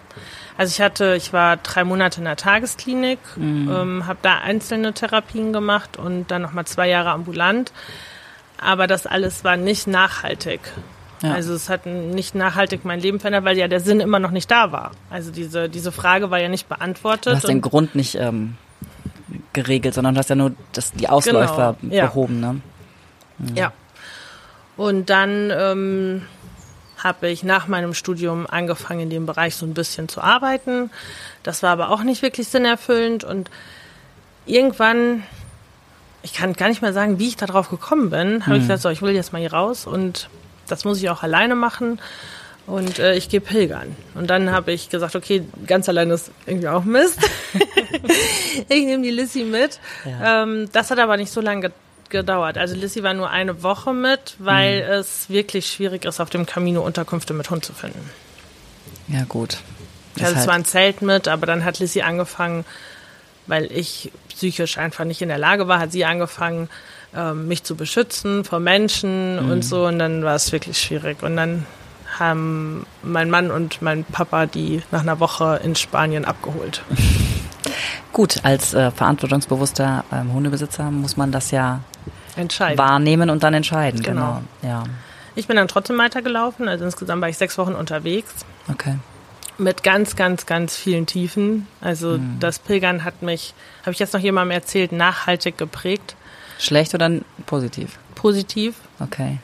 Also 0.58 0.72
ich 0.72 0.82
hatte, 0.82 1.16
ich 1.18 1.34
war 1.34 1.58
drei 1.58 1.84
Monate 1.84 2.20
in 2.20 2.26
der 2.26 2.38
Tagesklinik, 2.38 3.20
ähm, 3.36 4.08
habe 4.08 4.20
da 4.22 4.38
einzelne 4.38 4.94
Therapien 4.94 5.52
gemacht 5.52 5.98
und 5.98 6.32
dann 6.32 6.44
nochmal 6.44 6.66
zwei 6.66 6.88
Jahre 6.88 7.10
ambulant. 7.10 7.74
Aber 8.58 8.88
das 8.88 9.06
alles 9.06 9.44
war 9.44 9.58
nicht 9.58 9.86
nachhaltig. 9.86 10.62
Ja. 11.26 11.34
Also 11.34 11.54
es 11.54 11.70
hat 11.70 11.86
nicht 11.86 12.36
nachhaltig 12.36 12.86
mein 12.86 13.00
Leben 13.00 13.20
verändert, 13.20 13.44
weil 13.46 13.58
ja 13.58 13.68
der 13.68 13.80
Sinn 13.80 14.00
immer 14.00 14.20
noch 14.20 14.32
nicht 14.32 14.50
da 14.52 14.72
war. 14.72 14.92
Also 15.10 15.32
diese, 15.32 15.70
diese 15.70 15.92
Frage 15.92 16.30
war 16.32 16.40
ja 16.40 16.50
nicht 16.50 16.68
beantwortet. 16.70 17.26
Du 17.28 17.36
hast 17.38 17.48
den 17.48 17.58
und- 17.58 17.62
Grund 17.62 17.96
nicht 17.96 18.16
ähm, 18.16 18.56
geregelt, 19.54 19.94
sondern 19.94 20.14
du 20.16 20.20
hast 20.20 20.30
ja 20.30 20.36
nur 20.36 20.52
das, 20.74 20.92
die 20.94 21.10
Ausläufer 21.10 21.76
Genau, 21.82 21.94
ja. 21.94 22.06
behoben. 22.08 22.40
Ne? 22.40 22.62
Ja. 23.56 23.74
Und 24.78 25.10
dann 25.10 25.52
ähm, 25.56 26.22
habe 27.04 27.30
ich 27.30 27.44
nach 27.44 27.68
meinem 27.68 27.94
Studium 27.94 28.46
angefangen, 28.50 29.02
in 29.02 29.10
dem 29.10 29.26
Bereich 29.26 29.56
so 29.56 29.66
ein 29.66 29.74
bisschen 29.74 30.08
zu 30.10 30.22
arbeiten. 30.22 30.90
Das 31.44 31.64
war 31.64 31.72
aber 31.72 31.90
auch 31.92 32.04
nicht 32.04 32.22
wirklich 32.22 32.48
sinnerfüllend. 32.48 33.24
Und 33.24 33.50
irgendwann, 34.46 35.24
ich 36.24 36.34
kann 36.34 36.54
gar 36.54 36.70
nicht 36.70 36.82
mehr 36.82 36.94
sagen, 36.94 37.20
wie 37.20 37.28
ich 37.28 37.36
da 37.38 37.46
drauf 37.46 37.70
gekommen 37.70 38.10
bin, 38.10 38.46
habe 38.46 38.58
ich 38.58 38.64
gesagt, 38.64 38.82
so, 38.82 38.90
ich 38.90 39.02
will 39.02 39.14
jetzt 39.14 39.32
mal 39.34 39.40
hier 39.40 39.54
raus 39.54 39.86
und 39.88 40.30
das 40.68 40.86
muss 40.86 41.00
ich 41.02 41.10
auch 41.10 41.24
alleine 41.24 41.56
machen. 41.56 42.00
Und 42.68 42.98
äh, 42.98 43.14
ich 43.14 43.30
gehe 43.30 43.42
pilgern. 43.42 43.96
Und 44.16 44.28
dann 44.28 44.52
habe 44.52 44.72
ich 44.72 44.90
gesagt, 44.90 45.16
okay, 45.16 45.44
ganz 45.68 45.88
alleine 45.88 46.16
ist 46.16 46.32
irgendwie 46.48 46.68
auch 46.68 46.84
Mist. 46.84 47.20
ich 48.70 48.86
nehme 48.86 49.04
die 49.04 49.12
Lissy 49.12 49.44
mit. 49.44 49.80
Ja. 50.04 50.44
Ähm, 50.44 50.68
das 50.72 50.90
hat 50.90 50.98
aber 50.98 51.18
nicht 51.18 51.32
so 51.32 51.42
lange 51.42 51.62
ge 51.62 51.72
gedauert. 52.08 52.58
Also 52.60 52.76
Lissy 52.76 53.02
war 53.02 53.16
nur 53.16 53.32
eine 53.32 53.64
Woche 53.64 53.92
mit, 53.92 54.36
weil 54.38 54.82
es 54.82 55.28
wirklich 55.28 55.66
schwierig 55.68 56.06
ist, 56.06 56.20
auf 56.20 56.30
dem 56.30 56.46
Camino 56.46 56.86
Unterkünfte 56.86 57.34
mit 57.34 57.50
Hund 57.50 57.66
zu 57.66 57.74
finden. 57.74 58.10
Ja, 59.08 59.24
gut. 59.28 59.58
Ich 60.16 60.24
hatte 60.24 60.36
halt- 60.36 60.46
zwar 60.46 60.54
ein 60.54 60.66
Zelt 60.66 61.02
mit, 61.02 61.28
aber 61.28 61.48
dann 61.48 61.66
hat 61.66 61.80
Lissy 61.80 62.02
angefangen, 62.02 62.64
weil 63.48 63.72
ich 63.72 64.12
psychisch 64.30 64.78
einfach 64.78 65.04
nicht 65.04 65.24
in 65.24 65.30
der 65.30 65.40
Lage 65.40 65.68
war, 65.68 65.80
hat 65.80 65.92
sie 65.92 66.06
angefangen, 66.06 66.70
ähm, 67.16 67.48
mich 67.48 67.64
zu 67.64 67.76
beschützen 67.76 68.44
vor 68.44 68.60
Menschen 68.60 69.44
Mhm. 69.46 69.52
und 69.52 69.66
so. 69.66 69.86
Und 69.86 70.00
dann 70.00 70.24
war 70.24 70.36
es 70.36 70.52
wirklich 70.52 70.78
schwierig. 70.80 71.24
Und 71.24 71.36
dann 71.38 71.66
haben 72.20 72.86
mein 73.04 73.30
Mann 73.30 73.52
und 73.52 73.82
mein 73.82 74.04
Papa 74.06 74.46
die 74.46 74.82
nach 74.92 75.02
einer 75.02 75.20
Woche 75.20 75.60
in 75.64 75.76
Spanien 75.76 76.26
abgeholt. 76.26 76.82
Gut, 78.14 78.40
als 78.44 78.74
äh, 78.74 78.92
verantwortungsbewusster 78.92 80.06
ähm, 80.14 80.32
Hundebesitzer 80.34 80.90
muss 80.92 81.18
man 81.18 81.32
das 81.32 81.52
ja 81.52 81.82
wahrnehmen 82.78 83.30
und 83.30 83.44
dann 83.44 83.54
entscheiden. 83.54 84.02
Genau. 84.02 84.42
Genau. 84.62 84.74
Ja, 84.74 84.84
Ich 85.36 85.48
bin 85.48 85.56
dann 85.58 85.68
trotzdem 85.68 85.98
weitergelaufen. 85.98 86.68
Also 86.68 86.86
insgesamt 86.86 87.22
war 87.22 87.30
ich 87.30 87.38
sechs 87.38 87.58
Wochen 87.58 87.74
unterwegs. 87.74 88.34
okay. 88.72 88.96
mit 89.58 89.84
ganz, 89.84 90.18
ganz, 90.18 90.46
ganz 90.46 90.76
vielen 90.76 91.06
Tiefen. 91.06 91.66
Also 91.80 92.18
Mhm. 92.18 92.38
das 92.42 92.60
Pilgern 92.60 93.06
hat 93.06 93.22
mich, 93.22 93.54
habe 93.84 93.92
ich 93.92 94.00
jetzt 94.00 94.14
noch 94.14 94.20
jemandem 94.20 94.52
erzählt, 94.52 94.92
nachhaltig 94.92 95.58
geprägt, 95.58 96.16
Schlecht 96.60 96.94
oder 96.94 97.10
positiv? 97.46 97.98
positiv. 98.16 98.76
Okay. 99.00 99.40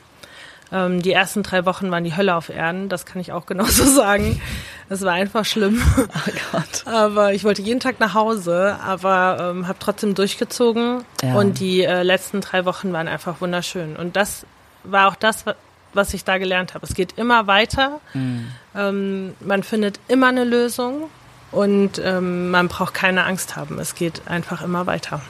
Ähm, 0.72 1.02
die 1.02 1.12
ersten 1.12 1.42
drei 1.42 1.66
Wochen 1.66 1.90
waren 1.90 2.02
die 2.04 2.16
Hölle 2.16 2.34
auf 2.34 2.48
Erden, 2.48 2.88
das 2.88 3.04
kann 3.04 3.20
ich 3.20 3.30
auch 3.32 3.44
genauso 3.52 3.84
sagen. 3.84 4.40
Es 4.88 5.02
war 5.02 5.12
einfach 5.12 5.44
schlimm. 5.44 5.82
Oh 5.98 6.30
Gott. 6.52 6.86
Aber 6.86 7.34
ich 7.34 7.44
wollte 7.44 7.60
jeden 7.62 7.80
Tag 7.80 8.00
nach 8.00 8.14
Hause, 8.14 8.76
aber 8.84 9.50
ähm, 9.54 9.68
habe 9.68 9.78
trotzdem 9.78 10.14
durchgezogen. 10.14 11.04
Ja. 11.22 11.34
Und 11.34 11.60
die 11.60 11.82
äh, 11.84 12.02
letzten 12.02 12.40
drei 12.40 12.64
Wochen 12.64 12.92
waren 12.92 13.08
einfach 13.08 13.40
wunderschön. 13.40 13.96
Und 13.96 14.16
das 14.16 14.44
war 14.84 15.08
auch 15.08 15.14
das, 15.14 15.44
wa- 15.46 15.54
was 15.94 16.12
ich 16.14 16.24
da 16.24 16.38
gelernt 16.38 16.74
habe. 16.74 16.86
Es 16.86 16.94
geht 16.94 17.18
immer 17.18 17.46
weiter. 17.46 18.00
Mhm. 18.14 18.48
Ähm, 18.74 19.34
man 19.40 19.62
findet 19.62 20.00
immer 20.08 20.28
eine 20.28 20.44
Lösung 20.44 21.10
und 21.52 22.00
ähm, 22.02 22.50
man 22.50 22.68
braucht 22.68 22.94
keine 22.94 23.24
Angst 23.24 23.56
haben. 23.56 23.78
Es 23.78 23.94
geht 23.94 24.22
einfach 24.26 24.62
immer 24.62 24.86
weiter. 24.86 25.20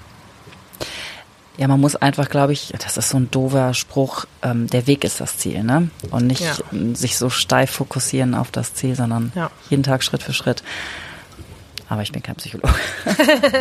Ja, 1.58 1.68
man 1.68 1.80
muss 1.80 1.96
einfach, 1.96 2.28
glaube 2.30 2.54
ich, 2.54 2.72
das 2.78 2.96
ist 2.96 3.10
so 3.10 3.18
ein 3.18 3.30
doofer 3.30 3.74
Spruch, 3.74 4.24
ähm, 4.42 4.68
der 4.68 4.86
Weg 4.86 5.04
ist 5.04 5.20
das 5.20 5.36
Ziel, 5.36 5.62
ne? 5.62 5.90
Und 6.10 6.26
nicht 6.26 6.40
Ja. 6.40 6.54
ähm, 6.72 6.94
sich 6.94 7.18
so 7.18 7.28
steif 7.28 7.70
fokussieren 7.70 8.34
auf 8.34 8.50
das 8.50 8.72
Ziel, 8.74 8.94
sondern 8.96 9.32
Ja. 9.34 9.50
jeden 9.68 9.82
Tag 9.82 10.02
Schritt 10.02 10.22
für 10.22 10.32
Schritt. 10.32 10.62
Aber 11.90 12.00
ich 12.02 12.10
bin 12.12 12.22
kein 12.22 12.36
Psychologe. 12.36 12.72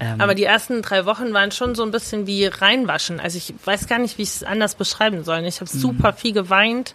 Ähm. 0.00 0.20
Aber 0.20 0.34
die 0.34 0.42
ersten 0.44 0.82
drei 0.82 1.06
Wochen 1.06 1.32
waren 1.32 1.52
schon 1.52 1.76
so 1.76 1.84
ein 1.84 1.92
bisschen 1.92 2.26
wie 2.26 2.46
reinwaschen. 2.46 3.20
Also 3.20 3.38
ich 3.38 3.54
weiß 3.64 3.86
gar 3.86 4.00
nicht, 4.00 4.18
wie 4.18 4.22
ich 4.22 4.30
es 4.30 4.42
anders 4.42 4.74
beschreiben 4.74 5.22
soll. 5.22 5.44
Ich 5.44 5.60
habe 5.60 5.70
Mhm. 5.72 5.78
super 5.78 6.12
viel 6.12 6.32
geweint 6.32 6.94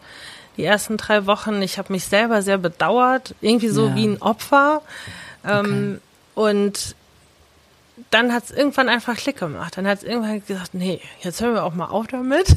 die 0.57 0.63
ersten 0.65 0.97
drei 0.97 1.25
Wochen. 1.25 1.61
Ich 1.61 1.77
habe 1.77 1.93
mich 1.93 2.03
selber 2.03 2.41
sehr 2.41 2.57
bedauert, 2.57 3.33
irgendwie 3.39 3.69
so 3.69 3.87
Ja. 3.87 3.95
wie 3.95 4.07
ein 4.07 4.21
Opfer. 4.21 4.81
Ähm, 5.45 6.01
Und 6.35 6.95
dann 8.09 8.33
hat 8.33 8.45
es 8.45 8.51
irgendwann 8.51 8.87
einfach 8.89 9.15
Klick 9.17 9.37
gemacht. 9.39 9.77
Dann 9.77 9.87
hat 9.87 9.97
es 9.99 10.03
irgendwann 10.03 10.45
gesagt, 10.45 10.73
nee, 10.73 11.01
jetzt 11.21 11.41
hören 11.41 11.53
wir 11.55 11.63
auch 11.63 11.73
mal 11.73 11.87
auf 11.87 12.07
damit. 12.07 12.55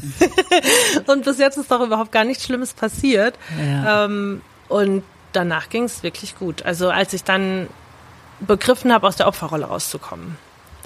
und 1.06 1.24
bis 1.24 1.38
jetzt 1.38 1.56
ist 1.56 1.70
doch 1.70 1.80
überhaupt 1.80 2.12
gar 2.12 2.24
nichts 2.24 2.44
Schlimmes 2.44 2.72
passiert. 2.72 3.36
Ja. 3.58 4.04
Ähm, 4.04 4.42
und 4.68 5.02
danach 5.32 5.68
ging 5.68 5.84
es 5.84 6.02
wirklich 6.02 6.38
gut. 6.38 6.62
Also 6.64 6.90
als 6.90 7.12
ich 7.12 7.24
dann 7.24 7.66
begriffen 8.40 8.92
habe, 8.92 9.06
aus 9.06 9.16
der 9.16 9.26
Opferrolle 9.26 9.66
rauszukommen, 9.66 10.36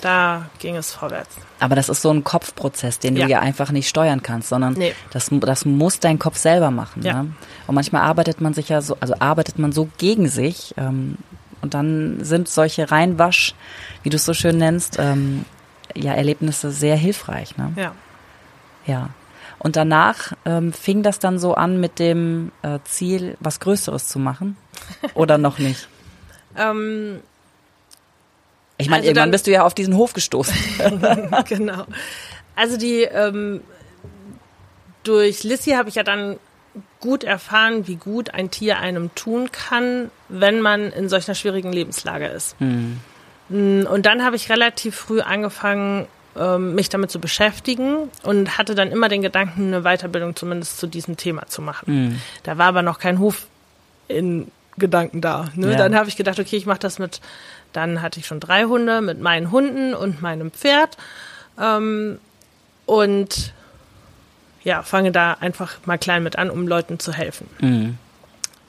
da 0.00 0.46
ging 0.58 0.76
es 0.76 0.92
vorwärts. 0.92 1.36
Aber 1.60 1.76
das 1.76 1.88
ist 1.88 2.02
so 2.02 2.10
ein 2.10 2.24
Kopfprozess, 2.24 2.98
den 2.98 3.16
Ja. 3.16 3.24
du 3.26 3.30
ja 3.30 3.40
einfach 3.40 3.70
nicht 3.70 3.88
steuern 3.88 4.22
kannst, 4.22 4.48
sondern 4.48 4.74
Nee. 4.74 4.94
das, 5.12 5.30
das 5.30 5.64
muss 5.64 6.00
dein 6.00 6.18
Kopf 6.18 6.36
selber 6.36 6.70
machen. 6.70 7.02
Ja. 7.02 7.22
Ne? 7.22 7.32
Und 7.66 7.74
manchmal 7.74 8.02
arbeitet 8.02 8.40
man 8.40 8.52
sich 8.54 8.68
ja 8.68 8.82
so, 8.82 8.96
also 9.00 9.14
arbeitet 9.18 9.58
man 9.58 9.72
so 9.72 9.88
gegen 9.98 10.28
sich 10.28 10.74
ähm, 10.76 11.16
und 11.64 11.74
dann 11.74 12.22
sind 12.24 12.48
solche 12.48 12.90
Reinwasch, 12.92 13.54
wie 14.04 14.10
du 14.10 14.16
es 14.16 14.24
so 14.24 14.34
schön 14.34 14.58
nennst, 14.58 14.96
ähm, 15.00 15.44
ja 15.96 16.12
Erlebnisse 16.12 16.70
sehr 16.70 16.94
hilfreich. 16.96 17.56
Ne? 17.56 17.72
Ja. 17.76 17.92
Ja. 18.86 19.08
Und 19.58 19.76
danach 19.76 20.32
ähm, 20.44 20.72
fing 20.72 21.02
das 21.02 21.18
dann 21.18 21.38
so 21.38 21.54
an 21.54 21.80
mit 21.80 21.98
dem 21.98 22.52
äh, 22.62 22.78
Ziel, 22.84 23.36
was 23.40 23.58
Größeres 23.60 24.08
zu 24.08 24.18
machen? 24.18 24.56
Oder 25.14 25.38
noch 25.38 25.58
nicht? 25.58 25.88
Ähm, 26.56 27.18
Ich 28.78 28.88
meine, 28.88 28.98
Also 29.00 29.08
irgendwann 29.08 29.22
dann- 29.24 29.30
bist 29.32 29.46
du 29.48 29.50
ja 29.50 29.64
auf 29.64 29.74
diesen 29.74 29.96
Hof 29.96 30.12
gestoßen. 30.12 30.54
genau. 31.48 31.84
Also 32.54 32.76
die 32.76 33.02
ähm, 33.02 33.60
durch 35.02 35.42
Lissy 35.44 35.70
habe 35.72 35.88
ich 35.88 35.96
ja 35.96 36.02
dann 36.04 36.36
gut 37.04 37.22
erfahren, 37.22 37.86
wie 37.86 37.96
gut 37.96 38.32
ein 38.32 38.50
Tier 38.50 38.78
einem 38.78 39.14
tun 39.14 39.52
kann, 39.52 40.10
wenn 40.30 40.62
man 40.62 40.90
in 40.90 41.10
solch 41.10 41.28
einer 41.28 41.34
schwierigen 41.34 41.70
Lebenslage 41.70 42.26
ist. 42.28 42.56
Mm, 42.60 43.82
Und 43.86 44.06
dann 44.06 44.24
habe 44.24 44.36
ich 44.36 44.48
relativ 44.50 44.96
früh 44.96 45.20
angefangen, 45.20 46.06
ähm, 46.34 46.74
mich 46.74 46.88
damit 46.88 47.10
zu 47.10 47.20
beschäftigen 47.20 48.08
und 48.22 48.56
hatte 48.56 48.74
dann 48.74 48.90
immer 48.90 49.10
den 49.10 49.20
Gedanken, 49.20 49.66
eine 49.74 49.82
Weiterbildung 49.82 50.34
zumindest 50.34 50.78
zu 50.78 50.86
diesem 50.86 51.18
Thema 51.18 51.46
zu 51.46 51.60
machen. 51.60 52.20
Da 52.42 52.56
war 52.56 52.68
aber 52.68 52.80
noch 52.80 52.98
kein 52.98 53.18
Hof 53.18 53.48
in 54.08 54.50
Gedanken 54.78 55.20
da. 55.20 55.50
Ne? 55.54 55.72
Ja. 55.72 55.76
Dann 55.76 55.94
habe 55.94 56.08
ich 56.08 56.16
gedacht, 56.16 56.40
okay, 56.40 56.56
ich 56.56 56.64
mache 56.64 56.80
das 56.80 56.98
mit, 56.98 57.20
dann 57.74 58.00
hatte 58.00 58.18
ich 58.18 58.26
schon 58.26 58.40
drei 58.40 58.64
Hunde 58.64 59.02
mit 59.02 59.20
meinen 59.20 59.50
Hunden 59.50 59.92
und 59.92 60.22
meinem 60.22 60.50
Pferd. 60.50 60.96
Ähm, 61.60 62.18
und 62.86 63.52
ja, 64.64 64.82
fange 64.82 65.12
da 65.12 65.34
einfach 65.34 65.76
mal 65.84 65.98
klein 65.98 66.22
mit 66.22 66.36
an, 66.36 66.50
um 66.50 66.66
Leuten 66.66 66.98
zu 66.98 67.12
helfen. 67.12 67.48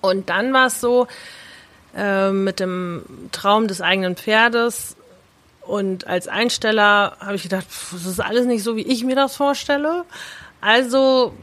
Und 0.01 0.29
dann 0.29 0.53
war 0.53 0.67
es 0.67 0.79
so, 0.79 1.07
äh, 1.95 2.31
mit 2.31 2.59
dem 2.59 3.03
Traum 3.31 3.67
des 3.67 3.81
eigenen 3.81 4.15
Pferdes 4.15 4.95
und 5.61 6.05
als 6.07 6.27
Einsteller 6.27 7.17
habe 7.19 7.35
ich 7.35 7.43
gedacht, 7.43 7.65
pff, 7.67 7.93
das 7.93 8.05
ist 8.05 8.19
alles 8.19 8.45
nicht 8.45 8.63
so, 8.63 8.75
wie 8.75 8.85
ich 8.85 9.03
mir 9.03 9.15
das 9.15 9.35
vorstelle. 9.35 10.03
Also 10.61 11.33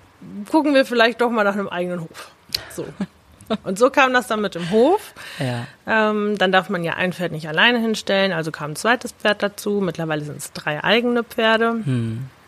gucken 0.51 0.75
wir 0.75 0.85
vielleicht 0.85 1.21
doch 1.21 1.31
mal 1.31 1.45
nach 1.45 1.55
einem 1.55 1.69
eigenen 1.69 2.03
Hof. 2.03 2.31
So. 2.75 2.87
Und 3.65 3.79
so 3.79 3.91
kam 3.91 4.15
das 4.15 4.29
dann 4.29 4.41
mit 4.41 4.55
dem 4.55 4.71
Hof. 4.71 5.13
ja. 5.39 5.67
Ähm, 5.87 6.39
dann 6.39 6.53
darf 6.53 6.71
man 6.71 6.85
ja 6.85 6.95
ein 6.95 7.13
Pferd 7.13 7.33
nicht 7.33 7.49
alleine 7.49 7.81
hinstellen, 7.81 8.33
also 8.33 8.51
kam 8.51 8.71
ein 8.71 8.77
zweites 8.77 9.13
Pferd 9.13 9.43
dazu. 9.43 9.83
Mittlerweile 9.83 10.25
sind 10.25 10.39
es 10.39 10.53
drei 10.53 10.83
eigene 10.83 11.23
Pferde. 11.23 11.83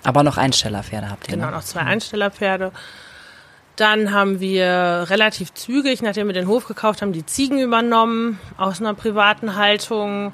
Aber 0.04 0.22
noch 0.22 0.36
Einstellerpferde 0.36 1.10
habt 1.10 1.28
ihr. 1.28 1.34
Genau, 1.34 1.46
ne? 1.46 1.52
noch 1.52 1.64
zwei 1.64 1.80
Einstellerpferde. 1.80 2.72
Dann 3.76 4.12
haben 4.12 4.38
wir 4.38 5.06
relativ 5.08 5.52
zügig, 5.54 6.00
nachdem 6.00 6.28
wir 6.28 6.34
den 6.34 6.46
Hof 6.46 6.66
gekauft 6.68 7.02
haben, 7.02 7.12
die 7.12 7.26
Ziegen 7.26 7.58
übernommen 7.58 8.38
aus 8.56 8.80
einer 8.80 8.94
privaten 8.94 9.56
Haltung, 9.56 10.32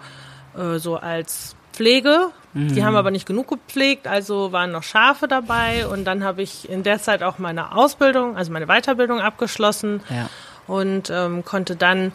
äh, 0.59 0.78
so 0.78 0.96
als 0.96 1.56
Pflege. 1.72 2.28
Die 2.52 2.85
haben 2.85 2.96
aber 2.96 3.12
nicht 3.12 3.26
genug 3.26 3.46
gepflegt, 3.46 4.09
also 4.09 4.50
waren 4.50 4.72
noch 4.72 4.83
Schafe 4.83 5.28
dabei. 5.28 5.87
Und 5.87 6.04
dann 6.04 6.24
habe 6.24 6.42
ich 6.42 6.68
in 6.68 6.83
der 6.83 7.00
Zeit 7.00 7.23
auch 7.23 7.38
meine 7.38 7.77
Ausbildung, 7.77 8.37
also 8.37 8.50
meine 8.50 8.66
Weiterbildung 8.66 9.21
abgeschlossen 9.21 10.02
Ja. 10.10 10.29
und 10.66 11.10
ähm, 11.10 11.44
konnte 11.44 11.77
dann 11.77 12.10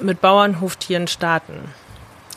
mit 0.00 0.22
Bauernhoftieren 0.22 1.06
starten. 1.06 1.52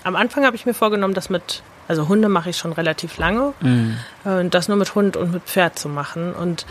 Am 0.03 0.17
Anfang 0.17 0.45
habe 0.45 0.57
ich 0.57 0.65
mir 0.65 0.73
vorgenommen, 0.73 1.13
das 1.13 1.29
mit 1.29 1.63
Also 1.87 2.07
Hunde 2.07 2.29
mache 2.29 2.49
ich 2.49 2.57
schon 2.57 2.73
relativ 2.73 3.17
lange. 3.17 3.53
Mhm. 3.61 3.97
Und 4.23 4.53
das 4.53 4.67
nur 4.67 4.77
mit 4.77 4.95
Hund 4.95 5.17
und 5.17 5.31
mit 5.31 5.43
Pferd 5.43 5.77
zu 5.77 5.89
machen. 5.89 6.33
Und 6.33 6.65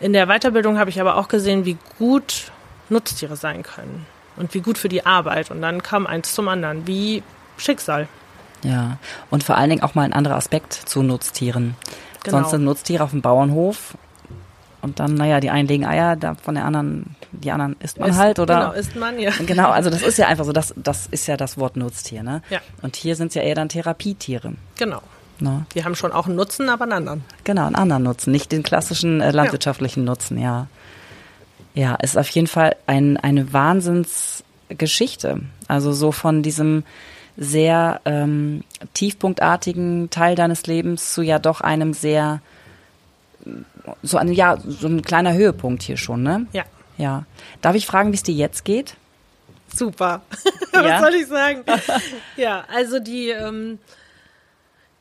in 0.00 0.12
der 0.12 0.26
Weiterbildung 0.26 0.78
habe 0.78 0.90
ich 0.90 1.00
aber 1.00 1.16
auch 1.16 1.28
gesehen, 1.28 1.64
wie 1.64 1.76
gut 1.98 2.52
Nutztiere 2.88 3.36
sein 3.36 3.62
können 3.62 4.06
und 4.36 4.54
wie 4.54 4.60
gut 4.60 4.78
für 4.78 4.88
die 4.88 5.06
Arbeit. 5.06 5.50
Und 5.50 5.62
dann 5.62 5.82
kam 5.82 6.06
eins 6.06 6.34
zum 6.34 6.48
anderen, 6.48 6.86
wie 6.86 7.22
Schicksal. 7.56 8.08
Ja, 8.64 8.98
und 9.30 9.42
vor 9.42 9.56
allen 9.56 9.70
Dingen 9.70 9.82
auch 9.82 9.94
mal 9.94 10.02
ein 10.02 10.12
anderer 10.12 10.36
Aspekt 10.36 10.72
zu 10.72 11.02
Nutztieren. 11.02 11.74
Genau. 12.22 12.38
Sonst 12.38 12.50
sind 12.50 12.64
Nutztiere 12.64 13.02
auf 13.02 13.10
dem 13.10 13.22
Bauernhof 13.22 13.94
und 14.82 14.98
dann, 14.98 15.14
naja, 15.14 15.40
die 15.40 15.50
einen 15.50 15.68
legen 15.68 15.86
Eier, 15.86 16.16
da 16.16 16.34
von 16.34 16.56
der 16.56 16.64
anderen, 16.64 17.14
die 17.30 17.52
anderen 17.52 17.76
isst 17.78 18.00
man 18.00 18.10
ist, 18.10 18.16
halt, 18.16 18.38
oder? 18.40 18.58
Genau, 18.58 18.72
isst 18.72 18.96
man, 18.96 19.18
ja. 19.18 19.30
Genau, 19.46 19.70
also 19.70 19.90
das 19.90 20.02
ist 20.02 20.18
ja 20.18 20.26
einfach 20.26 20.44
so, 20.44 20.52
das, 20.52 20.74
das 20.76 21.06
ist 21.06 21.28
ja 21.28 21.36
das 21.36 21.56
Wort 21.56 21.76
Nutztier, 21.76 22.22
ne? 22.22 22.42
Ja. 22.50 22.60
Und 22.82 22.96
hier 22.96 23.14
sind 23.14 23.28
es 23.28 23.34
ja 23.34 23.42
eher 23.42 23.54
dann 23.54 23.68
Therapietiere. 23.68 24.54
Genau. 24.76 25.00
Ne? 25.38 25.66
Die 25.74 25.84
haben 25.84 25.94
schon 25.94 26.12
auch 26.12 26.26
einen 26.26 26.36
Nutzen, 26.36 26.68
aber 26.68 26.82
einen 26.82 26.92
anderen. 26.92 27.24
Genau, 27.44 27.66
einen 27.66 27.76
anderen 27.76 28.02
Nutzen, 28.02 28.32
nicht 28.32 28.52
den 28.52 28.62
klassischen 28.62 29.20
äh, 29.20 29.30
landwirtschaftlichen 29.30 30.00
ja. 30.00 30.10
Nutzen, 30.10 30.38
ja. 30.38 30.66
Ja, 31.74 31.94
ist 31.94 32.18
auf 32.18 32.28
jeden 32.30 32.48
Fall 32.48 32.76
ein, 32.86 33.16
eine 33.16 33.52
Wahnsinnsgeschichte. 33.52 35.40
Also 35.68 35.92
so 35.92 36.12
von 36.12 36.42
diesem 36.42 36.82
sehr 37.36 38.00
ähm, 38.04 38.62
tiefpunktartigen 38.94 40.10
Teil 40.10 40.34
deines 40.34 40.66
Lebens 40.66 41.14
zu 41.14 41.22
ja 41.22 41.38
doch 41.38 41.60
einem 41.60 41.94
sehr 41.94 42.40
so 44.02 44.18
ein 44.18 44.32
ja 44.32 44.58
so 44.66 44.86
ein 44.86 45.02
kleiner 45.02 45.34
Höhepunkt 45.34 45.82
hier 45.82 45.96
schon, 45.96 46.22
ne? 46.22 46.46
Ja. 46.52 46.64
Ja. 46.98 47.24
Darf 47.60 47.74
ich 47.74 47.86
fragen, 47.86 48.12
wie 48.12 48.16
es 48.16 48.22
dir 48.22 48.34
jetzt 48.34 48.64
geht? 48.64 48.94
Super. 49.74 50.22
Was 50.72 51.00
soll 51.00 51.14
ich 51.14 51.26
sagen? 51.26 51.64
ja, 52.36 52.64
also 52.72 52.98
die 52.98 53.30
ähm, 53.30 53.78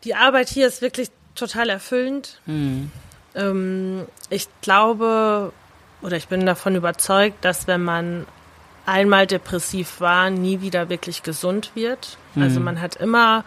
die 0.03 0.15
Arbeit 0.15 0.49
hier 0.49 0.67
ist 0.67 0.81
wirklich 0.81 1.09
total 1.35 1.69
erfüllend. 1.69 2.39
Mhm. 2.45 2.91
Ähm, 3.35 4.05
ich 4.29 4.47
glaube 4.61 5.53
oder 6.01 6.17
ich 6.17 6.27
bin 6.27 6.45
davon 6.45 6.75
überzeugt, 6.75 7.43
dass 7.45 7.67
wenn 7.67 7.83
man 7.83 8.25
einmal 8.85 9.27
depressiv 9.27 9.99
war, 10.01 10.29
nie 10.29 10.61
wieder 10.61 10.89
wirklich 10.89 11.23
gesund 11.23 11.71
wird. 11.75 12.17
Mhm. 12.35 12.43
Also 12.43 12.59
man 12.59 12.81
hat 12.81 12.95
immer 12.95 13.43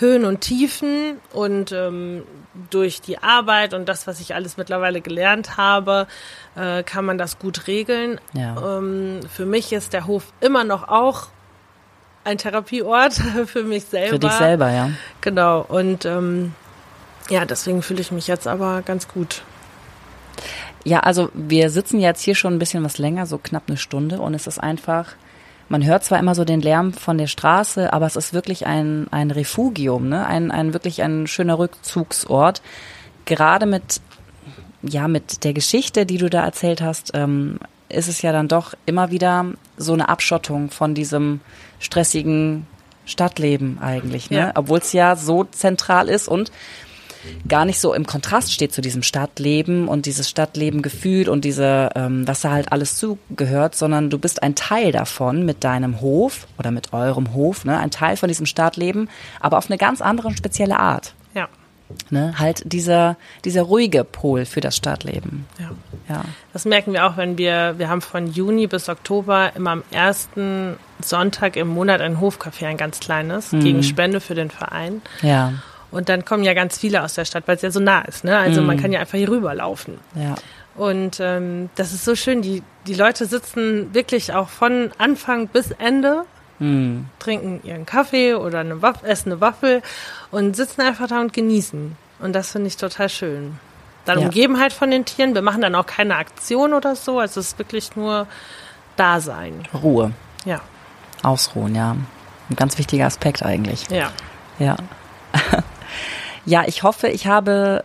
Höhen 0.00 0.24
und 0.24 0.40
Tiefen 0.40 1.18
und 1.32 1.72
ähm, 1.72 2.22
durch 2.70 3.00
die 3.00 3.18
Arbeit 3.18 3.74
und 3.74 3.88
das, 3.88 4.06
was 4.06 4.20
ich 4.20 4.34
alles 4.34 4.56
mittlerweile 4.56 5.00
gelernt 5.00 5.56
habe, 5.56 6.06
äh, 6.56 6.82
kann 6.82 7.04
man 7.04 7.18
das 7.18 7.38
gut 7.38 7.66
regeln. 7.66 8.20
Ja. 8.32 8.78
Ähm, 8.78 9.20
für 9.32 9.46
mich 9.46 9.72
ist 9.72 9.92
der 9.92 10.06
Hof 10.06 10.32
immer 10.40 10.64
noch 10.64 10.88
auch 10.88 11.28
ein 12.24 12.38
Therapieort 12.38 13.14
für 13.46 13.62
mich 13.62 13.84
selber. 13.84 14.10
Für 14.10 14.18
dich 14.18 14.32
selber, 14.32 14.70
ja. 14.70 14.90
Genau. 15.20 15.64
Und 15.66 16.04
ähm, 16.04 16.54
ja, 17.28 17.44
deswegen 17.44 17.82
fühle 17.82 18.00
ich 18.00 18.10
mich 18.10 18.26
jetzt 18.26 18.48
aber 18.48 18.82
ganz 18.82 19.06
gut. 19.06 19.42
Ja, 20.82 21.00
also 21.00 21.30
wir 21.34 21.70
sitzen 21.70 22.00
jetzt 22.00 22.22
hier 22.22 22.34
schon 22.34 22.54
ein 22.54 22.58
bisschen 22.58 22.82
was 22.82 22.98
länger, 22.98 23.26
so 23.26 23.38
knapp 23.38 23.64
eine 23.68 23.76
Stunde 23.76 24.20
und 24.20 24.34
es 24.34 24.46
ist 24.46 24.58
einfach, 24.58 25.12
man 25.70 25.84
hört 25.84 26.02
zwar 26.04 26.18
immer 26.18 26.34
so 26.34 26.44
den 26.44 26.60
Lärm 26.60 26.92
von 26.92 27.16
der 27.16 27.28
Straße, 27.28 27.92
aber 27.92 28.04
es 28.04 28.16
ist 28.16 28.34
wirklich 28.34 28.66
ein, 28.66 29.06
ein 29.12 29.30
Refugium, 29.30 30.08
ne? 30.08 30.26
ein, 30.26 30.50
ein 30.50 30.74
wirklich 30.74 31.00
ein 31.02 31.28
schöner 31.28 31.58
Rückzugsort. 31.58 32.60
Gerade 33.24 33.66
mit, 33.66 34.00
ja, 34.82 35.06
mit 35.06 35.44
der 35.44 35.52
Geschichte, 35.52 36.06
die 36.06 36.18
du 36.18 36.28
da 36.28 36.44
erzählt 36.44 36.82
hast, 36.82 37.12
ähm, 37.14 37.60
ist 37.88 38.08
es 38.08 38.20
ja 38.20 38.32
dann 38.32 38.48
doch 38.48 38.74
immer 38.84 39.12
wieder 39.12 39.46
so 39.76 39.92
eine 39.92 40.08
Abschottung 40.08 40.70
von 40.70 40.94
diesem 40.94 41.40
stressigen 41.78 42.66
Stadtleben 43.06 43.78
eigentlich, 43.80 44.30
ne? 44.30 44.38
Ja. 44.38 44.52
Obwohl 44.56 44.78
es 44.78 44.92
ja 44.92 45.14
so 45.14 45.44
zentral 45.44 46.08
ist 46.08 46.26
und 46.26 46.50
gar 47.48 47.64
nicht 47.64 47.80
so 47.80 47.94
im 47.94 48.06
Kontrast 48.06 48.52
steht 48.52 48.72
zu 48.72 48.80
diesem 48.80 49.02
Stadtleben 49.02 49.88
und 49.88 50.06
dieses 50.06 50.28
Stadtlebengefühl 50.28 51.28
und 51.28 51.44
diese, 51.44 51.90
ähm, 51.94 52.26
was 52.26 52.40
da 52.40 52.50
halt 52.50 52.72
alles 52.72 52.96
zugehört, 52.96 53.74
sondern 53.74 54.10
du 54.10 54.18
bist 54.18 54.42
ein 54.42 54.54
Teil 54.54 54.92
davon 54.92 55.44
mit 55.44 55.64
deinem 55.64 56.00
Hof 56.00 56.46
oder 56.58 56.70
mit 56.70 56.92
eurem 56.92 57.34
Hof, 57.34 57.64
ne, 57.64 57.78
ein 57.78 57.90
Teil 57.90 58.16
von 58.16 58.28
diesem 58.28 58.46
Stadtleben, 58.46 59.08
aber 59.40 59.58
auf 59.58 59.68
eine 59.70 59.78
ganz 59.78 60.00
andere 60.00 60.28
und 60.28 60.36
spezielle 60.36 60.78
Art. 60.78 61.14
Ja. 61.34 61.48
Ne, 62.10 62.34
halt 62.38 62.62
dieser, 62.64 63.16
dieser 63.44 63.62
ruhige 63.62 64.04
Pol 64.04 64.44
für 64.44 64.60
das 64.60 64.76
Stadtleben. 64.76 65.46
Ja. 65.58 65.70
ja. 66.08 66.24
Das 66.52 66.64
merken 66.64 66.92
wir 66.92 67.06
auch, 67.06 67.16
wenn 67.16 67.36
wir, 67.36 67.74
wir 67.78 67.88
haben 67.88 68.00
von 68.00 68.28
Juni 68.28 68.66
bis 68.66 68.88
Oktober 68.88 69.52
immer 69.56 69.70
am 69.70 69.82
ersten 69.90 70.76
Sonntag 71.00 71.56
im 71.56 71.68
Monat 71.68 72.00
ein 72.00 72.20
Hofcafé, 72.20 72.66
ein 72.66 72.76
ganz 72.76 73.00
kleines, 73.00 73.52
mhm. 73.52 73.60
gegen 73.60 73.82
Spende 73.82 74.20
für 74.20 74.34
den 74.34 74.50
Verein. 74.50 75.02
Ja. 75.22 75.54
Und 75.90 76.08
dann 76.08 76.24
kommen 76.24 76.44
ja 76.44 76.54
ganz 76.54 76.78
viele 76.78 77.02
aus 77.02 77.14
der 77.14 77.24
Stadt, 77.24 77.44
weil 77.46 77.56
es 77.56 77.62
ja 77.62 77.70
so 77.70 77.80
nah 77.80 78.02
ist. 78.02 78.24
Ne? 78.24 78.36
Also 78.36 78.62
mm. 78.62 78.66
man 78.66 78.80
kann 78.80 78.92
ja 78.92 79.00
einfach 79.00 79.18
hier 79.18 79.28
rüberlaufen. 79.28 79.98
Ja. 80.14 80.36
Und 80.76 81.18
ähm, 81.20 81.68
das 81.74 81.92
ist 81.92 82.04
so 82.04 82.14
schön. 82.14 82.42
Die, 82.42 82.62
die 82.86 82.94
Leute 82.94 83.26
sitzen 83.26 83.92
wirklich 83.92 84.32
auch 84.32 84.48
von 84.48 84.92
Anfang 84.98 85.48
bis 85.48 85.72
Ende, 85.72 86.24
mm. 86.60 87.00
trinken 87.18 87.60
ihren 87.64 87.86
Kaffee 87.86 88.34
oder 88.34 88.60
eine 88.60 88.82
Waff 88.82 89.02
essen 89.02 89.32
eine 89.32 89.40
Waffel 89.40 89.82
und 90.30 90.54
sitzen 90.54 90.82
einfach 90.82 91.08
da 91.08 91.20
und 91.20 91.32
genießen. 91.32 91.96
Und 92.20 92.32
das 92.34 92.52
finde 92.52 92.68
ich 92.68 92.76
total 92.76 93.08
schön. 93.08 93.58
Dann 94.04 94.20
ja. 94.20 94.26
umgeben 94.26 94.60
halt 94.60 94.72
von 94.72 94.90
den 94.90 95.04
Tieren. 95.04 95.34
Wir 95.34 95.42
machen 95.42 95.60
dann 95.60 95.74
auch 95.74 95.86
keine 95.86 96.16
Aktion 96.16 96.72
oder 96.72 96.96
so. 96.96 97.18
Also 97.18 97.40
es 97.40 97.48
ist 97.48 97.58
wirklich 97.58 97.96
nur 97.96 98.26
Dasein. 98.96 99.66
Ruhe. 99.74 100.12
Ja. 100.44 100.60
Ausruhen, 101.22 101.74
ja. 101.74 101.96
Ein 102.48 102.56
ganz 102.56 102.78
wichtiger 102.78 103.06
Aspekt 103.06 103.42
eigentlich. 103.42 103.88
Ja. 103.90 104.10
Ja. 104.58 104.76
Ja, 106.46 106.64
ich 106.66 106.82
hoffe, 106.82 107.08
ich 107.08 107.26
habe 107.26 107.84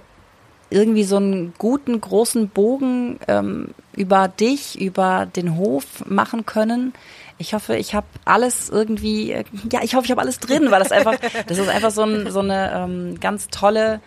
irgendwie 0.69 1.03
so 1.03 1.17
einen 1.17 1.53
guten, 1.57 1.99
großen 2.01 2.49
Bogen 2.49 3.19
ähm, 3.27 3.69
über 3.95 4.27
dich, 4.27 4.79
über 4.79 5.25
den 5.25 5.57
Hof 5.57 6.05
machen 6.05 6.45
können. 6.45 6.93
Ich 7.37 7.53
hoffe, 7.53 7.75
ich 7.75 7.93
habe 7.93 8.07
alles 8.23 8.69
irgendwie, 8.69 9.31
äh, 9.31 9.43
ja, 9.71 9.81
ich 9.83 9.95
hoffe, 9.95 10.05
ich 10.05 10.11
habe 10.11 10.21
alles 10.21 10.39
drin, 10.39 10.71
weil 10.71 10.79
das 10.79 10.91
einfach, 10.91 11.15
das 11.47 11.57
ist 11.57 11.69
einfach 11.69 11.91
so, 11.91 12.03
ein, 12.03 12.31
so 12.31 12.39
eine 12.39 12.71
ähm, 12.73 13.19
ganz 13.19 13.47
tolle, 13.49 13.99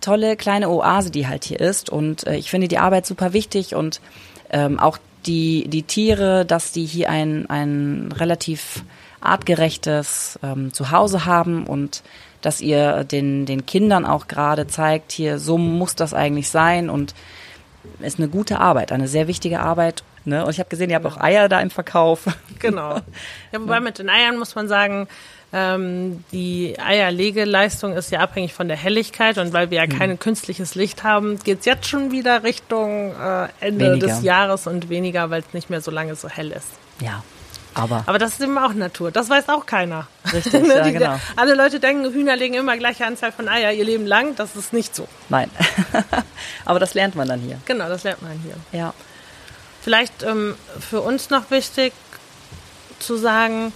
tolle 0.00 0.36
kleine 0.36 0.70
Oase, 0.70 1.10
die 1.10 1.28
halt 1.28 1.44
hier 1.44 1.60
ist. 1.60 1.90
Und 1.90 2.26
äh, 2.26 2.36
ich 2.36 2.50
finde 2.50 2.68
die 2.68 2.78
Arbeit 2.78 3.06
super 3.06 3.32
wichtig 3.32 3.74
und 3.74 4.00
ähm, 4.50 4.78
auch 4.78 4.98
die, 5.26 5.68
die 5.68 5.82
Tiere, 5.82 6.44
dass 6.44 6.72
die 6.72 6.84
hier 6.84 7.10
ein, 7.10 7.48
ein 7.48 8.12
relativ 8.12 8.84
artgerechtes 9.20 10.38
ähm, 10.42 10.72
Zuhause 10.72 11.26
haben 11.26 11.66
und 11.66 12.02
dass 12.42 12.60
ihr 12.60 13.04
den, 13.04 13.46
den 13.46 13.64
Kindern 13.64 14.04
auch 14.04 14.28
gerade 14.28 14.66
zeigt, 14.66 15.12
hier, 15.12 15.38
so 15.38 15.56
muss 15.56 15.94
das 15.94 16.12
eigentlich 16.12 16.50
sein 16.50 16.90
und 16.90 17.14
ist 18.00 18.18
eine 18.18 18.28
gute 18.28 18.60
Arbeit, 18.60 18.92
eine 18.92 19.08
sehr 19.08 19.28
wichtige 19.28 19.60
Arbeit. 19.60 20.04
Ne? 20.24 20.44
Und 20.44 20.50
ich 20.50 20.58
habe 20.58 20.68
gesehen, 20.68 20.90
ihr 20.90 20.96
habt 20.96 21.06
auch 21.06 21.20
Eier 21.20 21.48
da 21.48 21.60
im 21.60 21.70
Verkauf. 21.70 22.26
Genau. 22.58 23.00
Ja, 23.50 23.60
wobei 23.60 23.80
mit 23.80 23.98
den 23.98 24.08
Eiern 24.08 24.38
muss 24.38 24.54
man 24.54 24.68
sagen, 24.68 25.08
ähm, 25.52 26.22
die 26.30 26.78
Eierlegeleistung 26.78 27.92
ist 27.94 28.12
ja 28.12 28.20
abhängig 28.20 28.54
von 28.54 28.68
der 28.68 28.76
Helligkeit 28.76 29.36
und 29.38 29.52
weil 29.52 29.70
wir 29.70 29.78
ja 29.78 29.90
hm. 29.90 29.98
kein 29.98 30.18
künstliches 30.20 30.76
Licht 30.76 31.02
haben, 31.02 31.40
geht's 31.42 31.66
jetzt 31.66 31.88
schon 31.88 32.12
wieder 32.12 32.44
Richtung 32.44 33.10
äh, 33.20 33.48
Ende 33.58 33.86
weniger. 33.86 34.06
des 34.06 34.22
Jahres 34.22 34.68
und 34.68 34.90
weniger, 34.90 35.30
weil 35.30 35.40
es 35.40 35.52
nicht 35.52 35.70
mehr 35.70 35.80
so 35.80 35.90
lange 35.90 36.14
so 36.14 36.28
hell 36.28 36.52
ist. 36.52 36.68
Ja, 37.00 37.24
aber, 37.74 38.04
aber 38.06 38.18
das 38.18 38.32
ist 38.32 38.40
eben 38.40 38.56
auch 38.58 38.74
Natur. 38.74 39.10
Das 39.10 39.28
weiß 39.28 39.48
auch 39.48 39.66
keiner. 39.66 40.06
Richtig, 40.32 40.52
ne, 40.66 40.74
ja, 40.74 40.90
genau. 40.90 41.20
Alle 41.36 41.54
Leute 41.54 41.80
denken, 41.80 42.12
Hühner 42.12 42.36
legen 42.36 42.54
immer 42.54 42.76
gleiche 42.76 43.06
Anzahl 43.06 43.32
von 43.32 43.48
Eier 43.48 43.72
ihr 43.72 43.84
Leben 43.84 44.06
lang. 44.06 44.36
Das 44.36 44.56
ist 44.56 44.72
nicht 44.72 44.94
so. 44.94 45.08
Nein. 45.28 45.50
aber 46.64 46.78
das 46.78 46.94
lernt 46.94 47.14
man 47.14 47.28
dann 47.28 47.40
hier. 47.40 47.58
Genau, 47.66 47.88
das 47.88 48.04
lernt 48.04 48.22
man 48.22 48.32
hier. 48.42 48.56
Ja. 48.78 48.94
Vielleicht 49.80 50.22
ähm, 50.22 50.54
für 50.78 51.00
uns 51.00 51.30
noch 51.30 51.50
wichtig 51.50 51.92
zu 52.98 53.16
sagen, 53.16 53.72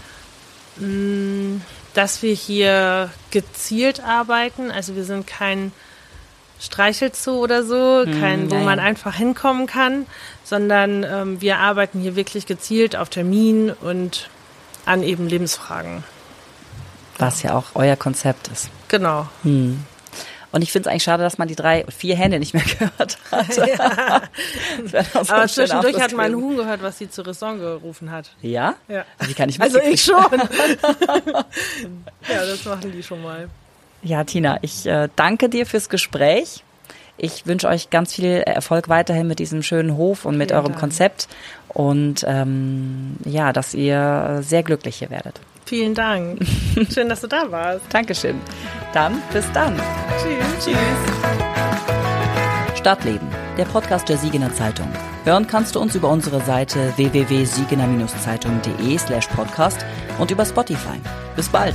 mh, 0.77 0.87
mm, 0.87 1.63
dass 1.95 2.23
wir 2.23 2.35
hier 2.35 3.11
gezielt 3.31 4.01
arbeiten. 4.01 4.71
Also 4.71 4.95
wir 4.97 5.05
sind 5.05 5.27
kein 5.27 5.73
Streichelzoo 6.61 7.43
oder 7.43 7.63
so, 7.63 8.05
hm, 8.05 8.21
kein, 8.21 8.51
wo 8.51 8.57
man 8.57 8.79
einfach 8.79 9.15
hinkommen 9.15 9.67
kann, 9.67 10.07
sondern 10.45 11.05
ähm, 11.05 11.41
wir 11.41 11.59
arbeiten 11.59 12.01
hier 12.01 12.17
wirklich 12.17 12.47
gezielt 12.47 12.97
auf 12.97 13.09
Termin 13.09 13.71
und 13.71 14.31
an 14.85 15.03
eben 15.03 15.29
Lebensfragen. 15.29 16.05
Was 17.19 17.43
ja 17.43 17.55
auch 17.55 17.65
euer 17.75 17.97
Konzept 17.97 18.49
ist. 18.49 18.71
Genau. 18.89 19.27
Hm. 19.43 19.85
Und 20.53 20.63
ich 20.63 20.73
finde 20.73 20.89
es 20.89 20.91
eigentlich 20.91 21.03
schade, 21.03 21.23
dass 21.23 21.37
man 21.39 21.49
die 21.49 21.57
drei, 21.57 21.85
vier 21.95 22.17
Hände 22.17 22.39
nicht 22.39 22.55
mehr 22.55 22.63
gehört 22.79 23.19
hat. 23.31 23.57
Ja. 23.57 24.23
Aber 25.29 25.49
zwischendurch 25.49 26.01
hat 26.01 26.13
mein 26.13 26.35
Huhn 26.35 26.57
gehört, 26.57 26.83
was 26.83 26.97
sie 26.99 27.11
zur 27.11 27.27
Raison 27.27 27.59
gerufen 27.59 28.11
hat. 28.11 28.31
Ja? 28.41 28.75
Ja. 28.89 29.05
Wie 29.21 29.35
kann 29.35 29.51
ich 29.51 29.61
Also 29.61 29.79
ich 29.81 30.03
schon. 30.03 30.17
ja, 32.29 32.47
das 32.47 32.65
machen 32.65 32.93
die 32.93 33.03
schon 33.03 33.23
mal. 33.23 33.51
Ja, 34.03 34.25
Tina, 34.25 34.59
ich 34.63 34.87
äh, 34.87 35.09
danke 35.17 35.49
dir 35.49 35.67
fürs 35.67 35.89
Gespräch. 35.89 36.63
Ich 37.19 37.47
wünsche 37.47 37.69
euch 37.69 37.89
ganz 37.91 38.15
viel 38.15 38.43
Erfolg 38.45 38.89
weiterhin 38.89 39.27
mit 39.27 39.39
diesem 39.39 39.63
schönen 39.63 39.97
Hof 39.97 40.27
und 40.27 40.37
mit 40.37 40.51
Vielen 40.51 40.61
eurem 40.61 40.73
Dank. 40.73 40.81
Konzept 40.81 41.29
und 41.69 42.25
ähm, 42.27 43.17
ja, 43.25 43.53
dass 43.53 43.75
ihr 43.75 44.41
sehr 44.43 44.63
glücklich 44.63 44.97
hier 44.97 45.11
werdet. 45.11 45.41
Vielen 45.65 45.95
Dank. 45.95 46.41
Schön, 46.93 47.09
dass 47.09 47.23
du 47.23 47.27
da 47.27 47.51
warst. 47.51 47.81
Dankeschön. 47.91 48.39
Dann 48.93 49.21
bis 49.33 49.51
dann. 49.53 49.75
Tschüss. 50.23 50.65
Tschüss. 50.65 50.77
Stadtleben, 52.79 53.27
der 53.59 53.65
Podcast 53.65 54.09
der 54.09 54.17
Siegener 54.17 54.55
Zeitung. 54.55 54.87
Hören 55.25 55.49
kannst 55.49 55.75
du 55.75 55.81
uns 55.81 55.97
über 55.97 56.09
unsere 56.09 56.41
Seite 56.43 56.93
www.siegener-zeitung.de 56.97 58.99
slash 58.99 59.27
podcast 59.27 59.85
und 60.19 60.31
über 60.31 60.45
Spotify. 60.45 61.01
Bis 61.35 61.49
bald. 61.49 61.75